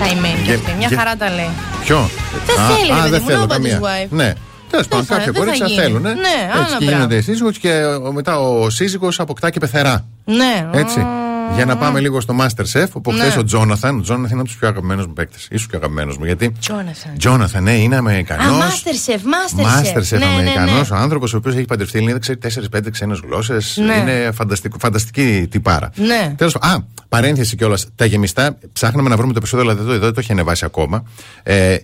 Καημένη 0.00 0.34
κι 0.34 0.42
Για- 0.44 0.54
αυτή. 0.54 0.72
Μια 0.78 0.88
για- 0.88 0.98
χαρά 0.98 1.16
τα 1.16 1.28
λέει. 1.30 1.50
Ποιο; 1.84 2.10
Δεν 2.46 2.58
Α, 2.58 2.66
θέλει, 2.68 2.92
Α, 2.92 2.94
ρε 2.94 3.00
παιδί 3.00 3.10
δεν 3.10 3.20
μου, 3.24 3.28
θέλω 3.30 3.42
nobody's 3.44 3.48
καμία. 3.48 3.80
wife. 3.80 4.08
Ναι. 4.10 4.32
Τέλος 4.70 4.88
πάντων, 4.88 5.04
θα- 5.04 5.14
κάποια 5.16 5.32
δεν 5.32 5.42
μπορεί 5.42 5.56
θα 5.58 5.64
να 5.64 5.70
γίνει. 5.70 5.80
θέλουν. 5.80 6.02
Ναι, 6.02 6.08
Έτσι 6.10 6.24
άλλο 6.56 6.64
και 6.64 6.68
πράγμα. 6.70 6.90
γίνονται 6.90 7.20
σύζυγο 7.20 7.50
και 7.50 7.72
ο- 8.04 8.12
μετά 8.12 8.38
ο 8.40 8.70
σύζυγος 8.70 9.20
αποκτά 9.20 9.50
και 9.50 9.58
πεθερά. 9.58 10.04
Ναι. 10.24 10.66
Έτσι. 10.72 11.06
Για 11.54 11.64
να 11.64 11.76
πάμε 11.76 12.00
λίγο 12.00 12.20
στο 12.20 12.36
Masterchef, 12.40 12.86
όπου 12.92 13.12
Ναι. 13.12 13.18
χθες 13.20 13.36
ο 13.36 13.44
Τζόναθαν, 13.44 13.98
ο 13.98 14.00
Τζόναθαν 14.00 14.30
είναι 14.30 14.40
από 14.40 14.48
τους 14.48 14.56
πιο 14.58 14.68
αγαπημένους 14.68 15.06
μου 15.06 15.12
παίκτες. 15.12 15.48
Ίσως 15.50 15.66
πιο 15.66 15.78
αγαπημένος 15.78 16.16
μου, 16.18 16.24
γιατί. 16.24 16.52
Τζόναθαν. 16.60 17.12
Τζόναθαν, 17.18 17.62
ναι, 17.62 17.74
είναι 17.74 17.96
Αμερικανός. 17.96 18.46
Α, 18.46 18.66
Masterchef, 18.68 19.18
Masterchef. 19.18 19.64
Masterchef 19.64 20.18
Ναι, 20.18 20.18
ναι, 20.18 20.26
ναι. 20.26 20.32
Αμερικανό, 20.40 20.86
ο 20.92 20.94
άνθρωπος 20.94 21.34
ο 21.34 21.36
οποίος 21.36 21.54
έχει 21.54 21.64
παντρευτεί 21.64 21.96
Ελληνίδα, 21.98 22.18
ξέρει 22.18 22.38
4-5 22.38 22.90
ξένες 22.90 23.20
γλώσσες. 23.24 23.76
Ναι. 23.86 23.94
Είναι 23.94 24.30
φανταστικό, 24.34 24.78
φανταστική 24.78 25.46
τυπάρα. 25.50 25.90
Ναι. 25.96 26.34
Τέλος 26.36 26.54
Α, 26.56 26.76
παρένθεση 27.08 27.56
κιόλας. 27.56 27.86
Τα 27.96 28.04
γεμιστά, 28.04 28.58
ψάχναμε 28.72 29.08
να 29.08 29.16
βρούμε 29.16 29.32
το 29.32 29.38
επεισόδιο, 29.38 29.70
αλλά 29.70 29.74
δεν 29.82 29.86
το, 29.86 29.98
δεν 29.98 30.12
το 30.14 30.20
έχει 30.20 30.32
ανεβάσει 30.32 30.64
ακόμα. 30.64 31.02
Ε, 31.42 31.76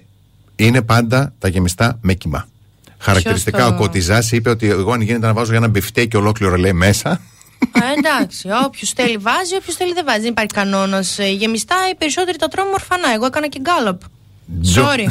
είναι 0.57 0.83
πάντα 0.83 1.33
τα 1.39 1.49
γεμιστά 1.49 1.99
με 2.01 2.15
κιμά. 2.15 2.47
Χαρακτηριστικά 2.99 3.59
το- 3.69 3.75
ο 3.75 3.77
Κοντιζάς 3.77 4.23
είπε 4.31 4.51
ότι 4.51 4.69
εγώ 4.71 4.93
αν 4.93 5.01
γίνεται 5.01 5.27
να 5.27 5.33
βάζω 5.33 5.49
για 5.51 5.59
ένα 5.59 5.69
μπιφτέκι 5.69 6.17
ολόκληρο 6.17 6.57
λέει 6.57 6.73
μέσα. 6.73 7.21
Α, 7.73 7.81
εντάξει, 7.99 8.49
όποιος 8.67 8.91
θέλει 8.93 9.17
βάζει, 9.17 9.55
όποιος 9.57 9.77
θέλει 9.77 9.93
δεν 9.93 10.05
βάζει. 10.07 10.21
Δεν 10.21 10.31
υπάρχει 10.31 10.51
κανόνας. 10.55 11.19
Γεμιστά 11.19 11.77
οι 11.93 11.95
περισσότεροι 11.95 12.39
τα 12.39 12.49
τρώμε 12.49 12.71
ορφανά. 12.73 13.13
Εγώ 13.15 13.27
έκανα 13.27 13.49
και 13.49 13.61
γκάλοπ. 13.61 14.01
Τζο- 14.63 14.85
Sorry. 14.85 15.07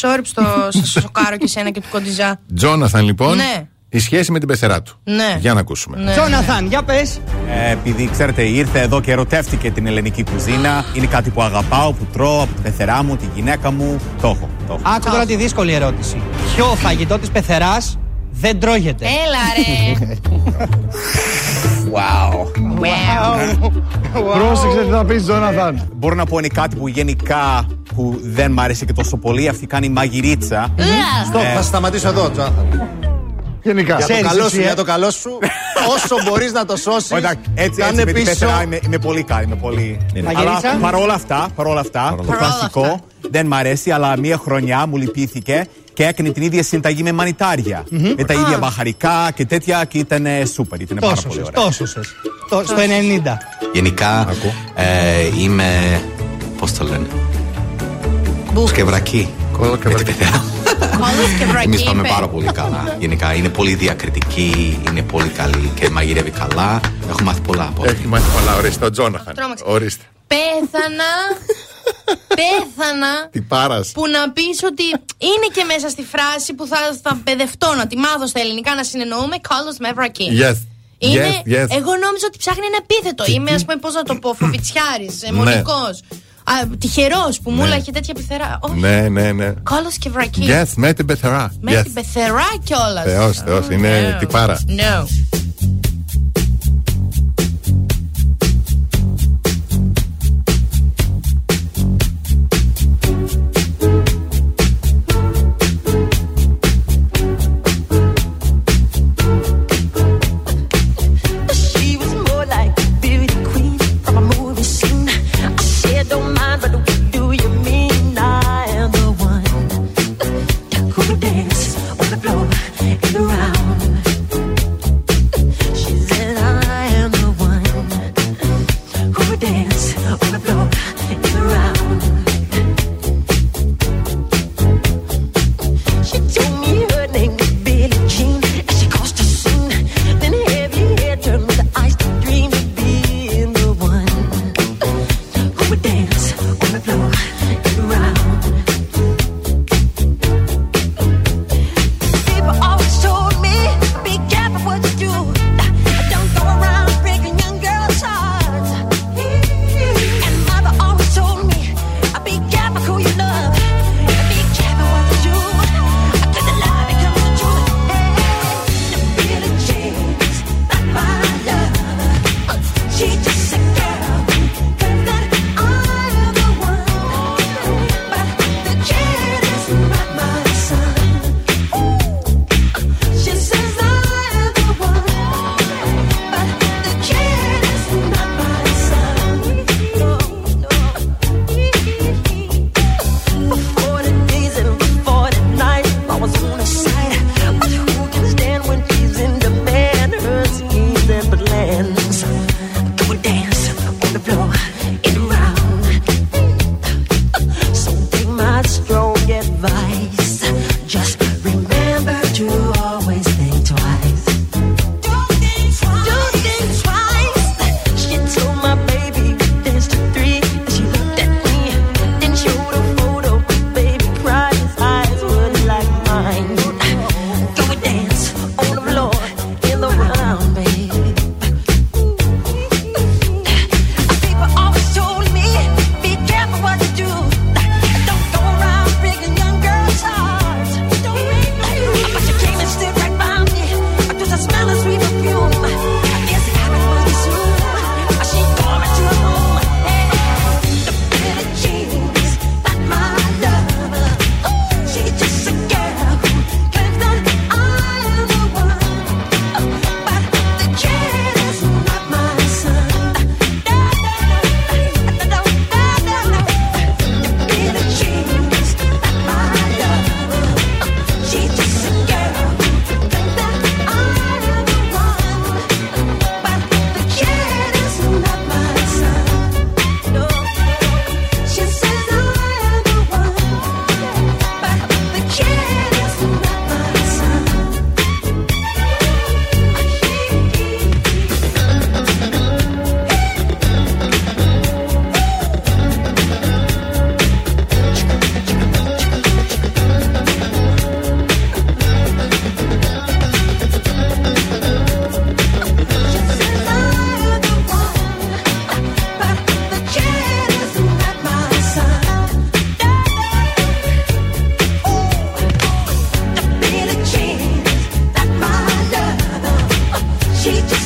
Sorry 0.00 0.18
που 0.18 0.24
στο- 0.24 0.68
σας 0.70 0.90
σοκάρω 0.90 1.36
και 1.36 1.44
εσένα 1.44 1.70
και 1.70 1.80
του 1.80 1.86
Κοντιζά. 1.90 2.40
Τζόναθαν 2.56 3.04
λοιπόν, 3.04 3.36
Ναι. 3.36 3.66
η 3.88 3.98
σχέση 3.98 4.32
με 4.32 4.38
την 4.38 4.48
πεθερά 4.48 4.82
του. 4.82 4.98
Ναι. 5.04 5.36
Για 5.40 5.54
να 5.54 5.60
ακούσουμε. 5.60 5.96
Ναι. 6.02 6.12
Τζόναθαν, 6.12 6.66
για 6.66 6.82
πες. 6.82 7.20
Ε, 7.48 7.70
επειδή 7.70 8.08
ξέρετε 8.12 8.42
ήρθε 8.42 8.80
εδώ 8.80 9.00
και 9.00 9.10
ερωτεύτηκε 9.12 9.70
την 9.70 9.86
ελληνική 9.86 10.24
κουζίνα 10.24 10.84
Είναι 10.94 11.06
κάτι 11.06 11.30
που 11.30 11.42
αγαπάω, 11.42 11.92
που 11.92 12.06
τρώω 12.12 12.42
από 12.42 12.52
την 12.54 12.62
πεθερά 12.62 13.02
μου, 13.02 13.16
τη 13.16 13.24
γυναίκα 13.34 13.70
μου 13.70 14.00
Το 14.20 14.26
έχω, 14.28 14.48
το 14.66 14.78
έχω. 14.84 14.94
Άκου 14.94 15.10
τώρα 15.10 15.26
τη 15.26 15.36
δύσκολη 15.36 15.72
ερώτηση. 15.72 16.22
Ποιο 16.54 16.64
φαγητό 16.64 17.18
της 17.18 17.28
πεθεράς 17.30 17.98
δεν 18.40 18.60
τρώγεται. 18.60 19.04
Έλα 19.04 19.42
ρε. 19.56 20.16
Wow. 21.94 22.46
Πρόσεξε 24.12 24.84
τι 24.84 24.90
θα 24.90 25.04
πεις, 25.04 25.22
Τζόναθαν. 25.22 25.88
Μπορώ 25.94 26.14
να 26.14 26.24
πω 26.26 26.38
είναι 26.38 26.48
κάτι 26.48 26.76
που 26.76 26.88
γενικά 26.88 27.66
που 27.94 28.20
δεν 28.22 28.50
μ' 28.52 28.60
άρεσε 28.60 28.84
και 28.84 28.92
τόσο 28.92 29.16
πολύ 29.16 29.48
Αυτή 29.48 29.66
κάνει 29.66 29.88
μαγειρίτσα 29.88 30.74
Στοπ, 31.26 31.42
Ε, 31.42 31.54
θα 31.54 31.62
σταματήσω 31.62 32.08
εδώ, 32.08 32.30
Τζόναθαν. 32.30 32.88
Γενικά. 33.62 33.96
Για 33.96 34.06
το 34.06 34.12
Ξέρεις 34.12 34.28
καλό 34.30 34.44
εσύ, 34.44 34.54
σου, 34.54 34.60
ε. 34.60 34.64
για 34.64 34.74
το 34.74 34.84
καλό 34.84 35.10
σου, 35.10 35.38
όσο 35.94 36.16
μπορείς 36.30 36.52
να 36.52 36.64
το 36.64 36.76
σώσεις. 36.76 37.10
Όχι, 37.10 37.24
έτσι, 37.24 37.40
έτσι 37.54 37.80
κάνε 37.80 38.04
με 38.04 38.04
την 38.04 38.14
πίσω. 38.14 38.24
πεθερά 38.24 38.62
είμαι, 38.62 38.78
είμαι 38.86 38.98
πολύ 38.98 39.22
καλή, 39.22 39.44
είμαι 39.44 39.56
πολύ... 39.56 40.00
Μαγειρίτσα; 40.24 40.68
Αλλά 40.70 40.78
παρόλα 40.80 41.14
αυτά, 41.14 41.48
παρόλα 41.54 41.80
αυτά, 41.80 42.14
το 42.16 42.22
Παρόλα 42.22 42.36
κλασικό 42.46 42.80
αυτά. 42.80 43.00
δεν 43.30 43.46
μ' 43.46 43.54
αρέσει, 43.54 43.90
αλλά 43.90 44.18
μία 44.18 44.36
χρονιά 44.36 44.86
μου 44.86 44.96
λυπήθηκε 44.96 45.66
και 45.94 46.04
έκανε 46.04 46.30
την 46.30 46.42
ίδια 46.42 46.62
συνταγή 46.62 47.02
με 47.02 47.12
μανιτάρια. 47.12 47.84
Με 48.16 48.24
τα 48.24 48.34
ίδια 48.34 48.58
μπαχαρικά 48.58 49.30
και 49.34 49.44
τέτοια 49.46 49.84
και 49.84 49.98
ήταν 49.98 50.26
σούπερ, 50.52 50.80
ήταν 50.80 50.96
πάρα 51.00 51.14
Τόσος 51.14 51.26
πολύ 51.26 51.38
σες, 51.38 51.48
ωραία. 51.48 51.64
τόσος 51.64 51.90
σες. 51.90 52.14
Το- 52.48 52.62
Στο 52.64 52.74
90. 52.76 53.38
Γενικά 53.72 54.34
ε, 54.74 54.84
είμαι. 55.40 56.00
Πώς 56.58 56.72
το 56.72 56.84
λένε. 56.84 57.06
Σκευρακή. 58.66 59.28
Με 59.60 59.94
την 59.94 60.04
πεθερά. 60.06 60.44
Κόλλος 60.78 61.30
και 61.38 61.44
βρακή. 61.44 61.66
Εμείς 61.66 61.82
πάμε 61.82 62.00
είπε. 62.00 62.08
πάρα 62.08 62.28
πολύ 62.28 62.46
καλά. 62.52 62.96
Γενικά 62.98 63.34
είναι 63.34 63.48
πολύ 63.48 63.74
διακριτική, 63.74 64.80
είναι 64.88 65.02
πολύ 65.02 65.28
καλή 65.28 65.70
και 65.80 65.88
μαγειρεύει 65.90 66.30
καλά. 66.30 66.80
Έχω 67.08 67.18
μάθει 67.22 67.40
πολλά 67.40 67.62
από 67.64 67.82
αυτή. 67.82 67.94
Έχει 67.98 68.06
μάθει 68.06 68.38
πολλά, 68.38 68.56
ορίστε, 68.56 68.84
ο 68.84 68.90
Τζόναθαν. 68.90 69.34
Τρόμαξε. 69.34 69.64
Ορίστε. 69.66 70.04
Πέθανα 70.26 71.04
πέθανα. 72.38 73.12
Τι 73.30 73.40
πάρας. 73.40 73.92
Που 73.92 74.04
να 74.08 74.30
πεις 74.32 74.62
ότι 74.70 74.84
είναι 75.30 75.48
και 75.54 75.64
μέσα 75.72 75.88
στη 75.88 76.02
φράση 76.12 76.54
που 76.54 76.66
θα, 76.66 76.78
θα 77.02 77.20
παιδευτώ 77.24 77.74
να 77.74 77.86
τη 77.86 77.96
μάθω 77.96 78.26
στα 78.26 78.40
ελληνικά 78.40 78.74
να 78.74 78.84
συνεννοούμε. 78.84 79.36
Κάλο 79.48 79.74
με 79.78 79.92
βρακή. 79.92 80.28
Yes. 80.42 80.58
Yes, 80.98 81.36
yes. 81.54 81.66
Εγώ 81.78 81.92
νόμιζα 82.04 82.26
ότι 82.26 82.38
ψάχνει 82.38 82.66
ένα 82.66 82.78
επίθετο. 82.84 83.24
Είμαι, 83.26 83.50
ας 83.50 83.64
πούμε, 83.64 83.76
πώς 83.76 83.94
να 83.94 84.02
το 84.02 84.14
πω, 84.14 84.34
φοβητσιάρης, 84.34 85.22
ναι. 85.22 85.28
αιμονικός. 85.28 86.02
Τυχερός 86.78 87.40
που 87.42 87.50
μου 87.50 87.62
ναι. 87.62 87.64
έλαχε 87.64 87.90
τέτοια 87.90 88.14
πιθερά. 88.14 88.58
Όχι. 88.60 88.78
Ναι, 88.78 89.08
ναι, 89.08 89.32
ναι. 89.32 89.52
Κόλο 89.62 89.90
και 89.98 90.10
βρακή. 90.10 90.46
Yes, 90.48 90.72
με 90.76 90.92
την 90.92 91.06
πεθερά. 91.06 91.54
Με 91.60 91.82
την 91.82 91.92
πεθερά 91.92 92.48
κιόλας. 92.64 93.04
Θεός, 93.04 93.38
θεός. 93.38 93.66
Είναι 93.70 94.14
oh, 94.14 94.18
τυπάρα. 94.18 94.58
No. 94.68 95.06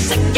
sick. 0.09 0.38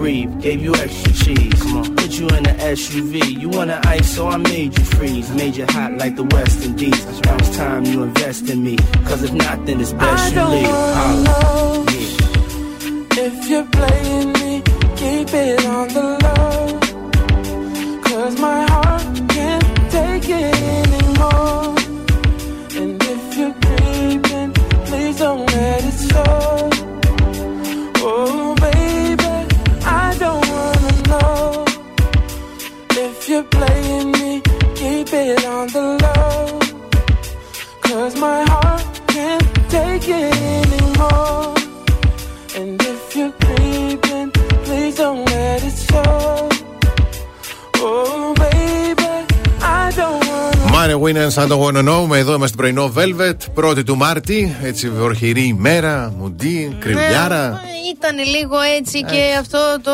Breathe. 0.00 0.40
Gave 0.40 0.62
you 0.62 0.74
extra 0.74 1.12
cheese. 1.12 1.60
Put 1.98 2.10
you 2.18 2.26
in 2.36 2.42
the 2.48 2.56
SUV. 2.76 3.38
You 3.42 3.48
wanna 3.50 3.78
ice, 3.84 4.14
so 4.16 4.28
I 4.28 4.38
made 4.38 4.76
you 4.78 4.84
freeze. 4.96 5.28
Made 5.34 5.56
you 5.56 5.66
hot 5.68 5.92
like 6.02 6.16
the 6.16 6.24
West 6.24 6.64
Indies. 6.64 7.04
Now 7.24 7.36
it's 7.36 7.56
time 7.56 7.84
you 7.84 8.02
invest 8.02 8.48
in 8.48 8.64
me. 8.64 8.76
Cause 9.08 9.22
if 9.22 9.32
not, 9.32 9.66
then 9.66 9.80
it's 9.80 9.92
best 9.92 10.22
I 10.24 10.28
you 10.28 10.34
don't 10.34 10.52
leave. 10.52 11.26
Holla. 11.26 11.89
Μάρε 51.40 51.54
Winans, 51.54 51.72
αν 51.72 51.72
το 51.72 51.80
γνωρίζουμε, 51.80 52.18
εδώ 52.18 52.34
είμαστε 52.34 52.56
πρωινό 52.56 52.92
Velvet, 52.96 53.64
1η 53.64 53.84
του 53.84 53.96
Μάρτη. 53.96 54.56
Έτσι, 54.62 54.90
βροχηρή 54.90 55.42
ημέρα, 55.42 56.14
μουντί, 56.18 56.76
κρυβιάρα. 56.80 57.48
Ναι, 57.48 57.58
ήταν 57.94 58.16
λίγο 58.36 58.56
έτσι 58.78 59.04
και 59.04 59.22
αυτό 59.40 59.58
το. 59.82 59.90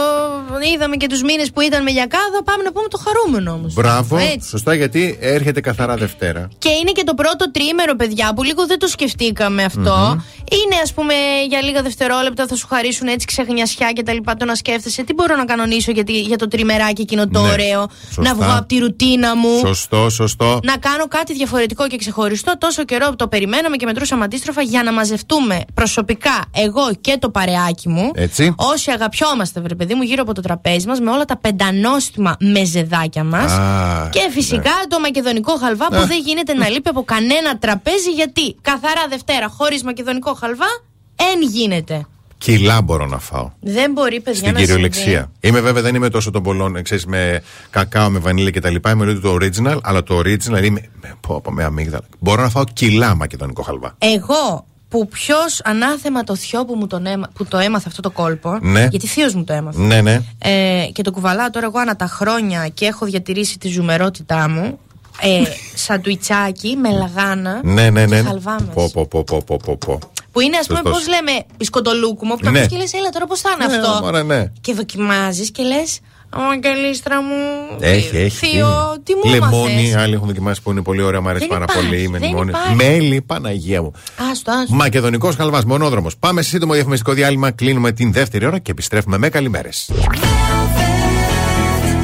Είδαμε 0.75 0.97
και 0.97 1.07
τους 1.07 1.23
μήνες 1.23 1.51
που 1.51 1.61
ήταν 1.61 1.83
με 1.83 1.91
γιακάδα. 1.91 2.43
Πάμε 2.45 2.63
να 2.63 2.73
πούμε 2.73 2.89
το 2.89 2.99
χαρούμενο 3.05 3.53
όμως. 3.53 3.75
Μπράβο, 3.75 4.17
Έτσι. 4.17 4.49
σωστά 4.49 4.75
γιατί 4.75 5.19
έρχεται 5.21 5.61
καθαρά 5.61 5.97
Δευτέρα. 5.97 6.49
Και 6.59 6.69
είναι 6.69 6.93
και 6.93 7.05
το 7.05 7.15
πρώτο 7.15 7.51
τρίμερο, 7.51 7.95
παιδιά, 7.97 8.33
που 8.35 8.43
λίγο 8.43 8.67
δεν 8.67 8.79
το 8.79 8.87
σκεφτήκαμε 8.87 9.65
αυτό. 9.65 10.23
Είναι, 10.51 10.81
ας 10.83 10.93
πούμε, 10.93 11.15
για 11.49 11.63
λίγα 11.63 11.83
δευτερόλεπτα 11.83 12.47
θα 12.47 12.57
σου 12.57 12.67
χαρίσουν 12.67 13.07
έτσι 13.09 13.27
ξεχνιασιά 13.27 13.93
και 13.93 14.03
τα 14.03 14.13
λοιπά. 14.13 14.35
Το 14.37 14.45
να 14.45 14.55
σκέφτεσαι 14.55 15.03
τι 15.03 15.13
μπορώ 15.15 15.37
να 15.37 15.45
κανονίσω 15.45 15.91
για, 15.91 16.05
τη- 16.05 16.21
για 16.21 16.37
το 16.37 16.49
τριμεράκι 16.49 17.03
εκείνο 17.03 17.29
το 17.29 17.41
Ναι, 17.43 17.51
ωραίο. 17.51 17.87
σωστά. 18.05 18.23
Να 18.23 18.35
βγω 18.35 18.57
από 18.57 18.67
τη 18.67 18.79
ρουτίνα 18.79 19.37
μου. 19.37 19.59
Σωστό, 19.59 20.09
σωστό. 20.11 20.61
Να 20.63 20.77
κάνω 20.77 21.07
κάτι 21.09 21.33
διαφορετικό 21.35 21.87
και 21.87 21.97
ξεχωριστό 21.97 22.59
τόσο 22.59 22.85
καιρό 22.85 23.09
που 23.09 23.17
το 23.17 23.29
περιμέναμε 23.29 23.77
και 23.77 23.87
μετρούσαμε 23.87 24.25
αντίστροφα 24.25 24.63
για 24.63 24.83
να 24.83 24.93
μαζευτούμε 24.93 25.61
προσωπικά 25.75 26.45
εγώ 26.55 26.95
και 27.01 27.17
το 27.19 27.31
παρεάκι 27.31 27.89
μου. 27.89 28.11
Έτσι. 28.15 28.55
Όσοι 28.57 28.91
αγαπιόμαστε, 28.91 29.61
βρε 29.61 29.75
παιδί 29.75 29.95
μου, 29.95 30.03
γύρω 30.03 30.23
από 30.23 30.35
το 30.35 30.41
τραπέζι 30.41 30.87
μας 30.87 31.01
με 31.01 31.11
όλα 31.11 31.25
τα 31.25 31.37
πεντανόστιμα 31.37 32.37
μεζεδάκια 32.41 33.25
μας. 33.25 33.53
Α, 33.53 34.09
Και 34.13 34.29
φυσικά 34.31 34.73
το 34.89 35.01
μακεδονικό 35.01 35.57
χαλβά 35.59 35.87
που 35.87 35.97
Α. 35.97 36.07
δεν 36.07 36.19
γίνεται 36.25 36.55
να 36.55 36.69
λείπει 36.69 36.89
από 36.89 37.03
κανένα 37.05 37.59
τραπέζι 37.59 38.11
γιατί 38.11 38.57
καθαρά 38.63 39.07
Δευτέρα 39.09 39.49
χωρίς 39.49 39.83
μακεδονικό 39.83 40.35
χαλβά 40.37 40.67
εν 41.17 41.43
γίνεται. 41.51 42.07
Κιλά 42.39 42.83
μπορώ 42.83 43.07
να 43.07 43.19
φάω. 43.19 43.51
Δεν 43.61 43.93
μπορεί, 43.93 44.21
παιδιά, 44.21 44.41
Στην 44.41 44.53
να 44.53 44.59
κυριολεξία. 44.59 45.05
συμβεί. 45.05 45.27
Είμαι 45.41 45.61
βέβαια 45.61 45.83
δεν 45.83 45.95
είμαι 45.95 46.09
τόσο 46.09 46.31
των 46.31 46.43
πολλών, 46.43 46.83
ξέρεις, 46.83 47.07
με 47.07 47.43
κακάο, 47.71 48.11
με 48.11 48.19
βανίλια 48.19 48.51
κτλ. 48.51 48.75
Είμαι 48.91 49.05
λίγο 49.05 49.21
το 49.21 49.37
original, 49.41 49.79
αλλά 49.83 50.03
το 50.03 50.19
original 50.19 50.65
είμαι. 50.65 50.81
Με, 51.01 51.15
πω, 51.21 51.41
πω, 51.41 51.53
με 51.53 51.65
αμύγδαλα. 51.65 52.05
Μπορώ 52.19 52.43
να 52.43 52.49
φάω 52.49 52.65
κιλά 52.73 53.15
μακεδονικό 53.15 53.63
χαλβά. 53.63 53.95
Εγώ 53.99 54.67
που 54.89 55.09
ποιος 55.09 55.61
ανάθεμα 55.65 56.25
το 56.25 56.37
θειό 56.37 56.65
που, 56.65 56.75
μου 56.75 56.87
τον 56.87 57.07
έμα, 57.07 57.29
που 57.35 57.45
το 57.45 57.59
έμαθε 57.59 57.89
αυτό 57.89 58.03
το 58.03 58.11
κόλπο. 58.11 58.59
Ναι. 58.61 58.87
Γιατί 58.91 59.07
θείος 59.07 59.35
μου 59.35 59.45
το 59.45 59.53
έμαθε. 59.53 59.81
Ναι, 59.81 60.01
ναι. 60.01 60.21
Ε, 60.39 60.87
και 60.93 61.03
το 61.03 61.11
κουβαλάω 61.11 61.51
τώρα 61.51 61.67
εγώ 61.67 61.79
ανά 61.79 61.97
τα 61.97 62.07
χρόνια 62.07 62.69
και 62.69 62.85
έχω 62.87 63.07
διατηρήσει 63.07 63.59
τη 63.59 63.69
ζουμερότητά 63.69 64.49
μου. 64.49 64.79
Ε, 65.21 65.43
σαντουιτσάκι 65.75 66.77
με 66.77 66.91
λαγάνα 66.91 67.61
Ναι, 67.65 67.73
ναι, 67.73 67.91
ναι. 67.91 68.05
και 68.07 68.15
ναι. 68.15 68.29
χαλβά 68.29 68.53
μέσα. 68.53 68.73
Πω, 68.75 68.91
πω, 68.93 69.07
πω, 69.07 69.25
πω, 69.25 69.43
πω, 69.47 69.57
πω, 69.65 69.77
πω. 69.87 69.99
Που 70.33 70.41
είναι, 70.41 70.57
ας 70.57 70.67
πούμε, 70.67 70.81
πώς 70.83 70.93
Σωστός. 70.97 71.09
λέμε, 71.15 71.45
μπισκοτολούκουμο, 71.57 72.35
που 72.35 72.41
το 72.45 72.51
Ναι. 72.51 72.59
ακούς 72.59 72.71
και 72.71 72.77
λες, 72.77 72.93
έλα 72.93 73.09
τώρα 73.09 73.27
πώς 73.27 73.41
θα 73.41 73.51
είναι 73.55 73.67
Ναι, 73.67 73.77
αυτό; 73.87 74.05
μωρέ, 74.05 74.23
ναι. 74.23 74.53
Και 74.61 74.73
δοκιμάζεις 74.75 75.51
και 75.51 75.63
λες, 75.63 76.01
Αγγελίστρα 76.53 77.23
μου. 77.23 77.35
Έχει, 77.81 78.17
έχει. 78.17 78.47
Θείο, 78.47 79.01
τι 79.05 79.15
μου 79.15 79.31
Λεμόνι, 79.31 79.73
έμαθες; 79.73 79.95
άλλοι 80.03 80.15
έχουν 80.15 80.27
δοκιμάσει 80.27 80.63
που 80.63 80.71
είναι 80.71 80.83
πολύ 80.83 81.03
ωραία, 81.03 81.21
μου 81.21 81.29
αρέσει 81.29 81.47
Δεν 81.49 81.59
πάρα 81.59 81.65
υπάρχει, 81.69 81.89
πολύ. 81.89 82.09
Με 82.09 82.19
δεν 82.19 82.29
λιμόνι. 82.29 82.51
υπάρχει. 82.51 82.75
Μέλι, 82.75 83.23
Παναγία 83.23 83.83
μου. 83.83 83.93
Άστο, 84.31 84.53
άστο. 84.53 84.75
Μακεδονικός 84.75 85.35
χαλβάς, 85.35 85.65
μονόδρομος. 85.65 86.17
Πάμε 86.17 86.43
σε 86.43 86.49
σύντομο 86.49 86.73
διαφημιστικό 86.73 87.13
διάλειμμα, 87.13 87.51
κλείνουμε 87.51 87.93
την 87.93 88.13
δεύτερη 88.13 88.47
ώρα 88.47 88.59
και 88.59 88.71
επιστρέφουμε 88.71 89.19
με 89.19 89.29
καλημέρες. 89.29 89.91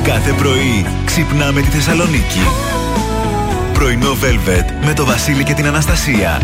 Κάθε 0.03 0.33
πρωί 0.33 0.87
ξυπνάμε 1.05 1.61
τη 1.61 1.67
Θεσσαλονίκη. 1.69 2.41
Πρωινό 3.83 4.13
Velvet 4.13 4.87
με 4.87 4.93
το 4.95 5.05
Βασίλη 5.05 5.43
και 5.45 5.55
την 5.55 5.67
Αναστασία. 5.67 6.41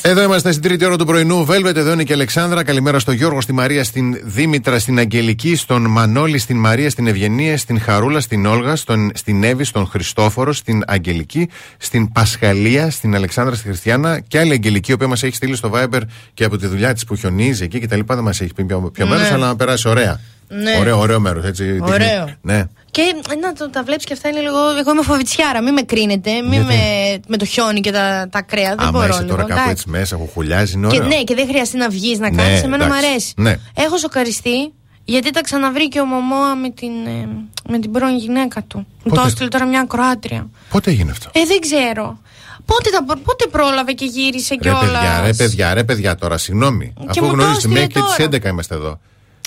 Εδώ 0.02 0.22
είμαστε 0.22 0.50
στην 0.50 0.62
τρίτη 0.62 0.84
ώρα 0.84 0.96
του 0.96 1.04
πρωινού. 1.04 1.46
Velvet, 1.48 1.76
εδώ 1.76 1.92
είναι 1.92 2.02
και 2.02 2.12
η 2.12 2.14
Αλεξάνδρα. 2.14 2.62
Καλημέρα 2.64 2.98
στον 2.98 3.14
Γιώργο, 3.14 3.40
στη 3.40 3.52
Μαρία, 3.52 3.84
στην 3.84 4.18
Δήμητρα, 4.22 4.78
στην 4.78 4.98
Αγγελική, 4.98 5.56
στον 5.56 5.86
Μανώλη, 5.86 6.38
στην 6.38 6.56
Μαρία, 6.56 6.90
στην 6.90 7.06
Ευγενία, 7.06 7.58
στην 7.58 7.80
Χαρούλα, 7.80 8.20
στην 8.20 8.46
Όλγα, 8.46 8.76
στον, 8.76 9.10
στην 9.14 9.42
Εύη, 9.44 9.64
στον 9.64 9.86
Χριστόφορο, 9.86 10.52
στην 10.52 10.82
Αγγελική, 10.86 11.48
στην 11.78 12.12
Πασχαλία, 12.12 12.90
στην 12.90 13.14
Αλεξάνδρα, 13.14 13.54
στη 13.54 13.66
Χριστιανά 13.66 14.20
και 14.20 14.38
άλλη 14.38 14.52
Αγγελική, 14.52 14.90
η 14.90 14.94
οποία 14.94 15.08
μας 15.08 15.22
έχει 15.22 15.34
στείλει 15.34 15.56
στο 15.56 15.70
Viber 15.74 16.00
και 16.34 16.44
από 16.44 16.56
τη 16.56 16.66
δουλειά 16.66 16.92
της 16.92 17.04
που 17.04 17.16
χιονίζει 17.16 17.64
εκεί 17.64 17.80
και 17.80 17.86
τα 17.86 17.96
λοιπά. 17.96 18.14
Δεν 18.14 18.24
μας 18.24 18.40
έχει 18.40 18.54
πει 18.54 18.64
ποιο, 18.64 18.90
ποιο 18.92 19.04
Ναι. 19.04 19.10
μέρος, 19.10 19.30
αλλά 19.30 19.46
να 19.46 19.56
περάσει 19.56 19.88
ωραία. 19.88 20.20
Ναι. 20.62 20.76
Ωραίο, 20.80 20.98
ωραίο 20.98 21.20
μέρος. 21.20 21.44
Έτσι, 21.44 21.78
Ωραίο. 21.80 21.96
δείχνει- 21.96 22.36
Ναι. 22.42 22.64
Και 22.90 23.00
ε, 23.30 23.34
να 23.34 23.52
το, 23.52 23.70
τα 23.70 23.82
βλέπεις 23.82 24.04
και 24.04 24.12
αυτά 24.12 24.28
είναι 24.28 24.40
λίγο. 24.40 24.58
Εγώ 24.78 24.90
είμαι 24.90 25.02
φοβητσιάρα, 25.02 25.60
μην 25.62 25.72
με 25.72 25.82
κρίνετε. 25.82 26.30
Μην 26.42 26.52
Γιατί; 26.52 26.66
με, 26.66 27.20
με 27.28 27.36
το 27.36 27.44
χιόνι 27.44 27.80
και 27.80 27.90
τα, 27.92 28.28
τα 28.30 28.42
κρέα. 28.42 28.68
Δεν 28.68 28.78
Άμα 28.80 28.90
μπορώ 28.90 29.06
είσαι 29.08 29.16
λίγο. 29.22 29.28
τώρα 29.30 29.40
κάπου 29.42 29.52
εντάξει. 29.52 29.70
έτσι 29.70 29.88
μέσα, 29.88 30.16
χουχουλιάζει, 30.16 30.72
είναι 30.76 30.86
Και, 30.88 30.96
ωραίο. 30.96 31.08
ναι, 31.08 31.22
και 31.22 31.34
δεν 31.34 31.46
χρειαστεί 31.48 31.76
να 31.76 31.88
βγεις 31.88 32.18
να 32.18 32.30
Ναι, 32.30 32.42
κάνεις. 32.42 32.62
Εμένα 32.62 32.84
μου 32.84 32.90
εντάξει. 32.92 33.06
αρέσει. 33.08 33.32
Ναι. 33.36 33.56
Έχω 33.74 33.98
σοκαριστεί 33.98 34.72
γιατί 35.04 35.30
τα 35.30 35.40
ξαναβρήκε 35.40 36.00
ο 36.00 36.04
Μωμόα 36.04 36.54
με 36.56 36.70
την, 36.70 36.90
ε, 37.06 37.28
με 37.68 37.78
την 37.78 37.90
πρώην 37.90 38.16
γυναίκα 38.18 38.62
του. 38.62 38.78
Μου 38.78 38.86
Πότε; 39.02 39.20
το 39.20 39.26
έστειλε 39.26 39.48
τώρα 39.48 39.64
μια 39.66 39.84
Κροάτρια. 39.88 40.48
Πότε 40.70 40.90
έγινε 40.90 41.10
αυτό; 41.10 41.30
Ε, 41.32 41.40
δεν 41.46 41.60
ξέρω. 41.60 42.18
Πότε, 42.64 42.90
τα, 42.90 43.04
πότε 43.24 43.46
πρόλαβε 43.50 43.92
και 43.92 44.04
γύρισε 44.04 44.54
Ρε 44.62 44.70
παιδιά, 44.70 44.78
κιόλας; 44.80 45.26
ρε 45.26 45.32
παιδιά, 45.32 45.74
ρε 45.74 45.84
παιδιά 45.84 46.14
τώρα, 46.14 46.38
συγγνώμη. 46.38 46.92
Αφού 47.08 47.24
μου 47.24 47.30
το 47.30 47.34
γνωρίζετε 47.34 47.56
έστειλε 47.56 47.74
μέχρι 47.74 47.88
και 47.92 47.98
τώρα. 47.98 48.28
τι 48.28 48.38
11 48.48 48.50
είμαστε 48.50 48.74
εδώ. 48.74 49.00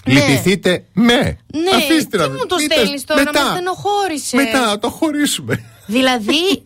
Ναι. 0.05 0.13
Λυπηθείτε 0.13 0.83
με. 0.93 1.13
Ναι, 1.13 1.75
Αφήστε 1.75 2.17
τι 2.17 2.17
να 2.17 2.29
μου 2.29 2.45
το 2.47 2.55
πείτε 2.55 2.73
στέλνεις 2.73 3.03
τώρα, 3.03 3.23
μετά. 3.23 3.43
με 3.43 3.49
στενοχώρησες. 3.49 4.31
Μετά, 4.33 4.65
να 4.65 4.79
το 4.79 4.89
χωρίσουμε. 4.89 5.63
Δηλαδή. 5.85 6.63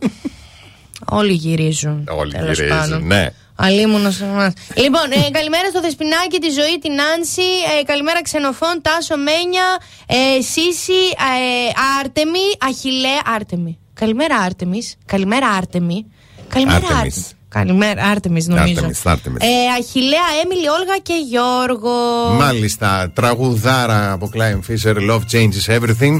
όλοι 1.05 1.33
γυρίζουν. 1.33 2.07
Όλοι 2.09 2.31
τέλος 2.33 2.57
γυρίζουν, 2.59 2.77
πάντων. 2.77 3.05
ναι. 3.07 3.27
Αλίμονος 3.59 4.15
σε 4.15 4.23
εμάς. 4.23 4.53
Λοιπόν, 4.75 5.11
ε, 5.11 5.29
καλημέρα 5.31 5.69
στο 5.69 5.81
Δεσπινάκι, 5.81 6.39
τη 6.39 6.49
ζωή, 6.49 6.79
την 6.81 6.91
Άνση. 7.15 7.41
Ε, 7.79 7.83
καλημέρα 7.83 8.21
Ξενοφών, 8.21 8.81
Τάσο 8.81 9.17
Μένια, 9.17 9.77
ε, 10.07 10.41
Σύση, 10.41 11.01
ε, 11.17 11.71
Άρτεμι, 11.99 12.39
Αχιλέα. 12.59 13.21
Άρτεμι. 13.35 13.79
Καλημέρα 13.93 14.35
Άρτεμις. 14.35 14.95
Καλημέρα 15.05 15.47
Άρτεμι. 15.47 16.05
Καλημέρα 16.47 16.77
Άρτεμις. 16.77 17.15
Άρτεμι. 17.17 17.36
Καλημέρα 17.49 18.03
Άρτεμι, 18.03 18.43
νομίζω. 18.45 18.73
Άρτεμις, 18.75 19.05
Άρτεμις. 19.05 19.41
Ε, 19.43 19.47
Αχιλέα, 19.79 20.27
Έμιλι, 20.43 20.67
Όλγα 20.67 20.97
και 21.03 21.13
Γιώργο. 21.29 21.91
Μάλιστα, 22.37 23.11
τραγουδάρα 23.13 24.11
από 24.11 24.29
Klein 24.33 24.59
Fisher, 24.71 24.95
Love 25.11 25.21
Changes 25.31 25.79
Everything. 25.79 26.11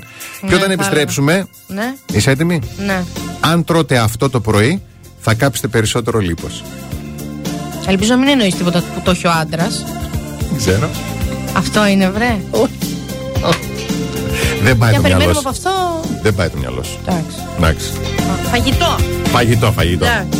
Ναι, 0.41 0.47
και 0.47 0.55
όταν 0.55 0.59
πάρα. 0.59 0.73
επιστρέψουμε, 0.73 1.47
Ναι, 1.67 1.93
είσαι 2.13 2.31
έτοιμη; 2.31 2.61
ναι. 2.85 3.03
Αν 3.39 3.63
τρώτε 3.63 3.97
αυτό 3.97 4.29
το 4.29 4.39
πρωί, 4.39 4.81
θα 5.19 5.33
κάψετε 5.33 5.67
περισσότερο 5.67 6.19
λίπος. 6.19 6.63
Ελπίζω 7.87 8.11
να 8.11 8.17
μην 8.17 8.27
εννοείς 8.27 8.55
τίποτα 8.55 8.79
που 8.95 9.01
το 9.03 9.11
έχει 9.11 9.27
ο 9.27 9.31
άντρας. 9.31 9.83
Δεν 10.49 10.57
ξέρω. 10.57 10.89
Αυτό 11.53 11.85
είναι, 11.87 12.09
βρε. 12.09 12.37
Δεν 14.63 14.77
πάει 14.77 14.91
Για 14.91 15.01
το 15.01 15.07
μυαλός 15.07 15.25
περιμένουμε 15.25 15.33
σου. 15.33 15.39
από 15.39 15.49
αυτό. 15.49 16.01
Δεν 16.21 16.35
πάει 16.35 16.49
το 16.49 16.57
μυαλός 16.57 16.87
σου. 16.87 16.99
Εντάξει. 17.07 17.37
Εντάξει. 17.57 17.91
Φαγητό. 18.49 18.95
Φαγητό, 19.31 19.71
φαγητό. 19.71 20.05
Εντάξει. 20.05 20.39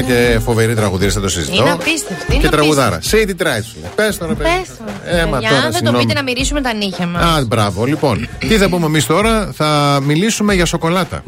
Γυναικάρα, 0.00 0.22
κουκλάρα 0.22 0.32
και 0.34 0.38
φοβερή 0.44 0.74
τραγουδίστρια, 0.74 1.12
δεν 1.12 1.22
το 1.22 1.28
συζητώ. 1.28 1.62
Είναι 1.62 1.70
απίστευτη. 1.70 2.34
Είναι 2.34 2.42
Και 2.42 2.48
τραγουδάρα. 2.48 2.96
απίστευτη. 2.96 3.34
Say 3.38 3.42
it 3.42 3.46
right 3.46 3.62
σου 3.64 3.76
λέει. 3.80 3.90
Πες 3.94 4.18
τώρα, 4.18 4.34
παιδί. 4.34 4.50
Πες 4.58 4.76
το. 4.76 4.84
Ε, 5.16 5.24
μα 5.26 5.38
Για 5.38 5.48
τώρα, 5.48 5.60
αν 5.62 5.62
δεν 5.62 5.70
το 5.70 5.76
συγγνώμη. 5.76 5.98
πείτε 6.04 6.14
να 6.14 6.22
μυρίσουμε 6.22 6.60
τα 6.60 6.72
νύχια 6.74 7.06
μας. 7.06 7.22
Α, 7.22 7.44
μπράβο. 7.46 7.84
Λοιπόν, 7.84 8.28
τι 8.38 8.56
θα 8.56 8.68
πούμε 8.68 8.86
εμείς 8.86 9.06
τώρα, 9.06 9.52
θα 9.54 10.00
μιλήσουμε 10.02 10.54
για 10.54 10.64
σοκολάτα. 10.66 11.22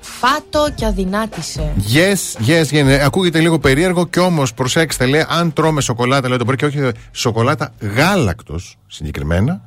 Φάτο 0.00 0.68
και 0.74 0.86
αδυνάτησε. 0.86 1.72
Yes, 1.94 2.48
yes, 2.48 2.74
yes. 2.74 2.98
Ακούγεται 3.04 3.40
λίγο 3.40 3.58
περίεργο 3.58 4.06
και 4.06 4.20
όμως 4.20 4.54
προσέξτε, 4.54 5.06
λέει, 5.06 5.24
αν 5.28 5.52
τρώμε 5.52 5.80
σοκολάτα, 5.80 6.28
λέει 6.28 6.38
το 6.38 6.44
πρωί 6.44 6.56
και 6.56 6.64
όχι 6.66 6.90
σοκολάτα 7.12 7.72
γάλακτος 7.96 8.76
συγκεκριμένα 8.86 9.60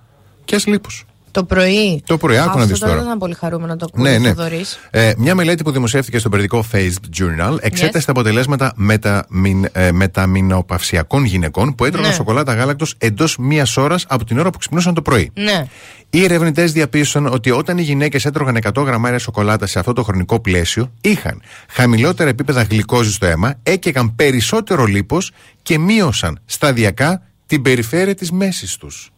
και 0.46 0.60
λίπο. 0.66 0.90
Το 1.32 1.44
πρωί. 1.44 2.02
Το 2.06 2.18
πρωί, 2.18 2.38
άκου 2.38 2.48
να 2.48 2.54
Αυτό 2.54 2.66
δεις 2.66 2.80
τώρα 2.80 2.92
τώρα. 2.92 2.96
δεν 2.96 3.06
ήταν 3.06 3.18
πολύ 3.20 3.34
χαρούμενο 3.34 3.68
να 3.74 3.78
το 3.78 3.86
ακούει 3.94 4.04
Ναι, 4.04 4.16
ο 4.16 4.20
ναι. 4.20 4.28
Θοδωρής. 4.34 4.80
Ε, 4.90 5.12
μια 5.18 5.36
μελέτη 5.36 5.64
που 5.64 5.72
δημοσιεύτηκε 5.72 6.18
στο 6.20 6.30
περιοδικό 6.30 6.66
Face 6.72 6.94
Journal 7.20 7.58
εξέτασε 7.62 7.98
Yes. 8.00 8.06
τα 8.06 8.12
αποτελέσματα 8.12 8.74
μεταμιν, 8.76 9.68
ε, 9.72 9.92
μεταμινοπαυσιακών 9.92 11.24
γυναικών 11.26 11.76
που 11.76 11.86
έτρωγαν 11.86 12.10
Ναι. 12.10 12.16
σοκολάτα 12.16 12.54
γάλακτος 12.54 12.96
εντός 12.98 13.38
μία 13.38 13.68
ώρας 13.76 14.06
από 14.08 14.26
την 14.26 14.40
ώρα 14.40 14.50
που 14.50 14.58
ξυπνούσαν 14.58 14.94
το 14.94 15.02
πρωί. 15.02 15.32
Ναι. 15.34 15.66
Οι 16.10 16.24
ερευνητές 16.24 16.72
διαπίστωσαν 16.72 17.26
ότι 17.34 17.52
όταν 17.52 17.78
οι 17.78 17.82
γυναίκες 17.82 18.26
έτρωγαν 18.26 18.56
100 18.56 18.84
γραμμάρια 18.84 19.20
σοκολάτα 19.20 19.66
σε 19.66 19.80
αυτό 19.80 19.94
το 19.94 20.04
χρονικό 20.04 20.40
πλαίσιο, 20.40 20.92
είχαν 21.02 21.42
χαμηλότερα 21.70 22.30
επίπεδα 22.30 22.62
γλυκόζης 22.64 23.16
στο 23.16 23.26
αίμα, 23.26 23.54
έκαιγαν 23.64 24.16
περισσότερο 24.16 24.86
λίπος 24.86 25.32
και 25.62 25.78
μείωσαν 25.80 26.40
σταδιακά 26.46 27.22
την 27.46 27.62
περιφέρεια 27.62 28.16
της 28.16 28.32
μέσης 28.32 28.76
τους. 28.76 29.10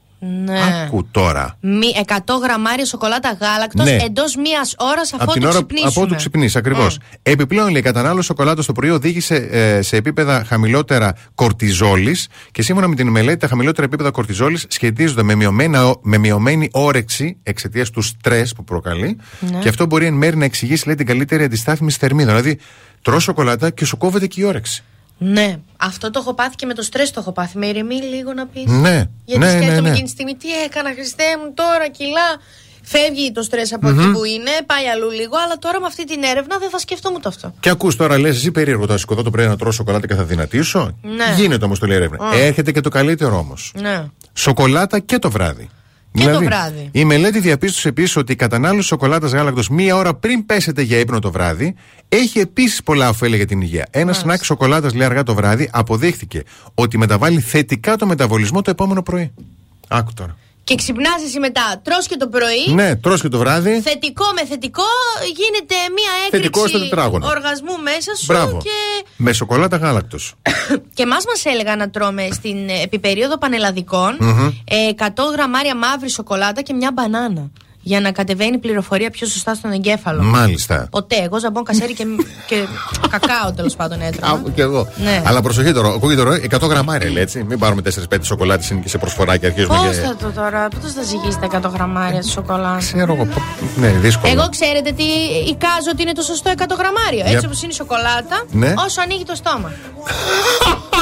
Ναι. 0.45 0.59
Άκου 0.85 1.07
τώρα. 1.11 1.57
Μη, 1.61 1.87
100 2.05 2.15
γραμμάρια 2.43 2.85
σοκολάτα 2.85 3.37
γάλακτος 3.41 3.85
Ναι. 3.85 3.97
εντός 4.05 4.35
μίας 4.35 4.75
ώρας 4.77 5.13
Από 5.13 5.23
αφού 5.23 5.31
την 5.33 5.41
το 5.41 5.47
ώρα 5.47 5.55
ξυπνήσουμε. 5.57 5.91
από 5.95 6.05
του 6.07 6.15
ξυπνήσει, 6.15 6.57
ακριβώς. 6.57 6.99
Επιπλέον, 7.23 7.69
λέει, 7.69 7.79
η 7.81 7.83
κατανάλωση 7.83 8.27
σοκολάτας 8.27 8.63
στο 8.63 8.73
πρωί 8.73 8.89
οδήγησε 8.89 9.35
ε, 9.35 9.81
σε 9.81 9.95
επίπεδα 9.95 10.43
χαμηλότερα 10.47 11.15
κορτιζόλης 11.35 12.27
και 12.51 12.61
σύμφωνα 12.61 12.87
με 12.87 12.95
την 12.95 13.07
μελέτη, 13.07 13.37
τα 13.37 13.47
χαμηλότερα 13.47 13.85
επίπεδα 13.87 14.11
κορτιζόλης 14.11 14.65
σχετίζονται 14.69 15.23
με, 15.23 15.35
μειωμένα, 15.35 15.95
με 16.01 16.17
μειωμένη 16.17 16.69
όρεξη 16.71 17.37
εξαιτίας 17.43 17.89
του 17.89 18.01
στρες 18.01 18.53
που 18.53 18.63
προκαλεί 18.63 19.17
Ναι. 19.39 19.59
και 19.59 19.69
αυτό 19.69 19.85
μπορεί 19.85 20.05
εν 20.05 20.13
μέρει 20.13 20.37
να 20.37 20.45
εξηγήσει 20.45 20.85
λέει, 20.85 20.95
την 20.95 21.05
καλύτερη 21.05 21.43
αντιστάθμιση 21.43 21.97
θερμίδων. 21.99 22.35
Δηλαδή, 22.35 22.59
τρώ 23.01 23.19
σοκολάτα 23.19 23.69
και 23.69 23.85
σου 23.85 23.97
κόβεται 23.97 24.27
και 24.27 24.41
η 24.41 24.43
όρεξη. 24.43 24.83
Ναι, 25.23 25.59
αυτό 25.77 26.09
το 26.09 26.19
έχω 26.19 26.33
πάθει 26.33 26.55
και 26.55 26.65
με 26.65 26.73
το 26.73 26.81
στρες 26.81 27.11
το 27.11 27.19
έχω 27.19 27.31
πάθει. 27.31 27.57
Με 27.57 27.65
ηρεμεί 27.65 27.95
λίγο 27.95 28.33
να 28.33 28.47
πεις. 28.47 28.63
Ναι, 28.65 29.03
Γιατί 29.25 29.45
ναι, 29.45 29.49
σκέφτομαι 29.49 29.73
ναι, 29.73 29.81
ναι. 29.81 29.89
εκείνη 29.89 30.03
τη 30.03 30.09
στιγμή 30.09 30.35
τι 30.35 30.47
έκανα, 30.65 30.91
Χριστέ 30.93 31.23
μου, 31.43 31.53
τώρα 31.53 31.89
κιλά. 31.89 32.27
Φεύγει 32.85 33.31
το 33.31 33.41
στρες 33.41 33.73
από 33.73 33.89
Μμμ. 33.89 33.99
εκεί 33.99 34.11
που 34.11 34.23
είναι, 34.23 34.51
πάει 34.65 34.87
αλλού 34.87 35.09
λίγο, 35.11 35.35
αλλά 35.45 35.57
τώρα 35.59 35.79
με 35.79 35.85
αυτή 35.85 36.05
την 36.05 36.23
έρευνα 36.23 36.57
δεν 36.57 36.69
θα 36.69 36.77
σκεφτόμουν 36.79 37.21
το 37.21 37.29
αυτό. 37.29 37.53
Και 37.59 37.69
ακούς 37.69 37.95
τώρα, 37.95 38.19
λες, 38.19 38.35
εσύ 38.35 38.51
περίεργο, 38.51 38.87
θα 38.87 38.97
σηκωθώ 38.97 39.21
το 39.23 39.29
πρωί 39.29 39.47
να 39.47 39.57
τρώω 39.57 39.71
σοκολάτα 39.71 40.07
και 40.07 40.15
θα 40.15 40.23
δυνατήσω; 40.23 40.97
Ναι. 41.01 41.33
Γίνεται 41.35 41.65
όμως 41.65 41.79
το 41.79 41.85
λέει 41.85 41.97
η 41.97 41.99
έρευνα. 41.99 42.27
Α. 42.27 42.35
Έρχεται 42.35 42.71
και 42.71 42.81
το 42.81 42.89
καλύτερο 42.89 43.37
όμως. 43.37 43.71
Ναι. 43.81 44.05
Σοκολάτα 44.33 44.99
και 44.99 45.19
το 45.19 45.31
βράδυ. 45.31 45.69
Και 46.13 46.27
το 46.27 46.39
βράδυ. 46.39 46.89
Η 46.91 47.05
μελέτη 47.05 47.39
διαπίστωσε 47.39 47.87
επίσης 47.87 48.15
ότι 48.15 48.31
η 48.31 48.35
κατανάλωση 48.35 48.87
σοκολάτας 48.87 49.31
γάλακτος 49.31 49.69
μία 49.69 49.95
ώρα 49.95 50.13
πριν 50.13 50.45
πέσετε 50.45 50.81
για 50.81 50.97
ύπνο 50.97 51.19
το 51.19 51.31
βράδυ 51.31 51.75
έχει 52.09 52.39
επίσης 52.39 52.83
πολλά 52.83 53.09
ωφέλη 53.09 53.35
για 53.35 53.45
την 53.45 53.61
υγεία. 53.61 53.87
Ένα 53.91 54.13
σνακ 54.13 54.43
σοκολάτας 54.43 54.93
λέει 54.93 55.05
αργά 55.05 55.23
το 55.23 55.33
βράδυ 55.33 55.69
αποδείχθηκε 55.71 56.43
ότι 56.73 56.97
μεταβάλλει 56.97 57.39
θετικά 57.39 57.95
το 57.95 58.05
μεταβολισμό 58.05 58.61
το 58.61 58.69
επόμενο 58.69 59.03
πρωί. 59.03 59.31
Άκου 59.87 60.13
τώρα. 60.13 60.37
Και 60.63 60.75
ξυπνάς 60.75 61.23
εσύ 61.25 61.39
μετά, 61.39 61.81
τρως 61.83 62.07
και 62.07 62.17
το 62.17 62.27
πρωί. 62.27 62.73
Ναι, 62.73 62.95
τρως 62.95 63.21
και 63.21 63.27
το 63.27 63.37
βράδυ. 63.37 63.81
Θετικό 63.81 64.25
με 64.35 64.45
θετικό 64.45 64.83
γίνεται 65.35 65.75
μια 65.95 66.11
Θετικό 66.29 66.59
στο 66.59 66.67
έκρηξη 66.67 66.89
τετράγωνο. 66.89 67.27
οργασμού 67.27 67.81
μέσα 67.83 68.15
σου 68.15 68.25
Μπράβο. 68.27 68.57
και 68.63 69.05
Με 69.17 69.33
σοκολάτα 69.33 69.77
γάλακτος. 69.77 70.33
Και 70.95 71.03
εμάς 71.03 71.25
μας 71.25 71.45
έλεγαν 71.45 71.77
να 71.77 71.89
τρώμε 71.89 72.27
στην 72.31 72.69
ε, 72.69 72.81
επιπερίοδο 72.81 73.37
πανελλαδικών 73.37 74.17
Μμμ. 74.19 74.47
ε, 74.47 74.75
100 74.97 75.05
γραμμάρια 75.31 75.75
μαύρη 75.75 76.09
σοκολάτα 76.09 76.61
και 76.61 76.73
μια 76.73 76.91
μπανάνα. 76.93 77.51
Για 77.85 77.99
να 77.99 78.11
κατεβαίνει 78.11 78.55
η 78.55 78.57
πληροφορία 78.57 79.09
πιο 79.09 79.27
σωστά 79.27 79.53
στον 79.53 79.71
εγκέφαλο. 79.71 80.23
Μάλιστα. 80.23 80.87
Ποτέ. 80.91 81.15
Εγώ 81.23 81.39
ζαμπόν 81.39 81.63
κασέρι 81.63 81.93
και, 81.93 82.03
και 82.47 82.63
κακάο 83.09 83.51
τέλος 83.55 83.75
πάντων 83.75 84.01
έτρωγα. 84.01 84.33
Άκου 84.33 84.53
και 84.53 84.61
εγώ. 84.61 84.87
Ναι. 85.03 85.21
Αλλά 85.25 85.41
προσοχή 85.41 85.71
τώρα, 85.73 85.87
ακούγεται 85.87 86.21
τώρα 86.23 86.39
100 86.65 86.69
γραμμάρια 86.69 87.09
λέει 87.11 87.23
έτσι. 87.23 87.43
Μην 87.43 87.59
πάρουμε 87.59 87.81
4-5 88.13 88.17
σοκολάτες 88.21 88.69
είναι 88.69 88.79
και 88.79 88.89
σε 88.89 88.97
προσφορά 88.97 89.37
και 89.37 89.45
αρχίζουμε 89.45 89.75
Πώς 89.77 89.95
και. 89.95 90.01
θα 90.01 90.15
το 90.15 90.29
τώρα, 90.31 90.67
πώς 90.81 90.93
θα 90.93 91.01
ζυγίσει 91.03 91.39
τα 91.39 91.67
100 91.69 91.71
γραμμάρια 91.73 92.19
τη 92.19 92.29
σοκολάτα; 92.29 92.77
Ξέρω 92.77 93.13
εγώ. 93.13 93.27
Ναι, 93.75 93.87
δύσκολο. 93.89 94.31
Εγώ 94.33 94.49
ξέρετε 94.49 94.91
τι 94.91 95.03
εικάζω 95.49 95.89
ότι 95.91 96.01
είναι 96.01 96.11
το 96.13 96.21
σωστό 96.21 96.51
100 96.57 96.59
γραμμάριο. 96.77 97.23
Για- 97.23 97.31
Έτσι 97.31 97.45
όπως 97.45 97.61
είναι 97.61 97.71
η 97.71 97.75
σοκολάτα, 97.75 98.43
Ναι. 98.51 98.73
όσο 98.85 99.01
ανοίγει 99.01 99.23
το 99.23 99.35
στόμα. 99.35 99.71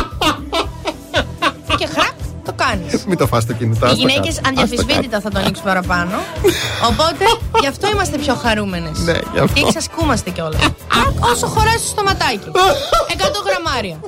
και 2.61 2.67
χραπ, 2.67 2.77
το 2.77 2.87
κάνεις. 2.89 3.05
Μην 3.05 3.17
το 3.17 3.27
φας 3.27 3.45
το 3.45 3.53
κινητό. 3.53 3.85
Οι 3.85 3.89
άστο 3.89 3.99
γυναίκες 3.99 4.35
κάτω. 4.35 4.49
Άστο 4.49 4.49
ανδιαφυσβήτητα 4.49 5.19
θα 5.19 5.29
το 5.29 5.39
ανοίξουν 5.39 5.65
παραπάνω. 5.65 6.15
Οπότε 6.89 7.25
γι' 7.59 7.67
αυτό 7.67 7.87
είμαστε 7.93 8.17
πιο 8.17 8.35
χαρούμενες. 8.35 8.97
Ναι, 8.99 9.17
γι' 9.33 9.39
αυτό. 9.39 9.53
Και 9.53 9.65
εξασκούμαστε 9.67 10.29
κιόλας. 10.29 10.61
Όσο 11.31 11.47
χωράει 11.47 11.77
στο 11.77 11.87
στοματάκι. 11.87 12.51
100 12.51 12.53
γραμμάρια. 13.47 13.99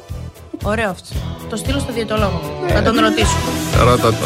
Ωραίο 0.64 0.90
αυτό. 0.90 1.08
Το 1.50 1.56
στείλω 1.56 1.80
στο 1.80 1.94
διαιτολόγο. 1.94 2.42
Να 2.74 2.82
τον 2.84 3.00
ρωτήσω. 3.00 3.38
κάτω. 3.72 3.90
Ρώτα 3.90 4.10
το. 4.10 4.26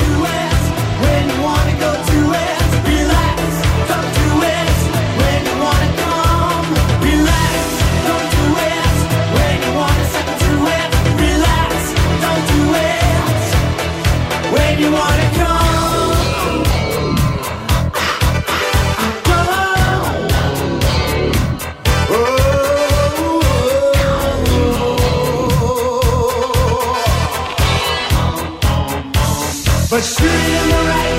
But 29.90 30.04
shoot 30.04 30.26
in 30.26 30.70
the 30.70 30.84
right 30.90 31.17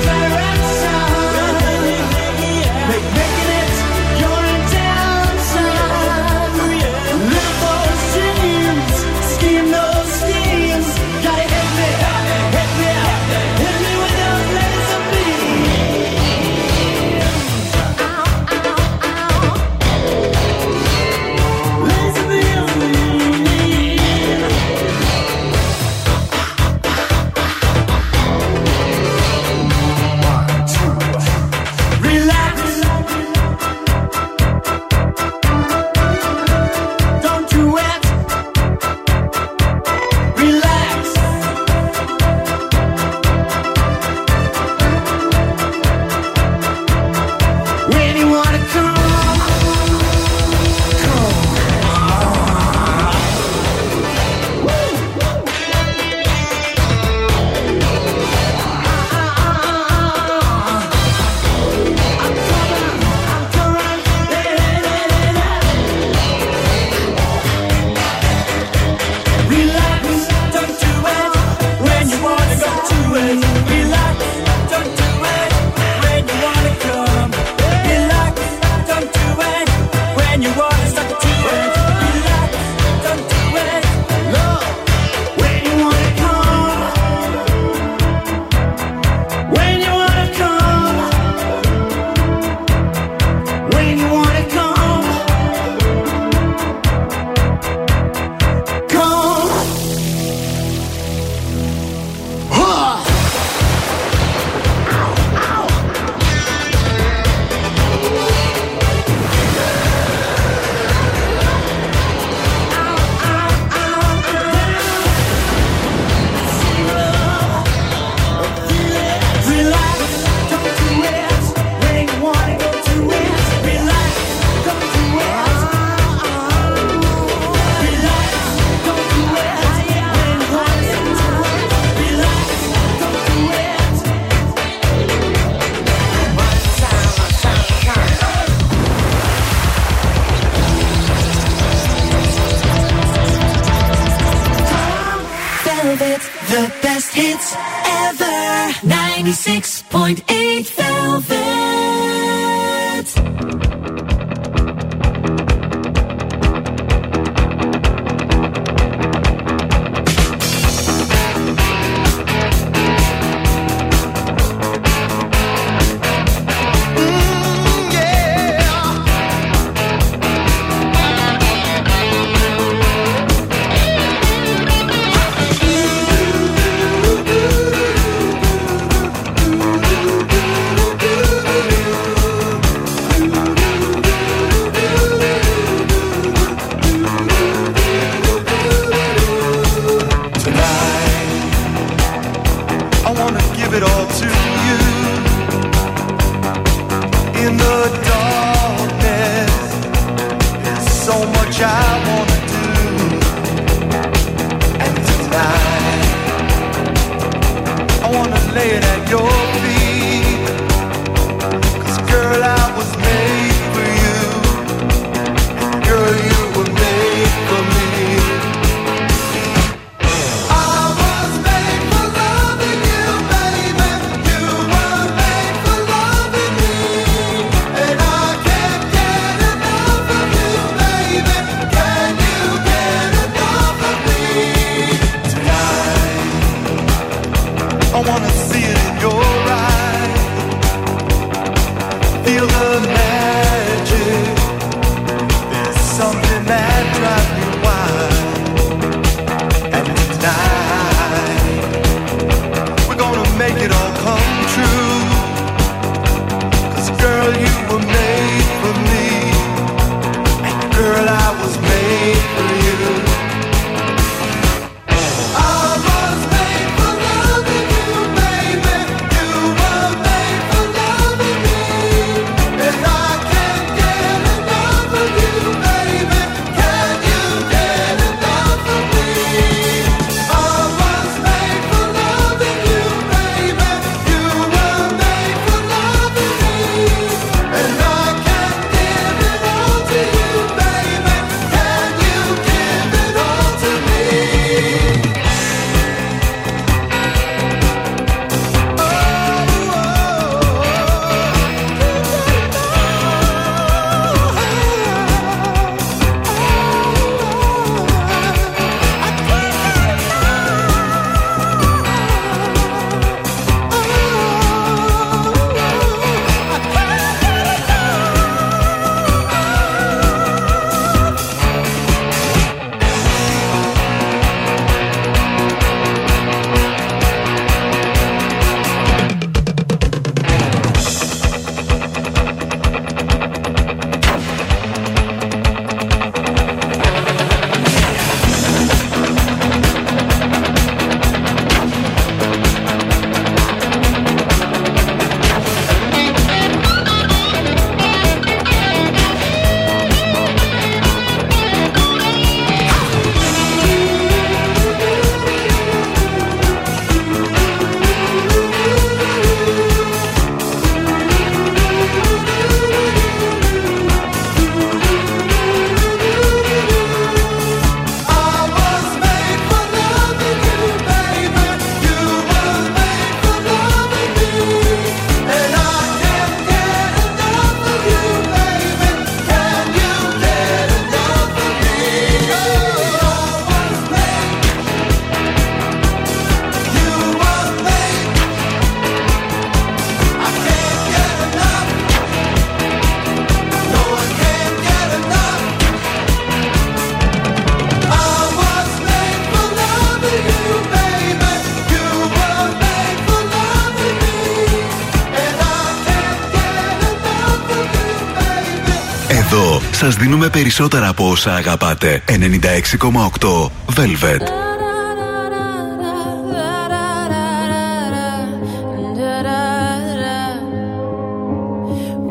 Περισσότερα 410.32 410.88
από 410.88 411.09
όσα 411.10 411.34
αγαπάτε. 411.34 412.02
96,8 412.06 413.50
Velvet. 413.76 414.22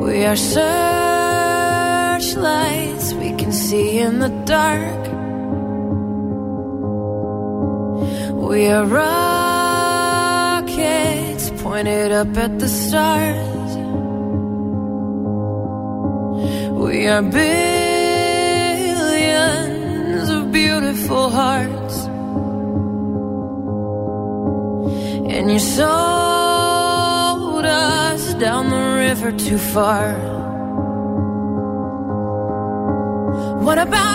We 0.03 0.15
are 0.29 0.39
searchlights 0.55 1.07
we 3.21 3.29
can 3.39 3.51
see 3.65 3.89
in 4.05 4.13
the 4.23 4.31
dark. 4.55 5.03
We 8.49 8.59
are 8.75 8.85
rockets 9.01 9.95
pointed 11.63 12.09
up 12.21 12.31
at 12.45 12.53
the 12.61 12.69
stars. 12.81 13.71
We 16.83 16.95
are 17.13 17.25
big. 17.37 17.56
Never 29.27 29.37
too 29.37 29.57
far. 29.57 30.13
What 33.61 33.77
about 33.77 34.06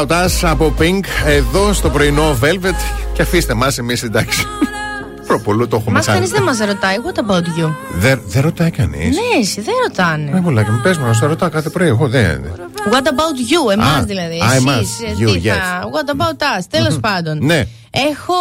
about 0.00 0.08
What 0.08 0.10
about 0.10 0.24
us 0.26 0.48
από 0.50 0.74
Pink 0.80 1.00
εδώ 1.26 1.72
στο 1.72 1.90
πρωινό 1.90 2.38
Velvet. 2.42 2.74
Και 3.12 3.22
αφήστε 3.22 3.54
μας, 3.54 3.78
εμείς 3.78 4.02
εντάξει. 4.02 4.44
Προπολού 5.26 5.68
το 5.68 5.76
έχουμε 5.76 5.96
Μας 5.96 6.06
κανείς 6.06 6.30
κάνει. 6.30 6.32
δεν 6.44 6.54
μας 6.54 6.66
ρωτάει. 6.68 6.96
What 7.06 7.18
about 7.18 7.42
you? 7.64 7.74
Δεν 7.94 8.20
δεν 8.26 8.42
ρωτάει 8.42 8.70
κανείς. 8.70 9.16
Ναι, 9.16 9.40
εσύ 9.40 9.60
δεν 9.60 9.74
ρωτάνε. 9.88 10.30
Ναι, 10.32 10.40
μολάκι 10.40 10.70
μου, 10.70 10.80
πες 10.82 10.98
μου, 10.98 11.06
να 11.06 11.12
στο 11.12 11.26
ρωτάω 11.26 11.48
κάθε 11.48 11.68
πρωί. 11.70 11.86
Εγώ 11.88 12.08
δεν. 12.08 12.40
What 12.90 13.02
about 13.02 13.36
you, 13.52 13.72
εμάς 13.72 14.00
Α, 14.00 14.04
δηλαδή. 14.04 14.38
α, 14.40 14.54
εμάς. 14.54 14.76
Εσείς, 14.78 15.00
ε, 15.00 15.24
You, 15.24 15.32
τι 15.32 15.48
θα- 15.48 15.82
What 15.92 16.16
about 16.16 16.60
us, 16.60 16.64
τέλος 16.70 16.98
πάντων. 17.00 17.38
Ναι. 17.44 17.64
Έχω 17.90 18.34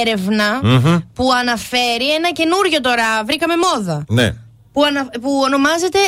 έρευνα 0.00 0.60
Μμμ. 0.62 0.96
που 1.14 1.28
αναφέρει 1.40 2.14
ένα 2.18 2.30
καινούριο 2.32 2.80
τώρα, 2.80 3.04
βρήκαμε 3.26 3.54
μόδα. 3.56 4.04
Ναι. 4.08 4.32
Που, 4.72 4.84
ανα- 4.84 5.08
που 5.20 5.30
ονομάζεται 5.44 5.98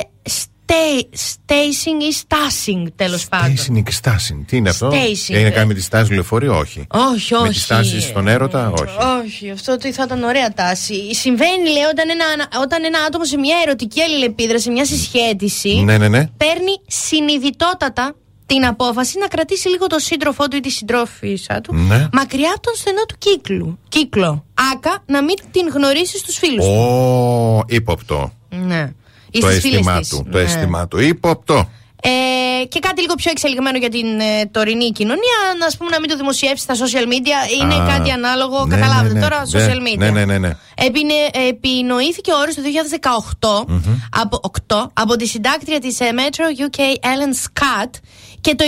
stay, 0.68 1.02
stacing 1.16 2.02
ή 2.10 2.16
stashing, 2.28 2.86
τέλος 2.96 3.28
πάντων. 3.28 3.56
Stacing 3.56 3.82
και 3.82 3.92
stashing. 4.02 4.44
Τι 4.46 4.56
είναι 4.56 4.68
αυτό; 4.68 4.88
Stacing. 4.88 5.34
Έχει 5.34 5.42
να 5.42 5.50
κάνει 5.50 5.66
με 5.66 5.74
τη 5.74 5.82
στάση 5.82 6.12
λεωφορείου, 6.12 6.52
όχι. 6.54 6.86
Όχι, 7.14 7.34
όχι. 7.34 7.42
Με 7.42 7.48
τη 7.48 7.58
στάση 7.58 8.00
στον 8.00 8.28
έρωτα, 8.28 8.70
όχι. 8.70 8.96
Όχι, 9.24 9.50
αυτό 9.50 9.76
τι 9.76 9.92
θα 9.92 10.02
ήταν 10.02 10.22
ωραία 10.22 10.52
τάση. 10.52 11.14
Συμβαίνει, 11.14 11.68
λέει, 11.70 11.82
όταν 11.90 12.08
ένα, 12.10 12.24
όταν 12.62 12.84
ένα 12.84 12.98
άτομο 13.06 13.24
σε 13.24 13.36
μια 13.38 13.56
ερωτική 13.66 14.00
αλληλεπίδραση, 14.02 14.70
μια 14.70 14.84
συσχέτιση, 14.84 15.74
Ναι, 15.82 15.98
ναι, 15.98 16.08
ναι. 16.08 16.26
παίρνει 16.36 16.72
συνειδητότατα 16.86 18.14
την 18.46 18.66
απόφαση 18.66 19.18
να 19.18 19.26
κρατήσει 19.26 19.68
λίγο 19.68 19.86
τον 19.86 19.98
σύντροφό 19.98 20.48
του 20.48 20.56
ή 20.56 20.60
τη 20.60 20.70
συντρόφισσα 20.70 21.60
του 21.60 21.74
Ναι. 21.74 22.08
μακριά 22.12 22.50
από 22.54 22.60
τον 22.60 22.74
στενό 22.76 23.04
του 23.08 23.14
κύκλου. 23.18 23.78
Κύκλο. 23.88 24.44
Άκα 24.72 25.02
να 25.06 25.22
μην 25.22 25.34
την 25.50 25.68
γνωρίσει 25.74 26.18
στους 26.18 26.36
φίλους 26.38 26.64
του. 26.64 26.70
Ω, 26.70 27.62
ύποπτο. 27.66 28.32
Ναι. 28.48 28.92
Ή 29.30 29.38
Το 29.38 29.46
στις 29.46 29.60
φίλες 29.60 29.78
αίσθημά 29.78 29.98
της. 30.00 30.08
του. 30.08 30.26
Το 30.30 30.38
Ναι. 30.38 30.44
αίσθημά 30.44 30.88
του. 30.88 30.98
Ύποπτο. 30.98 31.68
Ε, 32.02 32.64
και 32.64 32.78
κάτι 32.78 33.00
λίγο 33.00 33.14
πιο 33.14 33.30
εξελιγμένο 33.30 33.78
για 33.78 33.88
την 33.88 34.20
ε, 34.20 34.46
τωρινή 34.50 34.90
κοινωνία, 34.92 35.38
να 35.58 35.66
ας 35.66 35.76
πούμε 35.76 35.90
να 35.90 36.00
μην 36.00 36.08
το 36.08 36.16
δημοσιεύσει 36.16 36.62
στα 36.62 36.74
social 36.74 37.04
media, 37.12 37.62
είναι 37.62 37.74
Α, 37.74 37.86
κάτι 37.96 38.10
ανάλογο, 38.10 38.64
ναι, 38.66 38.74
καταλάβετε 38.76 39.12
ναι, 39.14 39.20
ναι. 39.20 39.28
τώρα, 39.28 39.42
Ναι, 39.50 39.66
social 39.66 39.78
media. 39.88 39.98
Ναι, 39.98 40.10
ναι, 40.10 40.24
ναι. 40.24 40.38
ναι. 40.38 40.56
Επινε, 40.74 41.12
επινοήθηκε 41.48 42.30
ο 42.32 42.38
όρος 42.38 42.54
το 42.54 42.62
2018 43.68 43.74
από, 44.10 44.40
8, 44.68 44.86
από 44.92 45.16
τη 45.16 45.26
συντάκτρια 45.26 45.78
της 45.80 46.00
ε, 46.00 46.04
Metro 46.16 46.68
UK 46.70 46.80
Ellen 47.06 47.34
Scott 47.46 47.90
και 48.40 48.54
το 48.54 48.64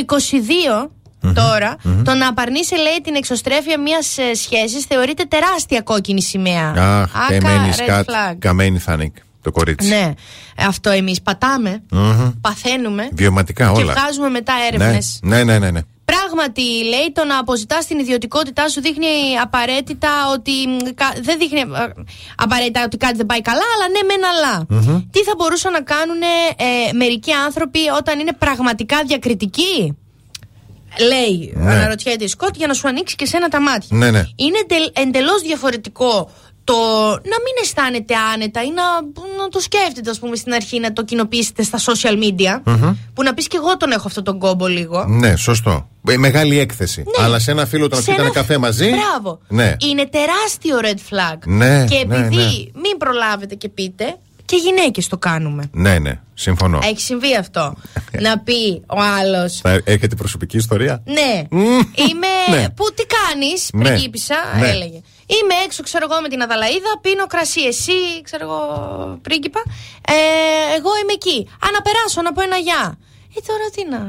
22 0.84 0.88
τωρα 1.34 1.76
το 2.04 2.14
να 2.14 2.28
απαρνείσει 2.28 2.74
λέει 2.74 3.00
την 3.02 3.14
εξωστρέφεια 3.14 3.80
μιας 3.80 4.18
ε, 4.18 4.34
σχέσης 4.34 4.84
θεωρείται 4.84 5.24
τεράστια 5.24 5.80
κόκκινη 5.80 6.22
σημαία. 6.22 6.68
Αχ, 6.76 7.16
Άκα, 7.16 7.38
καμένη 7.38 7.68
red 7.70 7.82
σκάτ. 7.82 8.08
flag. 8.10 8.34
Καμένη 8.38 8.78
θα 8.78 8.92
είναι 8.92 9.12
το 9.42 9.50
κορίτσι. 9.50 9.88
Ναι, 9.88 10.12
Ε, 10.56 10.64
αυτό 10.64 10.90
εμείς 10.90 11.22
πατάμε, 11.22 11.82
Μμμ. 11.92 12.30
παθαίνουμε 12.40 13.08
Βιωματικά 13.12 13.72
και 13.74 13.80
όλα. 13.82 13.92
βγάζουμε 13.92 14.28
μετά 14.28 14.52
Ναι, 14.54 14.66
έρευνες. 14.66 15.18
ναι, 15.22 15.44
ναι, 15.44 15.58
ναι. 15.58 15.70
ναι. 15.70 15.80
Πράγματι, 16.04 16.62
λέει, 16.62 17.12
το 17.12 17.24
να 17.24 17.38
αποζητάς 17.38 17.86
την 17.86 17.98
ιδιωτικότητά 17.98 18.68
σου 18.68 18.80
δείχνει 18.80 19.06
απαραίτητα 19.42 20.08
ότι. 20.32 20.50
μ, 20.50 20.76
κα- 20.94 21.12
Δεν 21.22 21.38
δείχνει 21.38 21.60
ε, 21.60 21.64
απαραίτητα 22.36 22.82
ότι 22.84 22.96
κάτι 22.96 23.16
δεν 23.16 23.26
πάει 23.26 23.40
καλά, 23.40 23.62
αλλά 23.74 23.86
ναι, 23.88 24.02
μεν 24.06 24.22
αλλά. 24.32 24.66
Τι 25.10 25.22
θα 25.22 25.32
μπορούσαν 25.36 25.72
να 25.72 25.80
κάνουν 25.82 26.20
ε, 26.22 26.92
μερικοί 26.92 27.32
άνθρωποι 27.32 27.78
όταν 27.98 28.18
είναι 28.18 28.32
πραγματικά 28.38 29.02
διακριτικοί; 29.06 29.96
Λέει, 31.08 31.52
Ναι. 31.56 31.70
αναρωτιέται 31.74 32.24
η 32.24 32.28
Σκότ, 32.28 32.56
για 32.56 32.66
να 32.66 32.74
σου 32.74 32.88
ανοίξει 32.88 33.16
και 33.16 33.26
σένα 33.26 33.48
τα 33.48 33.60
μάτια. 33.60 33.96
Ναι, 33.96 34.10
ναι. 34.10 34.22
Είναι 34.36 34.58
εντελώς 34.92 35.40
διαφορετικό 35.42 36.30
το 36.64 36.74
να 37.10 37.36
μην 37.44 37.54
αισθάνεται 37.62 38.14
άνετα 38.34 38.62
ή 38.62 38.70
να, 38.70 38.82
να 39.42 39.48
το 39.50 39.60
σκέφτεται, 39.60 40.10
ας 40.10 40.18
πούμε, 40.18 40.36
στην 40.36 40.52
αρχή 40.52 40.80
να 40.80 40.92
το 40.92 41.04
κοινοποιήσετε 41.04 41.62
στα 41.62 41.78
social 41.78 42.12
media. 42.22 42.60
Μμμ. 42.64 42.94
Που 43.14 43.22
να 43.22 43.34
πεις 43.34 43.46
και 43.48 43.56
εγώ 43.56 43.76
τον 43.76 43.90
έχω 43.90 44.06
αυτόν 44.06 44.24
τον 44.24 44.38
κόμπο 44.38 44.66
λίγο. 44.66 45.04
Ναι, 45.04 45.36
σωστό. 45.36 45.88
Ε, 46.08 46.16
Μεγάλη 46.16 46.58
έκθεση. 46.58 47.04
Αλλά 47.20 47.38
σε 47.38 47.50
ένα 47.50 47.66
φίλο 47.66 47.84
όταν 47.84 47.98
Σε 47.98 48.04
πιείτε 48.04 48.20
ένα- 48.22 48.30
καφέ 48.30 48.58
μαζί. 48.58 48.90
Μπράβο. 48.90 49.40
Ναι. 49.48 49.76
Είναι 49.88 50.06
τεράστιο 50.08 50.78
red 50.82 50.98
flag. 51.14 51.38
Ναι, 51.46 51.84
και 51.84 52.04
ναι, 52.06 52.16
επειδή 52.16 52.36
ναι. 52.36 52.80
μην 52.80 52.96
προλάβετε 52.98 53.54
και 53.54 53.68
πείτε, 53.68 54.16
και 54.44 54.56
γυναίκες 54.56 55.08
το 55.08 55.18
κάνουμε. 55.18 55.68
Ναι, 55.72 55.98
ναι, 55.98 56.20
συμφωνώ. 56.34 56.78
Έχει 56.82 57.00
συμβεί 57.00 57.36
αυτό. 57.36 57.74
να 58.26 58.38
πει 58.38 58.82
ο 58.86 59.00
άλλος. 59.20 59.56
Θα 59.62 59.80
έρχεται 59.84 60.14
προσωπική 60.14 60.56
ιστορία; 60.56 61.02
Ναι. 61.04 61.42
Μμ. 61.50 61.62
Είμαι. 61.94 62.58
Ναι. 62.58 62.70
Πού 62.70 62.84
τι 62.94 63.02
κάνεις, 63.06 63.68
Ναι. 63.72 63.84
πριγκίπισσα, 63.84 64.34
Ναι. 64.60 64.68
έλεγε. 64.68 65.00
Είμαι 65.36 65.54
έξω, 65.64 65.82
ξέρω 65.82 66.06
εγώ, 66.10 66.20
με 66.20 66.28
την 66.28 66.42
Αδαλαίδα, 66.42 66.92
πίνω 67.00 67.26
κρασί. 67.26 67.60
Εσύ, 67.72 67.98
ξέρω 68.26 68.44
εγώ, 68.48 68.60
πρίγκιπα. 69.22 69.62
Ε, 70.14 70.18
εγώ 70.78 70.90
είμαι 71.02 71.12
εκεί. 71.20 71.38
Α, 71.64 71.66
να 71.76 71.80
περάσω, 71.86 72.22
να 72.22 72.32
πω 72.32 72.40
ένα 72.42 72.56
γεια. 72.56 72.82
Ε, 73.36 73.40
τώρα 73.46 73.66
τι 73.74 73.82
να. 73.92 74.00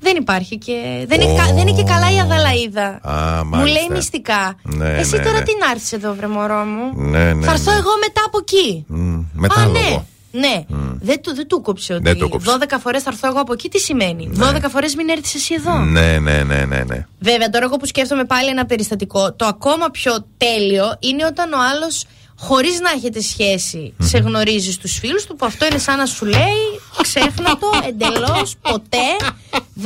Δεν 0.00 0.16
υπάρχει 0.16 0.56
και. 0.58 1.04
Δεν, 1.08 1.20
είναι, 1.20 1.34
κα- 1.38 1.52
δεν 1.54 1.66
είναι 1.66 1.76
και 1.78 1.82
καλά 1.92 2.08
η 2.12 2.18
Αδαλαίδα. 2.20 2.86
Α, 3.02 3.44
Μου 3.44 3.50
μάλιστα. 3.50 3.78
λέει 3.80 3.88
μυστικά. 3.96 4.56
Ναι, 4.62 4.88
Εσύ 4.98 5.16
ναι, 5.16 5.22
τώρα 5.24 5.38
ναι. 5.38 5.44
τι 5.44 5.52
να 5.64 5.70
έρθεις 5.70 5.92
εδώ, 5.92 6.14
βρε 6.14 6.26
μωρό 6.26 6.64
μου; 6.64 6.92
Ναι, 6.94 7.32
ναι. 7.32 7.46
Θα 7.46 7.52
έρθω 7.52 7.70
ναι. 7.70 7.76
εγώ 7.76 7.90
μετά 8.00 8.22
από 8.26 8.38
εκεί. 8.38 8.84
Μμ, 8.88 9.18
Α, 9.18 9.24
Μετάλογο. 9.32 10.06
Ναι. 10.38 10.64
Ναι. 10.68 10.92
Δεν, 11.00 11.22
του, 11.22 11.34
δεν 11.34 11.46
του 11.46 11.60
κόψε 11.60 11.94
ότι 11.94 12.02
Δεν 12.02 12.18
του 12.18 12.28
κόψε. 12.28 12.56
12 12.60 12.76
φορές 12.80 13.02
θα 13.02 13.10
έρθω 13.12 13.26
εγώ 13.28 13.40
από 13.40 13.52
εκεί. 13.52 13.68
Τι 13.68 13.78
σημαίνει; 13.78 14.30
12 14.40 14.58
φορές 14.70 14.94
μην 14.94 15.08
έρθεις 15.08 15.34
εσύ 15.34 15.54
εδώ. 15.54 15.78
Ναι, 15.78 16.18
ναι, 16.18 16.42
ναι, 16.42 16.64
ναι, 16.64 16.84
ναι. 16.86 17.06
Βέβαια, 17.18 17.50
τώρα 17.50 17.64
εγώ 17.64 17.76
που 17.76 17.86
σκέφτομαι 17.86 18.24
πάλι 18.24 18.48
ένα 18.48 18.66
περιστατικό, 18.66 19.32
το 19.32 19.46
ακόμα 19.46 19.90
πιο 19.90 20.26
τέλειο 20.36 20.96
είναι 20.98 21.24
όταν 21.24 21.52
ο 21.52 21.58
άλλος, 21.72 22.04
χωρίς 22.38 22.80
να 22.80 22.90
έχετε 22.90 23.20
σχέση, 23.20 23.94
σε 24.02 24.18
γνωρίζει 24.18 24.72
στους 24.72 24.98
φίλους 24.98 25.24
του, 25.26 25.36
που 25.36 25.46
αυτό 25.46 25.66
είναι 25.66 25.78
σαν 25.78 25.96
να 25.96 26.06
σου 26.06 26.24
λέει, 26.24 26.80
ξέχνα 27.02 27.58
το 27.58 27.70
εντελώς, 27.88 28.54
ποτέ 28.62 29.08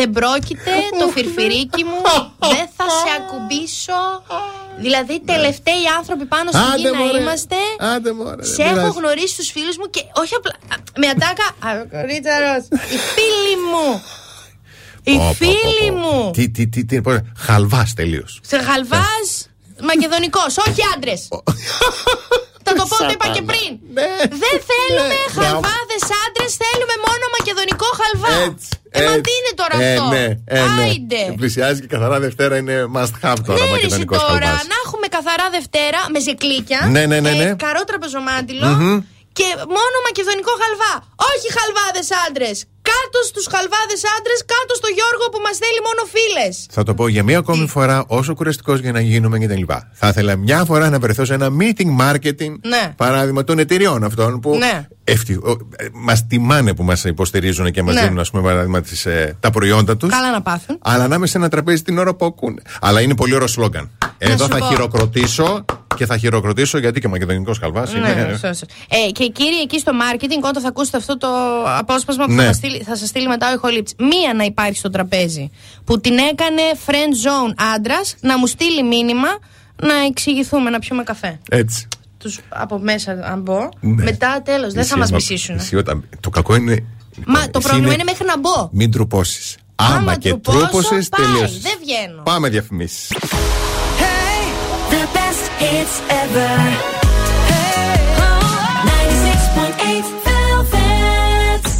δεν 0.00 0.10
πρόκειται 0.10 0.74
το 1.00 1.06
φιρφυρίκι 1.14 1.82
μου, 1.84 2.00
δεν 2.54 2.66
θα 2.76 2.84
σε 3.00 3.08
ακουμπήσω. 3.18 4.00
Δηλαδή, 4.78 5.12
οι 5.12 5.20
τελευταίοι 5.32 5.84
άνθρωποι 5.98 6.24
πάνω 6.24 6.50
στην 6.50 6.60
Άντε, 6.62 6.76
γη 6.76 6.84
να 6.84 6.98
μωρέ. 6.98 7.20
είμαστε. 7.20 7.56
Άντε, 7.78 8.12
μωρέ, 8.12 8.44
Σε 8.44 8.54
δεν 8.54 8.66
έχω 8.66 8.74
πειράζει. 8.76 8.98
γνωρίσει 8.98 9.34
στου 9.34 9.44
φίλους 9.44 9.76
μου 9.76 9.86
και 9.90 10.02
όχι 10.22 10.34
απλά. 10.34 10.52
α, 10.72 10.76
Με 11.00 11.06
ατάκα. 11.14 11.46
Α, 11.68 11.70
κορίτσαρος, 11.94 12.62
Οι 12.92 12.98
φίλοι 13.14 13.54
μου. 13.70 14.02
Οι 15.02 15.16
Πω, 15.16 15.18
πω, 15.18 15.26
πω, 15.28 15.34
φίλοι 15.34 15.90
πω. 15.90 15.96
μου. 15.98 16.30
Τι, 16.30 16.50
τι, 16.50 16.68
τι, 16.68 16.84
τι, 16.84 17.00
πώς- 17.00 17.20
χαλβάς 17.36 17.94
τελείως. 17.94 18.40
Σε 18.42 18.56
γαλβάς 18.56 19.48
μακεδονικός, 19.82 20.56
όχι 20.68 20.80
άντρες. 20.96 21.28
Θα 22.70 22.74
το 22.80 22.84
πω, 22.90 22.96
το 23.08 23.12
είπα 23.16 23.28
και 23.36 23.42
πριν. 23.50 23.70
Δεν 24.42 24.56
θέλουμε 24.70 25.14
Ναι. 25.14 25.22
χαλβάδες 25.36 26.04
άντρες, 26.24 26.50
θέλουμε 26.62 26.94
μόνο 27.06 27.24
μακεδονικό 27.36 27.88
χαλβά. 28.00 28.32
Έτσι. 28.48 28.68
Ε, 28.96 28.98
μα 29.06 29.12
έτσι. 29.14 29.24
τι 29.26 29.32
είναι 29.38 29.52
τώρα 29.60 29.74
ε, 29.84 29.88
αυτό; 29.90 30.04
Ναι, 30.14 30.24
ε, 30.56 30.60
ναι. 30.76 30.82
Άιντε. 30.84 31.22
Πλησιάζει 31.40 31.78
και 31.82 31.90
καθαρά 31.94 32.16
Δευτέρα 32.26 32.54
είναι 32.60 32.76
must 32.96 33.14
have 33.24 33.38
τώρα. 33.46 33.58
Ναι, 33.58 33.64
ρε, 33.64 33.70
εσύ 33.70 33.74
μακεδονικός 33.76 34.20
τώρα 34.30 34.48
χαλβάς. 34.50 34.66
να 34.72 34.76
έχουμε 34.84 35.06
καθαρά 35.16 35.46
Δευτέρα 35.56 36.00
με 36.12 36.18
ζεκλίκια. 36.26 36.80
Ναι, 36.94 37.02
ναι, 37.10 37.18
ναι, 37.24 37.32
ναι. 37.40 37.46
Ε, 37.52 37.54
καρό 37.64 37.82
τραπεζομάντιλο. 37.90 38.66
Μμμ. 38.66 38.98
Και 39.38 39.48
μόνο 39.76 39.96
μακεδονικό 40.08 40.52
χαλβά. 40.62 40.92
Όχι 41.30 41.46
χαλβάδες 41.56 42.08
άντρες. 42.24 42.56
Κάτω 42.92 43.18
στους 43.30 43.46
χαλβάδες 43.52 44.00
άντρες, 44.16 44.38
κάτω 44.52 44.72
στο 44.80 44.88
Γιώργο 44.98 45.24
που 45.32 45.40
μας 45.46 45.56
θέλει 45.62 45.80
μόνο 45.88 46.02
φίλες. 46.14 46.66
Θα 46.70 46.82
το 46.82 46.94
πω 46.94 47.08
για 47.08 47.22
μία 47.22 47.38
ακόμη 47.38 47.66
φορά, 47.66 48.04
όσο 48.06 48.34
κουραστικός 48.34 48.78
για 48.80 48.92
να 48.92 49.00
γίνουμε 49.00 49.38
κτλ. 49.38 49.62
Θα 49.92 50.08
ήθελα 50.08 50.36
μια 50.36 50.64
φορά 50.64 50.90
να 50.90 50.98
βρεθώ 50.98 51.24
σε 51.24 51.34
ένα 51.34 51.48
meeting 51.60 51.90
marketing, 52.04 52.52
Ναι. 52.72 52.94
παράδειγμα 52.96 53.44
των 53.44 53.58
εταιριών 53.58 54.04
αυτών 54.04 54.40
που 54.40 54.56
Ναι. 54.56 54.88
μας 55.92 56.26
τιμάνε 56.26 56.74
που 56.74 56.82
μας 56.82 57.04
υποστηρίζουν 57.04 57.70
και 57.70 57.82
μας 57.82 57.94
Ναι. 57.94 58.00
δίνουν, 58.02 58.18
ας 58.18 58.30
πούμε, 58.30 58.42
παράδειγμα, 58.42 58.80
τις, 58.80 59.06
ε, 59.06 59.36
τα 59.40 59.50
προϊόντα 59.50 59.96
τους. 59.96 60.10
Καλά 60.10 60.30
να 60.30 60.42
πάθουν. 60.42 60.78
Αλλά 60.82 61.08
να 61.08 61.14
είμαι 61.14 61.26
σε 61.26 61.38
ένα 61.38 61.48
τραπέζι 61.48 61.82
την 61.82 61.98
ώρα 61.98 62.14
που 62.14 62.24
ακούνε. 62.24 62.62
Αλλά 62.80 63.00
είναι 63.00 63.14
πολύ 63.14 63.34
ωραίο 63.34 63.46
σλόγκαν. 63.46 63.90
Εδώ 64.18 64.44
σου 64.44 64.50
θα 64.50 64.58
πω. 64.58 64.66
χειροκροτήσω 64.66 65.64
και 65.96 66.06
θα 66.06 66.16
χειροκροτήσω 66.16 66.78
γιατί 66.78 67.00
και 67.00 67.06
ο 67.06 67.10
μακεδονικός 67.10 67.58
χαλβάς 67.58 67.92
Ναι, 67.92 67.98
είναι. 67.98 68.26
σωστά, 68.30 68.46
σωστά. 68.52 68.66
Ε, 68.88 69.10
και 69.10 69.26
κύριοι 69.26 69.60
εκεί 69.62 69.78
στο 69.78 69.92
marketing, 69.92 70.42
όταν 70.48 70.62
θα 70.62 70.68
ακούσετε 70.68 70.96
αυτό 70.96 71.16
το 71.18 71.28
απόσπασμα 71.78 72.24
που 72.24 72.32
Ναι. 72.32 72.40
θα, 72.40 72.46
μας 72.46 72.56
στείλει, 72.56 72.79
θα 72.84 72.96
σας 72.96 73.08
στείλει 73.08 73.26
μετά 73.28 73.50
ο 73.50 73.54
ηχολήπτης. 73.54 73.94
Μία 73.98 74.34
να 74.34 74.44
υπάρχει 74.44 74.78
στο 74.78 74.90
τραπέζι 74.90 75.50
που 75.84 76.00
την 76.00 76.18
έκανε 76.18 76.62
friend 76.86 76.92
zone 77.26 77.54
άντρας 77.74 78.14
να 78.20 78.38
μου 78.38 78.46
στείλει 78.46 78.82
μήνυμα 78.82 79.28
να 79.76 79.94
εξηγηθούμε, 80.08 80.70
να 80.70 80.78
πιούμε 80.78 81.02
καφέ. 81.02 81.40
Έτσι. 81.50 81.88
Τους 82.18 82.38
από 82.48 82.78
μέσα, 82.78 83.12
αν 83.24 83.40
μπω. 83.40 83.68
Ναι. 83.80 84.02
Μετά 84.02 84.42
τέλος, 84.44 84.72
δεν 84.72 84.84
θα 84.84 84.96
μας 84.98 85.10
Ισχύει, 85.10 85.32
μισήσουν. 85.32 85.56
ισχύει 85.56 85.76
όταν- 85.76 86.08
Το 86.20 86.30
κακό 86.30 86.54
είναι. 86.54 86.84
Μα 87.26 87.40
το 87.40 87.50
εσύ 87.58 87.68
πρόβλημα 87.68 87.92
είναι 87.92 88.04
μέχρι 88.04 88.24
να 88.26 88.38
μπω. 88.38 88.68
Μην 88.72 88.90
τρουπώσεις. 88.90 89.56
Άμα 89.74 89.94
Άμα 89.96 90.16
και 90.16 90.28
τρουπώσω, 90.28 90.58
τρούπωσες, 90.58 91.08
πάει, 91.08 91.26
τελείωσε. 91.26 91.58
δεν 91.62 91.72
βγαίνω. 91.82 92.22
Πάμε 92.22 92.48
διαφημίσεις. 92.48 93.12
The 94.90 95.02
best 95.16 95.44
hits 95.62 95.94
ever. 96.22 96.99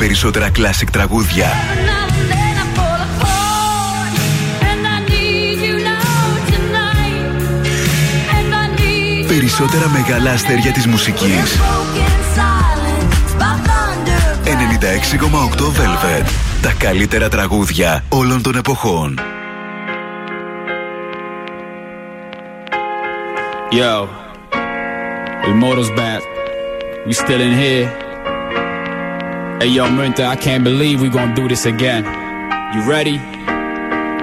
Περισσότερα 0.00 0.48
classic 0.56 0.88
τραγούδια. 0.92 1.46
Περισσότερα 9.26 9.88
μεγάλα 9.88 10.30
αστέρια 10.30 10.72
της 10.72 10.86
μουσικής. 10.86 11.58
96,8 14.44 15.64
Velvet. 15.64 16.26
Τα 16.62 16.72
καλύτερα 16.78 17.28
τραγούδια 17.28 18.04
όλων 18.08 18.42
των 18.42 18.56
εποχών. 18.56 19.20
Yo, 23.72 24.08
El 25.46 25.54
Moro's 25.62 25.90
back. 25.98 26.22
We 27.06 27.12
still 27.12 27.40
in 27.48 27.54
here. 27.62 28.09
Hey, 29.60 29.68
yo, 29.68 29.90
Minta, 29.90 30.24
I 30.24 30.36
can't 30.36 30.64
believe 30.64 31.02
we 31.02 31.10
gonna 31.10 31.34
do 31.34 31.46
this 31.46 31.66
again. 31.66 32.02
You 32.72 32.80
ready? 32.88 33.18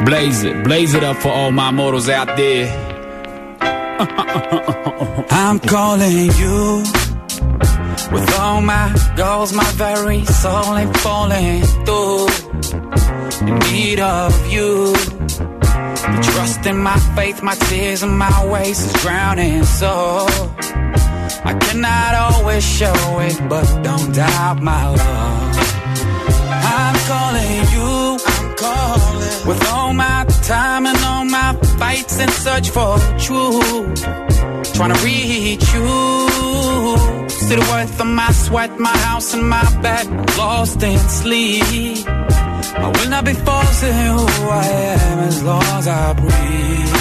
Blaze 0.03 0.41
it, 0.43 0.64
blaze 0.64 0.95
it 0.95 1.03
up 1.03 1.16
for 1.17 1.30
all 1.30 1.51
my 1.51 1.69
mortals 1.69 2.09
out 2.09 2.35
there. 2.35 2.66
I'm 5.30 5.59
calling 5.59 6.32
you 6.41 6.83
with 8.11 8.40
all 8.40 8.61
my 8.61 8.91
goals, 9.16 9.53
my 9.53 9.69
very 9.74 10.25
soul 10.25 10.75
ain't 10.75 10.98
falling 10.98 11.61
through. 11.85 12.25
In 13.48 13.59
need 13.72 13.99
of 13.99 14.33
you. 14.51 14.93
The 14.93 16.30
trust 16.33 16.66
in 16.66 16.80
my 16.80 16.98
faith, 17.16 17.43
my 17.43 17.53
tears 17.53 18.01
and 18.01 18.17
my 18.17 18.48
ways 18.48 18.83
is 18.83 18.93
drowning. 19.03 19.64
So 19.66 20.25
I 21.43 21.53
cannot 21.61 22.16
always 22.16 22.66
show 22.66 23.19
it, 23.19 23.40
but 23.48 23.83
don't 23.83 24.14
doubt 24.16 24.64
my 24.64 24.90
love. 24.90 25.27
Calling 27.08 27.61
you, 27.72 28.19
I'm 28.26 28.56
calling 28.56 29.48
with 29.48 29.66
all 29.72 29.94
my 29.94 30.26
time 30.44 30.86
and 30.86 30.98
all 31.06 31.24
my 31.24 31.53
fights 31.80 32.19
and 32.19 32.30
search 32.30 32.69
for 32.69 32.98
truth. 33.18 34.03
Trying 34.76 34.94
to 34.94 35.00
reach 35.06 35.66
you. 35.74 35.88
See 37.30 37.56
the 37.56 37.66
worth 37.72 38.02
of 38.02 38.08
my 38.08 38.30
sweat, 38.34 38.77
my 38.77 38.98
house 39.08 39.34
and 39.34 39.48
my 39.48 39.64
bed, 39.82 40.06
lost 40.38 40.84
in 40.84 41.00
sleep. 41.00 42.06
I 42.08 42.92
will 42.94 43.10
not 43.10 43.24
be 43.24 43.34
forcing 43.34 43.94
who 43.94 44.26
I 44.50 44.66
am 45.00 45.19
as 45.19 45.44
long 45.44 45.64
as 45.80 45.88
I 45.88 46.11
breathe. 46.11 46.95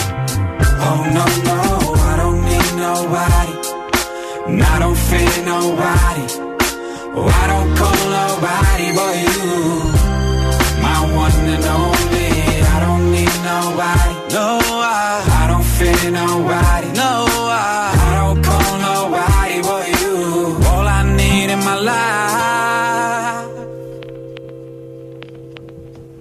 Oh 0.86 1.02
no, 1.16 1.24
no, 1.50 1.94
I 2.10 2.16
don't 2.22 2.42
need 2.50 2.70
nobody. 2.86 3.54
And 4.52 4.62
I 4.62 4.78
don't 4.78 4.96
fear 5.08 5.44
nobody. 5.44 6.45
Oh, 7.18 7.26
I 7.42 7.46
don't 7.52 7.70
call 7.78 8.00
nobody 8.20 8.88
but 8.98 9.14
you. 9.24 9.44
My 10.84 10.98
one 11.22 11.46
and 11.54 11.64
only. 11.64 12.28
I 12.74 12.76
don't 12.84 13.04
need 13.10 13.34
nobody. 13.52 14.12
No, 14.36 14.46
I, 14.60 15.24
I 15.40 15.44
don't 15.50 15.66
fear 15.76 16.10
nobody. 16.10 16.88
No, 17.02 17.12
I, 17.48 17.64
I 18.06 18.10
don't 18.20 18.38
call 18.48 18.72
nobody 18.88 19.58
but 19.68 19.84
you. 20.00 20.14
All 20.70 20.86
I 20.98 21.02
need 21.16 21.48
in 21.50 21.60
my 21.60 21.78
life. 21.90 22.06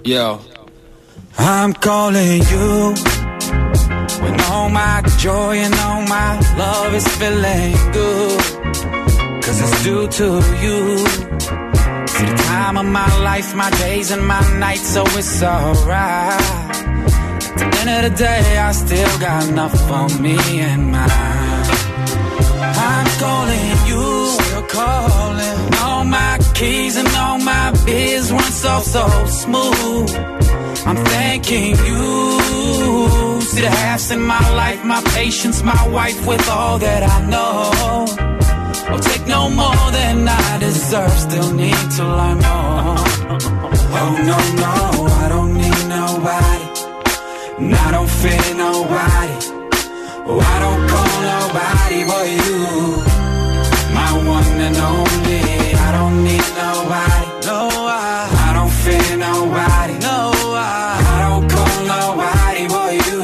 Yo, 0.05 0.39
I'm 1.37 1.73
calling 1.73 2.41
you 2.51 2.93
when 4.21 4.35
all 4.49 4.69
my 4.69 5.01
joy 5.17 5.57
and 5.57 5.73
all 5.73 6.01
my 6.03 6.39
love 6.57 6.93
is 6.93 7.07
feeling 7.17 7.73
good. 7.91 8.64
It's 9.63 9.83
due 9.83 10.07
to 10.19 10.27
you. 10.63 10.97
See 12.13 12.25
the 12.25 12.37
time 12.47 12.77
of 12.77 12.85
my 12.85 13.11
life, 13.23 13.55
my 13.55 13.69
days 13.71 14.11
and 14.11 14.25
my 14.25 14.41
nights, 14.59 14.87
so 14.93 15.03
it's 15.19 15.41
alright. 15.41 16.75
At 17.61 17.71
the 17.71 17.79
end 17.81 18.05
of 18.05 18.11
the 18.11 18.17
day, 18.17 18.57
I 18.57 18.71
still 18.71 19.19
got 19.19 19.47
enough 19.47 19.75
for 19.87 20.21
me 20.21 20.37
and 20.59 20.91
mine. 20.91 21.65
I'm 22.91 23.07
calling 23.23 23.71
you, 23.89 24.03
still 24.37 24.63
calling. 24.63 25.73
All 25.83 26.03
my 26.05 26.37
keys 26.53 26.95
and 26.97 27.07
all 27.15 27.39
my 27.39 27.71
biz 27.85 28.31
run 28.31 28.51
so, 28.51 28.79
so 28.81 29.05
smooth. 29.25 30.09
I'm 30.85 30.97
thanking 31.13 31.75
you. 31.89 33.41
See 33.41 33.61
the 33.61 33.69
halves 33.69 34.11
in 34.11 34.21
my 34.21 34.45
life, 34.53 34.83
my 34.83 35.01
patience, 35.15 35.63
my 35.63 35.87
wife 35.89 36.27
with 36.27 36.47
all 36.49 36.77
that 36.79 37.01
I 37.03 37.17
know. 37.29 38.24
I'll 38.87 38.99
take 38.99 39.25
no 39.27 39.49
more 39.49 39.85
than 39.91 40.27
I 40.27 40.57
deserve, 40.59 41.11
still 41.27 41.51
need 41.53 41.85
to 41.97 42.03
learn 42.19 42.37
more. 42.49 42.97
Oh 43.97 44.11
no, 44.29 44.37
no, 44.63 44.73
I 45.23 45.25
don't 45.33 45.53
need 45.53 45.81
nobody. 45.97 46.65
And 47.59 47.73
I 47.75 47.91
don't 47.91 48.09
fear 48.21 48.45
nobody. 48.55 49.35
Oh, 50.27 50.39
I 50.53 50.55
don't 50.65 50.83
call 50.91 51.13
nobody 51.33 51.99
but 52.11 52.25
you. 52.39 52.55
My 53.97 54.11
one 54.35 54.59
and 54.67 54.77
only. 54.91 55.41
I 55.87 55.89
don't 55.97 56.17
need 56.23 56.47
nobody. 56.63 57.27
No, 57.49 57.59
I, 57.87 58.27
I 58.47 58.53
don't 58.57 58.73
fear 58.83 59.17
nobody. 59.17 59.93
No, 60.09 60.17
I, 60.53 60.67
I 61.13 61.17
don't 61.25 61.45
call 61.53 61.75
nobody 61.95 62.63
but 62.75 62.91
you. 63.07 63.21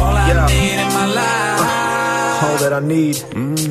All 0.00 0.16
I 0.16 0.28
Yeah. 0.30 0.46
need 0.52 0.78
in 0.84 0.90
my 0.98 1.06
life. 1.20 2.42
all 2.44 2.56
that 2.62 2.72
I 2.72 2.80
need. 2.80 3.16
Mm. 3.16 3.67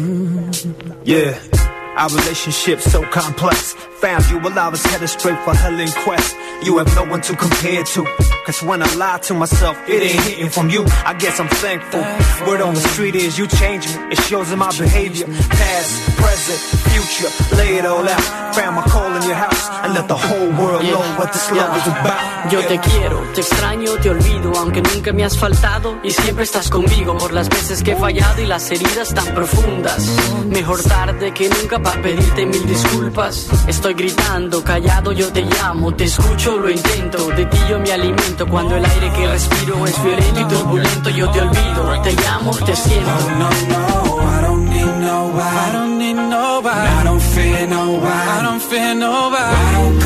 Yeah. 1.07 1.56
Our 1.97 2.09
relationship 2.09 2.79
so 2.79 3.01
complex. 3.01 3.73
Found 4.01 4.29
you 4.29 4.37
while 4.37 4.59
I 4.59 4.69
was 4.69 4.83
headed 4.85 5.09
straight 5.09 5.39
for 5.39 5.55
hell 5.55 5.79
in 5.79 5.89
quest. 6.03 6.35
You 6.61 6.77
have 6.77 6.93
no 6.95 7.05
one 7.05 7.21
to 7.21 7.35
compare 7.35 7.83
to. 7.83 8.05
Cause 8.45 8.61
when 8.61 8.83
I 8.83 8.93
lie 8.95 9.17
to 9.23 9.33
myself, 9.33 9.75
it 9.89 10.03
ain't 10.03 10.23
hitting 10.23 10.49
from 10.49 10.69
you. 10.69 10.85
I 11.05 11.15
guess 11.15 11.39
I'm 11.39 11.49
thankful. 11.49 12.01
Word 12.47 12.61
on 12.61 12.75
the 12.75 12.81
street 12.93 13.15
is 13.15 13.37
you 13.37 13.47
change 13.47 13.87
me. 13.87 14.11
It 14.11 14.19
shows 14.21 14.51
in 14.51 14.59
my 14.59 14.71
behavior. 14.77 15.25
Past, 15.25 16.17
present, 16.17 16.59
future. 16.93 17.55
Lay 17.57 17.77
it 17.77 17.85
all 17.85 18.07
out. 18.07 18.55
Found 18.55 18.75
my 18.75 18.83
call 18.83 19.15
in 19.15 19.23
your 19.23 19.35
house. 19.35 19.67
And 19.83 19.93
let 19.93 20.07
the 20.07 20.15
whole 20.15 20.49
world 20.61 20.83
know 20.83 21.01
what 21.17 21.33
this 21.33 21.51
love 21.51 21.75
is 21.77 21.87
about. 21.87 22.51
Yo 22.51 22.61
te 22.61 22.79
quiero, 22.79 23.21
te 23.33 23.41
extraño, 23.41 23.97
te 23.97 24.09
olvido, 24.09 24.53
aunque 24.57 24.81
nunca 24.81 25.11
me 25.11 25.25
has 25.25 25.37
faltado 25.37 25.99
y 26.03 26.11
siempre 26.11 26.45
estás 26.45 26.69
conmigo 26.69 27.17
por 27.17 27.33
las 27.33 27.49
veces 27.49 27.83
que 27.83 27.91
he 27.91 27.95
fallado 27.95 28.41
y 28.41 28.45
las 28.45 28.71
heridas 28.71 29.13
tan 29.13 29.33
profundas. 29.35 30.07
Mejor 30.45 30.81
tarde 30.81 31.33
que 31.33 31.49
nunca 31.49 31.79
para 31.87 32.01
pedirte 32.01 32.45
mil 32.45 32.67
disculpas. 32.67 33.47
Estoy 33.67 33.93
gritando, 33.93 34.63
callado, 34.63 35.13
yo 35.13 35.31
te 35.31 35.41
llamo, 35.41 35.93
te 35.93 36.03
escucho, 36.03 36.57
lo 36.57 36.69
intento, 36.69 37.29
de 37.29 37.45
ti 37.45 37.57
yo 37.69 37.79
me 37.79 37.91
alimento 37.91 38.45
cuando 38.45 38.75
el 38.75 38.85
aire 38.85 39.11
que 39.13 39.27
respiro 39.27 39.85
es 39.85 40.03
violento 40.03 40.39
y 40.41 40.45
turbulento. 40.45 41.09
Yo 41.09 41.29
te 41.31 41.41
olvido, 41.41 42.01
te 42.03 42.13
llamo, 42.13 42.51
te 42.51 42.75
siento. 42.75 43.11
No, 43.39 43.49
no, 43.73 44.17
I 44.21 44.41
don't 44.41 44.69
need 44.69 44.95
nobody. 44.99 45.57
I 45.57 45.71
don't 45.73 45.97
need 45.97 46.15
nobody. 46.15 46.87
I 46.99 47.03
don't 47.05 47.21
fear 47.21 47.67
nobody. 47.67 48.29
I 48.37 48.43
don't 48.43 48.61
fear 48.61 48.95
nobody. 48.95 49.55
I 49.55 49.71
don't 49.73 49.99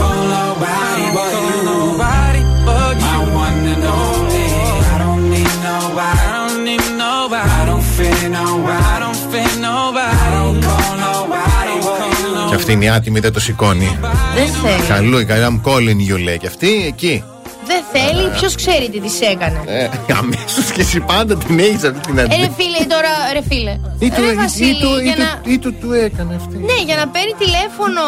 you. 12.71 12.77
Και 12.77 12.77
αυτή 12.77 12.85
είναι 12.85 12.85
η 12.85 12.89
άτιμη, 12.89 13.19
δεν 13.19 13.33
το 13.33 13.39
σηκώνει. 13.39 13.97
Δεν 14.35 14.47
θέλει. 14.47 14.87
Καλό, 14.87 15.19
η 15.19 15.25
καλή 15.25 15.61
I'm 15.63 15.67
calling 15.69 16.11
you 16.13 16.19
λέει. 16.23 16.37
Και 16.37 16.47
αυτή 16.47 16.85
εκεί. 16.87 17.23
Δεν 17.65 17.83
θέλει, 17.93 18.29
ποιος 18.39 18.55
ξέρει 18.55 18.89
τι 18.89 18.99
της 18.99 19.21
έκανε. 19.21 19.61
Ε, 19.65 19.89
Αμέσως 20.17 20.71
και 20.73 20.81
εσύ 20.81 20.99
πάντα 20.99 21.35
την 21.37 21.59
έχεις 21.59 21.83
αυτή 21.83 21.99
την 21.99 22.17
Ε, 22.17 22.21
αντίληψη. 22.21 22.47
ρε 22.47 22.53
φίλε, 22.63 22.85
τώρα, 22.93 23.09
ρε 23.33 23.41
φίλε. 23.49 23.71
Ή 23.99 24.09
του, 24.09 24.21
Ρε 24.21 24.31
ή, 24.31 24.35
Βασίλη, 24.35 24.69
ή, 24.69 24.79
του, 24.79 24.99
ή, 24.99 25.03
για 25.03 25.15
του, 25.15 25.21
να... 25.21 25.51
ή 25.53 25.57
του, 25.59 25.73
του 25.73 25.91
έκανε 25.93 26.35
αυτή. 26.35 26.57
Ναι, 26.57 26.77
για 26.85 26.95
να 26.95 27.07
παίρνει 27.07 27.33
τηλέφωνο 27.43 28.03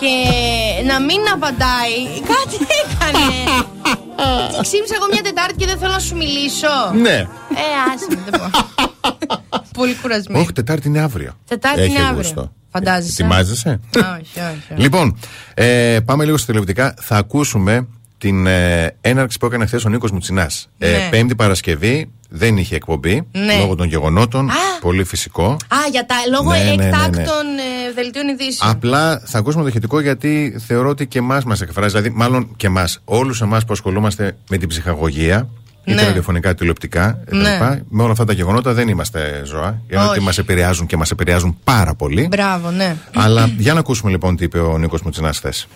και 0.00 0.12
να 0.90 0.96
μην 1.00 1.20
απαντάει. 1.34 1.98
Κάτι 2.32 2.56
έκανε. 2.80 3.24
Τι 4.56 4.62
Ξύπνησα 4.66 4.94
εγώ 4.98 5.06
μια 5.12 5.22
Τετάρτη 5.22 5.54
και 5.60 5.66
δεν 5.66 5.78
θέλω 5.78 5.92
να 5.92 5.98
σου 6.08 6.16
μιλήσω. 6.16 6.72
Ναι. 7.06 7.16
Ε, 7.62 7.66
άσε 7.90 8.06
με, 8.08 8.18
δεν 8.28 8.32
μπορώ. 8.40 8.50
Πολύ 9.78 9.94
κουρασμένη. 10.02 10.40
Όχι, 10.42 10.52
Τετάρτη 10.52 10.88
είναι 10.88 11.00
αύριο. 11.00 11.32
Τετάρτη 11.48 11.80
Έχει 11.80 11.90
είναι 11.90 12.04
αύριο. 12.10 12.52
Αύγουστο. 12.76 12.90
Φαντάζεσαι; 12.92 13.22
Ετοιμάζεσαι; 13.22 13.80
Όχι, 13.94 14.38
όχι. 14.38 14.72
όχι. 14.72 14.80
Λοιπόν, 14.82 15.18
ε, 15.54 15.98
πάμε 16.04 16.24
λίγο 16.24 16.36
στα 16.36 16.46
τηλεοπτικά. 16.46 16.94
Θα 17.00 17.16
ακούσουμε 17.16 17.86
την 18.18 18.46
ε, 18.46 18.96
έναρξη 19.00 19.38
που 19.38 19.46
έκανε 19.46 19.66
χθες 19.66 19.84
ο 19.84 19.88
Νίκος 19.88 20.10
Μουτσινάς. 20.10 20.68
Ε, 20.78 20.90
Ναι. 20.90 21.08
πέμπτη 21.10 21.34
Παρασκευή 21.34 22.10
δεν 22.28 22.56
είχε 22.56 22.74
εκπομπή 22.74 23.26
Ναι. 23.32 23.58
λόγω 23.58 23.74
των 23.74 23.88
γεγονότων. 23.88 24.50
Α. 24.50 24.54
Πολύ 24.80 25.04
φυσικό. 25.04 25.44
Α, 25.50 25.76
για 25.90 26.06
τα 26.06 26.14
λόγω 26.30 26.50
Ναι, 26.52 26.58
ναι, 26.58 26.64
ναι, 26.64 26.74
ναι. 26.74 26.84
εκτάκτων 26.84 27.46
ε, 27.58 27.92
δελτίων 27.94 28.28
ειδήσεων. 28.28 28.70
Απλά 28.70 29.22
θα 29.24 29.38
ακούσουμε 29.38 29.62
το 29.62 29.68
ηχητικό 29.68 30.00
γιατί 30.00 30.56
θεωρώ 30.66 30.88
ότι 30.88 31.06
και 31.06 31.18
εμάς 31.18 31.44
μας 31.44 31.60
εκφράζει, 31.60 31.88
δηλαδή 31.98 32.10
μάλλον 32.16 32.48
και 32.56 32.66
εμάς, 32.66 33.00
όλους 33.04 33.40
εμάς 33.40 33.64
που 33.64 33.72
ασχολούμαστε 33.72 34.36
με 34.48 34.56
την 34.56 34.68
ψυχαγωγία, 34.68 35.48
ή 35.88 35.92
Ναι. 35.94 36.02
ραδιοφωνικά, 36.02 36.54
τηλεοπτικά 36.54 37.18
κτλ. 37.26 37.36
Ναι. 37.36 37.58
Με 37.88 38.02
όλα 38.02 38.12
αυτά 38.12 38.24
τα 38.24 38.32
γεγονότα 38.32 38.72
δεν 38.72 38.88
είμαστε 38.88 39.42
ζώα. 39.44 39.80
Γιατί 39.88 40.08
Όχι. 40.08 40.20
μας 40.20 40.38
επηρεάζουν 40.38 40.86
και 40.86 40.96
μας 40.96 41.10
επηρεάζουν 41.10 41.58
πάρα 41.64 41.94
πολύ. 41.94 42.26
Μπράβο, 42.30 42.70
ναι. 42.70 42.96
Αλλά 43.14 43.50
για 43.56 43.72
να 43.72 43.80
ακούσουμε 43.80 44.10
λοιπόν 44.10 44.36
τι 44.36 44.44
είπε 44.44 44.58
ο 44.58 44.78
Νίκος 44.78 45.02
Μουτσινά 45.02 45.32
χθες. 45.32 45.66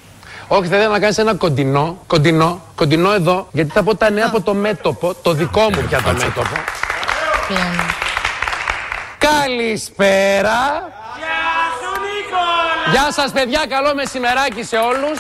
Όχι, 0.49 0.69
θα 0.69 0.77
ήθελα 0.77 0.93
να 0.93 0.99
κάνεις 0.99 1.19
ένα 1.19 1.35
κοντινό, 1.35 2.03
κοντινό, 2.07 2.63
κοντινό 2.75 3.13
εδώ, 3.13 3.49
γιατί 3.53 3.71
θα 3.71 3.83
πω 3.83 3.95
τα 3.97 4.11
νέα 4.11 4.27
από 4.27 4.41
το 4.41 4.55
μέτωπο, 4.55 5.15
το 5.23 5.33
δικό 5.33 5.61
μου 5.61 5.85
πια 5.89 6.03
το 6.03 6.13
μέτωπο. 6.13 6.57
Καλησπέρα. 9.19 10.59
Γεια 12.91 13.13
σας 13.13 13.33
παιδιά, 13.33 13.67
καλό 13.69 13.95
μεσημεράκι 13.95 14.63
σε 14.65 14.77
όλους. 14.77 15.19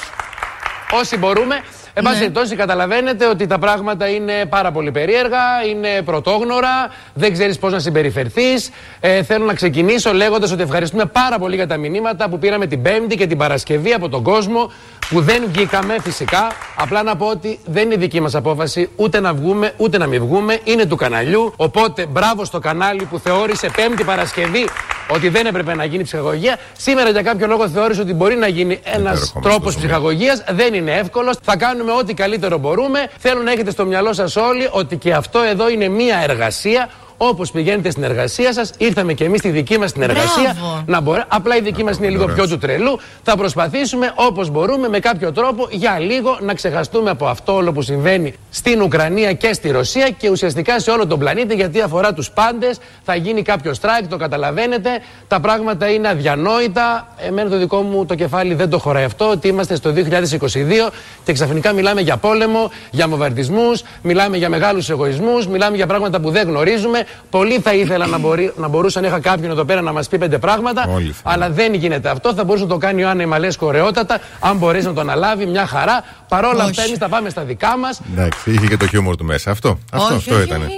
Όσοι 1.00 1.16
μπορούμε. 1.16 1.62
Εν 2.00 2.06
πάση 2.06 2.18
περιπτώσει, 2.18 2.56
καταλαβαίνετε 2.56 3.26
ότι 3.26 3.46
τα 3.46 3.58
πράγματα 3.58 4.08
είναι 4.08 4.44
πάρα 4.48 4.72
πολύ 4.72 4.90
περίεργα, 4.90 5.38
είναι 5.70 6.02
πρωτόγνωρα, 6.02 6.90
δεν 7.14 7.32
ξέρεις 7.32 7.58
πώς 7.58 7.72
να 7.72 7.78
συμπεριφερθείς. 7.78 8.70
Ε, 9.00 9.22
θέλω 9.22 9.44
να 9.44 9.54
ξεκινήσω 9.54 10.12
λέγοντας 10.12 10.52
ότι 10.52 10.62
ευχαριστούμε 10.62 11.04
πάρα 11.04 11.38
πολύ 11.38 11.54
για 11.54 11.66
τα 11.66 11.76
μηνύματα 11.76 12.28
που 12.28 12.38
πήραμε 12.38 12.66
την 12.66 12.82
Πέμπτη 12.82 13.16
και 13.16 13.26
την 13.26 13.38
Παρασκευή 13.38 13.92
από 13.92 14.08
τον 14.08 14.22
κόσμο 14.22 14.70
που 15.08 15.20
δεν 15.20 15.42
βγήκαμε 15.52 15.96
φυσικά. 16.00 16.52
Απλά 16.76 17.02
να 17.02 17.16
πω 17.16 17.26
ότι 17.26 17.58
δεν 17.64 17.84
είναι 17.84 17.96
δική 17.96 18.20
μας 18.20 18.34
απόφαση 18.34 18.90
ούτε 18.96 19.20
να 19.20 19.34
βγούμε 19.34 19.72
ούτε 19.76 19.98
να 19.98 20.06
μην 20.06 20.20
βγούμε. 20.20 20.58
Είναι 20.64 20.86
του 20.86 20.96
καναλιού. 20.96 21.52
Οπότε 21.56 22.06
μπράβο 22.06 22.44
στο 22.44 22.58
κανάλι 22.58 23.04
που 23.04 23.18
θεώρησε 23.18 23.70
Πέμπτη 23.76 24.04
Παρασκευή 24.04 24.68
ότι 25.12 25.28
δεν 25.28 25.46
έπρεπε 25.46 25.74
να 25.74 25.84
γίνει 25.84 26.02
ψυχαγωγία. 26.02 26.58
Σήμερα 26.78 27.10
για 27.10 27.22
κάποιο 27.22 27.46
λόγο 27.46 27.68
θεώρησε 27.68 28.00
ότι 28.00 28.14
μπορεί 28.14 28.36
να 28.36 28.46
γίνει 28.46 28.80
ένας 28.82 29.32
τρόπος 29.42 29.76
ψυχαγωγίας. 29.76 30.44
Δεν 30.50 30.74
είναι 30.74 30.92
εύκολος. 30.92 31.36
Θα 31.42 31.56
κάνουμε 31.56 31.89
ό,τι 31.90 32.14
καλύτερο 32.14 32.58
μπορούμε. 32.58 33.10
Θέλω 33.18 33.42
να 33.42 33.52
έχετε 33.52 33.70
στο 33.70 33.84
μυαλό 33.84 34.12
σας 34.12 34.36
όλοι 34.36 34.68
ότι 34.70 34.96
και 34.96 35.12
αυτό 35.12 35.38
εδώ 35.40 35.68
είναι 35.68 35.88
μία 35.88 36.18
εργασία. 36.22 36.88
Όπως 37.22 37.50
πηγαίνετε 37.50 37.90
στην 37.90 38.02
εργασία 38.02 38.52
σας, 38.52 38.72
ήρθαμε 38.78 39.12
και 39.12 39.24
εμείς 39.24 39.38
στη 39.38 39.48
δική 39.48 39.78
μας 39.78 39.92
την 39.92 40.02
εργασία. 40.02 40.56
Μπράβο. 40.60 40.82
Να 40.86 41.00
μπορεί. 41.00 41.22
Απλά 41.28 41.56
η 41.56 41.60
δική 41.60 41.84
μας 41.84 41.96
είναι 41.96 42.08
λίγο 42.08 42.26
πιο 42.26 42.48
του 42.48 42.58
τρελού. 42.58 42.98
Θα 43.22 43.36
προσπαθήσουμε 43.36 44.12
όπως 44.14 44.50
μπορούμε 44.50 44.88
με 44.88 44.98
κάποιο 44.98 45.32
τρόπο 45.32 45.68
για 45.70 45.98
λίγο 45.98 46.38
να 46.40 46.54
ξεχαστούμε 46.54 47.10
από 47.10 47.26
αυτό 47.26 47.54
όλο 47.54 47.72
που 47.72 47.82
συμβαίνει 47.82 48.34
στην 48.50 48.82
Ουκρανία 48.82 49.32
και 49.32 49.52
στη 49.52 49.70
Ρωσία 49.70 50.10
και 50.10 50.30
ουσιαστικά 50.30 50.80
σε 50.80 50.90
όλο 50.90 51.06
τον 51.06 51.18
πλανήτη 51.18 51.54
γιατί 51.54 51.80
αφορά 51.80 52.14
τους 52.14 52.30
πάντες. 52.30 52.78
Θα 53.04 53.14
γίνει 53.14 53.42
κάποιο 53.42 53.72
strike, 53.80 54.06
το 54.08 54.16
καταλαβαίνετε. 54.16 54.90
Τα 55.28 55.40
πράγματα 55.40 55.90
είναι 55.90 56.08
αδιανόητα. 56.08 57.08
Εμένα 57.18 57.50
το 57.50 57.58
δικό 57.58 57.82
μου 57.82 58.06
το 58.06 58.14
κεφάλι 58.14 58.54
δεν 58.54 58.70
το 58.70 58.78
χωράει 58.78 59.04
αυτό. 59.04 59.30
Ότι 59.30 59.48
είμαστε 59.48 59.74
στο 59.74 59.92
2022 59.92 60.90
και 61.24 61.32
ξαφνικά 61.32 61.72
μιλάμε 61.72 62.00
για 62.00 62.16
πόλεμο, 62.16 62.70
για 62.90 63.08
μοβαρδισμού, 63.08 63.72
μιλάμε 64.02 64.36
για 64.36 64.48
μεγάλους 64.48 64.90
εγωισμούς, 64.90 65.46
μιλάμε 65.46 65.76
για 65.76 65.86
πράγματα 65.86 66.20
που 66.20 66.30
δεν 66.30 66.48
γνωρίζουμε. 66.48 67.04
Πολύ 67.30 67.58
θα 67.60 67.74
ήθελα 67.74 68.06
να, 68.06 68.18
μπορεί, 68.18 68.52
να 68.56 68.68
μπορούσα 68.68 69.00
να 69.00 69.06
είχα 69.06 69.20
κάποιον 69.20 69.50
εδώ 69.50 69.64
πέρα 69.64 69.80
να 69.80 69.92
μας 69.92 70.08
πει 70.08 70.18
πέντε 70.18 70.38
πράγματα. 70.38 70.86
Όλοι 70.88 71.14
Αλλά 71.22 71.50
δεν 71.50 71.74
γίνεται 71.74 72.08
αυτό. 72.08 72.34
Θα 72.34 72.44
μπορούσε 72.44 72.64
να 72.64 72.70
το 72.70 72.76
κάνει 72.76 73.04
ο 73.04 73.08
Άννα 73.08 73.26
Μαλέσκο 73.26 73.66
ωραιότατα, 73.66 74.18
αν 74.40 74.56
μπορέσει 74.56 74.86
να 74.86 74.92
το 74.92 75.00
αναλάβει, 75.00 75.46
μια 75.46 75.66
χαρά. 75.66 76.04
Παρόλα 76.28 76.64
αυτά, 76.64 76.82
εμείς 76.82 76.98
θα 76.98 77.08
πάμε 77.08 77.30
στα 77.30 77.42
δικά 77.42 77.76
μας. 77.78 78.00
Εντάξει, 78.12 78.50
είχε 78.50 78.66
και 78.66 78.76
το 78.76 78.86
χιούμορ 78.86 79.16
του 79.16 79.24
μέσα. 79.24 79.50
Αυτό, 79.50 79.78
αυτό, 79.92 80.06
Όχι, 80.06 80.14
αυτό 80.16 80.34
όχι, 80.34 80.44
ήταν. 80.44 80.60
όχι, 80.62 80.72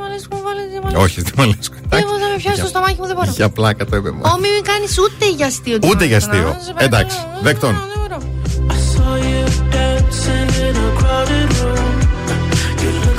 μ' 0.00 0.04
αρέσει, 0.04 0.26
μου 0.32 0.40
βάλετε, 0.44 0.80
μ' 0.82 0.86
αρέσει. 0.86 1.02
Όχι, 1.02 1.20
δεν 1.20 1.32
μου 1.36 1.42
αρέσει. 1.42 1.58
Δεν 1.88 2.04
μου 2.06 2.18
θα 2.18 2.28
με 2.32 2.36
πιάσεις 2.36 2.60
το 2.60 2.66
στομάχι 2.66 2.96
μου, 2.98 3.06
δεν 3.06 3.16
μπορώ. 3.16 3.30
Για 3.30 3.48
πλάκα 3.50 3.84
το 3.84 3.96
είπε 3.96 4.10
μόνο. 4.10 4.28
Ω, 4.34 4.38
μην 4.38 4.50
κάνεις 4.62 4.98
ούτε 4.98 5.28
για 5.36 5.46
αστείο. 5.46 5.78
Ούτε 5.90 6.04
για 6.04 6.16
αστείο. 6.16 6.42
Να, 6.42 6.60
σε 6.64 6.72
παρακαλώ. 6.72 6.84
Εντάξει, 6.84 7.18
δεκτών. 7.42 7.74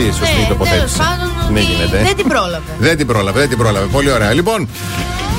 Α, 0.00 0.04
ναι, 0.06 0.12
σωστή, 0.12 0.24
σωστή 0.26 0.36
ναι, 0.38 0.44
η 0.44 0.48
τοποθέτηση. 0.48 0.96
τέλος 0.96 1.08
πάντων, 1.08 1.52
Ναι, 1.52 1.60
ότι 1.60 1.68
γίνεται. 1.72 2.02
δεν 2.02 2.16
την 2.16 2.28
πρόλαβε. 2.28 2.62
Δεν 2.78 2.96
την 2.96 3.06
πρόλαβε, 3.06 3.38
δεν 3.40 3.48
την 3.48 3.58
πρόλαβε. 3.58 3.86
Πολύ 3.86 4.10
ωραία. 4.10 4.32
Λοιπόν, 4.32 4.68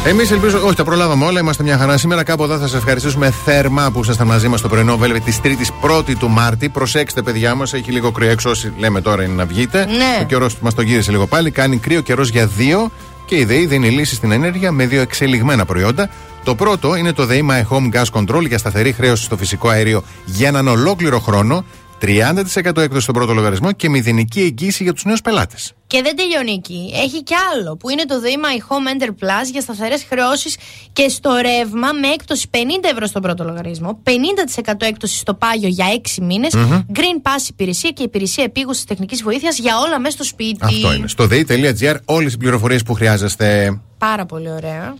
εμείς 0.05 0.31
ελπίζω, 0.31 0.61
όχι, 0.65 0.75
τα 0.75 0.83
προλάβαμε 0.83 1.25
όλα, 1.25 1.39
είμαστε 1.39 1.63
μια 1.63 1.77
χαρά. 1.77 1.97
Σήμερα 1.97 2.23
κάπου 2.23 2.43
εδώ 2.43 2.57
θα 2.57 2.67
σας 2.67 2.73
ευχαριστήσουμε 2.77 3.33
θερμά 3.45 3.91
που 3.91 3.99
ήσασταν 4.01 4.27
μαζί 4.27 4.47
μας 4.47 4.59
στο 4.59 4.67
πρωινό 4.67 4.97
Velvet 5.01 5.21
της 5.25 5.39
3η 5.43 5.71
1η 5.81 6.13
του 6.19 6.29
Μάρτη. 6.29 6.69
Προσέξτε, 6.69 7.21
παιδιά 7.21 7.55
μας, 7.55 7.73
έχει 7.73 7.91
λίγο 7.91 8.11
κρύο 8.11 8.29
έξω. 8.29 8.49
Όσοι 8.49 8.73
λέμε 8.77 9.01
τώρα 9.01 9.23
είναι 9.23 9.33
να 9.33 9.45
βγείτε. 9.45 9.85
Ναι. 9.85 10.17
Ο 10.21 10.25
καιρός 10.25 10.55
μας 10.59 10.73
το 10.73 10.81
γύρισε 10.81 11.11
λίγο 11.11 11.27
πάλι. 11.27 11.51
Κάνει 11.51 11.77
κρύο 11.77 12.01
καιρός 12.01 12.29
για 12.29 12.45
δύο 12.45 12.91
και 13.25 13.35
η 13.37 13.45
ΔΕΗ 13.45 13.65
δίνει 13.65 13.89
λύση 13.89 14.15
στην 14.15 14.31
ενέργεια 14.31 14.71
με 14.71 14.85
δύο 14.85 15.01
εξελιγμένα 15.01 15.65
προϊόντα. 15.65 16.09
Το 16.43 16.55
πρώτο 16.55 16.95
είναι 16.95 17.13
το 17.13 17.25
ΔΕΗ 17.25 17.45
My 17.49 17.75
Home 17.75 17.95
Gas 18.01 18.19
Control 18.19 18.47
για 18.47 18.57
σταθερή 18.57 18.91
χρέωση 18.91 19.23
στο 19.23 19.37
φυσικό 19.37 19.69
αέριο 19.69 20.03
για 20.25 20.47
έναν 20.47 20.67
ολόκληρο 20.67 21.19
χρόνο. 21.19 21.63
30% 22.01 22.77
έκδοση 22.77 23.01
στον 23.01 23.13
πρώτο 23.15 23.33
λογαριασμό 23.33 23.71
και 23.71 23.89
μηδενική 23.89 24.41
εγγύηση 24.41 24.83
για 24.83 24.93
τους 24.93 25.03
νέους 25.03 25.21
πελάτες. 25.21 25.73
Και 25.87 26.01
δεν 26.01 26.15
τελειώνει 26.15 26.51
εκεί. 26.51 26.91
Έχει 26.93 27.23
κι 27.23 27.33
άλλο 27.53 27.75
που 27.75 27.89
είναι 27.89 28.05
το 28.05 28.15
The 28.23 28.27
My 28.27 28.57
Home 28.57 29.03
Enter 29.03 29.07
Plus 29.09 29.51
για 29.51 29.61
σταθερές 29.61 30.05
χρεώσεις 30.09 30.57
και 30.93 31.09
στο 31.09 31.35
ρεύμα 31.35 31.91
με 32.01 32.07
έκπτωση 32.07 32.49
50 32.51 32.57
ευρώ 32.91 33.05
στον 33.05 33.21
πρώτο 33.21 33.43
λογαριασμό, 33.43 33.99
50% 34.03 34.73
έκπτωση 34.79 35.17
στο 35.17 35.33
πάγιο 35.33 35.67
για 35.67 35.85
6 36.17 36.21
μήνες, 36.21 36.53
Μμμ. 36.55 36.81
Green 36.93 37.27
Pass 37.27 37.49
υπηρεσία 37.49 37.89
και 37.89 38.03
υπηρεσία 38.03 38.43
επίγουσης 38.43 38.83
τεχνικής 38.83 39.23
βοήθειας 39.23 39.57
για 39.57 39.77
όλα 39.77 39.99
μέσα 39.99 40.15
στο 40.15 40.23
σπίτι. 40.23 40.65
Αυτό 40.65 40.93
είναι. 40.93 41.07
Στο 41.07 41.27
dei.gr 41.31 41.95
όλες 42.05 42.33
οι 42.33 42.37
πληροφορίες 42.37 42.83
που 42.83 42.93
χρειάζεστε. 42.93 43.79
Πάρα 43.97 44.25
πολύ 44.25 44.51
ωραία. 44.51 44.95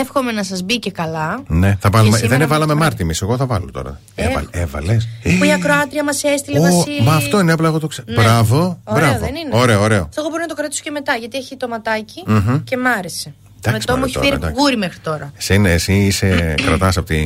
Εύχομαι 0.00 0.32
να 0.32 0.42
σας 0.42 0.62
μπει 0.62 0.78
και 0.78 0.90
καλά. 0.90 1.42
Ναι, 1.46 1.76
θα 1.80 1.90
βάλουμε. 1.90 2.10
Και 2.10 2.16
σήμερα 2.16 2.38
Δεν 2.38 2.46
έβαλαμε 2.46 2.74
μας 2.74 2.82
Μάρτι 2.82 3.02
εμεί. 3.02 3.12
Εγώ 3.22 3.36
θα 3.36 3.46
βάλω 3.46 3.70
τώρα. 3.72 4.00
Έβαλε. 4.14 4.46
Έβαλες; 4.50 5.08
Που 5.38 5.44
η 5.44 5.52
ακροάτρια 5.52 6.04
μας 6.04 6.22
έστειλε, 6.24 6.58
Ω, 6.58 6.62
Βασίλη. 6.62 7.02
Μα 7.02 7.14
αυτό 7.14 7.40
είναι 7.40 7.52
απλά 7.52 7.68
εγώ 7.68 7.78
το 7.78 7.86
ξέρω. 7.86 8.06
Ναι. 8.10 8.22
Μπράβο. 8.22 8.80
Ωραίο, 8.84 9.08
μπράβο. 9.08 9.18
δεν 9.24 9.34
είναι. 9.34 9.50
Ωραίο, 9.52 9.80
ωραίο. 9.82 10.02
Αυτό 10.02 10.20
εγώ 10.20 10.28
μπορώ 10.30 10.42
να 10.42 10.48
το 10.48 10.54
κρατήσω 10.54 10.82
και 10.84 10.90
μετά 10.90 11.14
γιατί 11.14 11.36
έχει 11.38 11.56
το 11.56 11.68
ματάκι 11.68 12.22
Μμμ. 12.26 12.62
και 12.64 12.76
μ' 12.76 12.86
άρεσε. 12.86 13.34
Εντάξει, 13.64 13.86
το 13.86 13.92
μου 13.92 13.98
μωρέ, 13.98 14.10
έχει 14.10 14.14
τώρα, 14.14 14.26
φέρει 14.26 14.38
εντάξει. 14.38 14.56
κουγούρι 14.56 14.76
μέχρι 14.76 14.98
τώρα. 14.98 15.32
Εσύ, 15.38 15.54
είναι, 15.54 15.72
εσύ 15.72 15.92
είσαι, 15.92 16.54
κρατάς 16.66 16.96
από 16.96 17.06
τη 17.06 17.20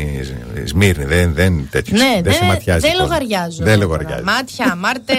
Σμύρνη. 0.65 1.05
Δεν, 1.05 1.35
δεν 1.35 1.69
τέτοιο. 1.71 1.97
Ναι, 1.97 2.21
δεν, 2.23 2.33
σε 2.33 2.45
ματιάζει. 2.45 2.81
δεν 2.81 2.91
κόσμο. 2.91 3.07
λογαριάζω. 3.07 3.65
Δεν 3.65 3.79
τώρα. 3.79 3.87
λογαριάζει. 3.87 4.23
Μάτια, 4.23 4.75
μάρτε, 4.85 5.15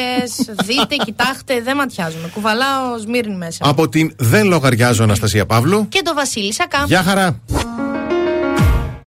δείτε, 0.65 0.95
κοιτάξτε, 1.05 1.61
δεν 1.61 1.75
ματιάζουμε. 1.75 2.27
Κουβαλάω 2.33 2.97
σμύρνη 2.97 3.35
μέσα. 3.35 3.65
Από 3.67 3.89
την 3.89 4.13
Δεν 4.17 4.47
λογαριάζω 4.47 5.03
Αναστασία 5.03 5.45
Παύλου. 5.45 5.87
Και 5.89 6.01
το 6.03 6.13
Βασίλη 6.13 6.53
Σακά. 6.53 6.83
Γεια 6.87 7.03
χαρά. 7.03 7.39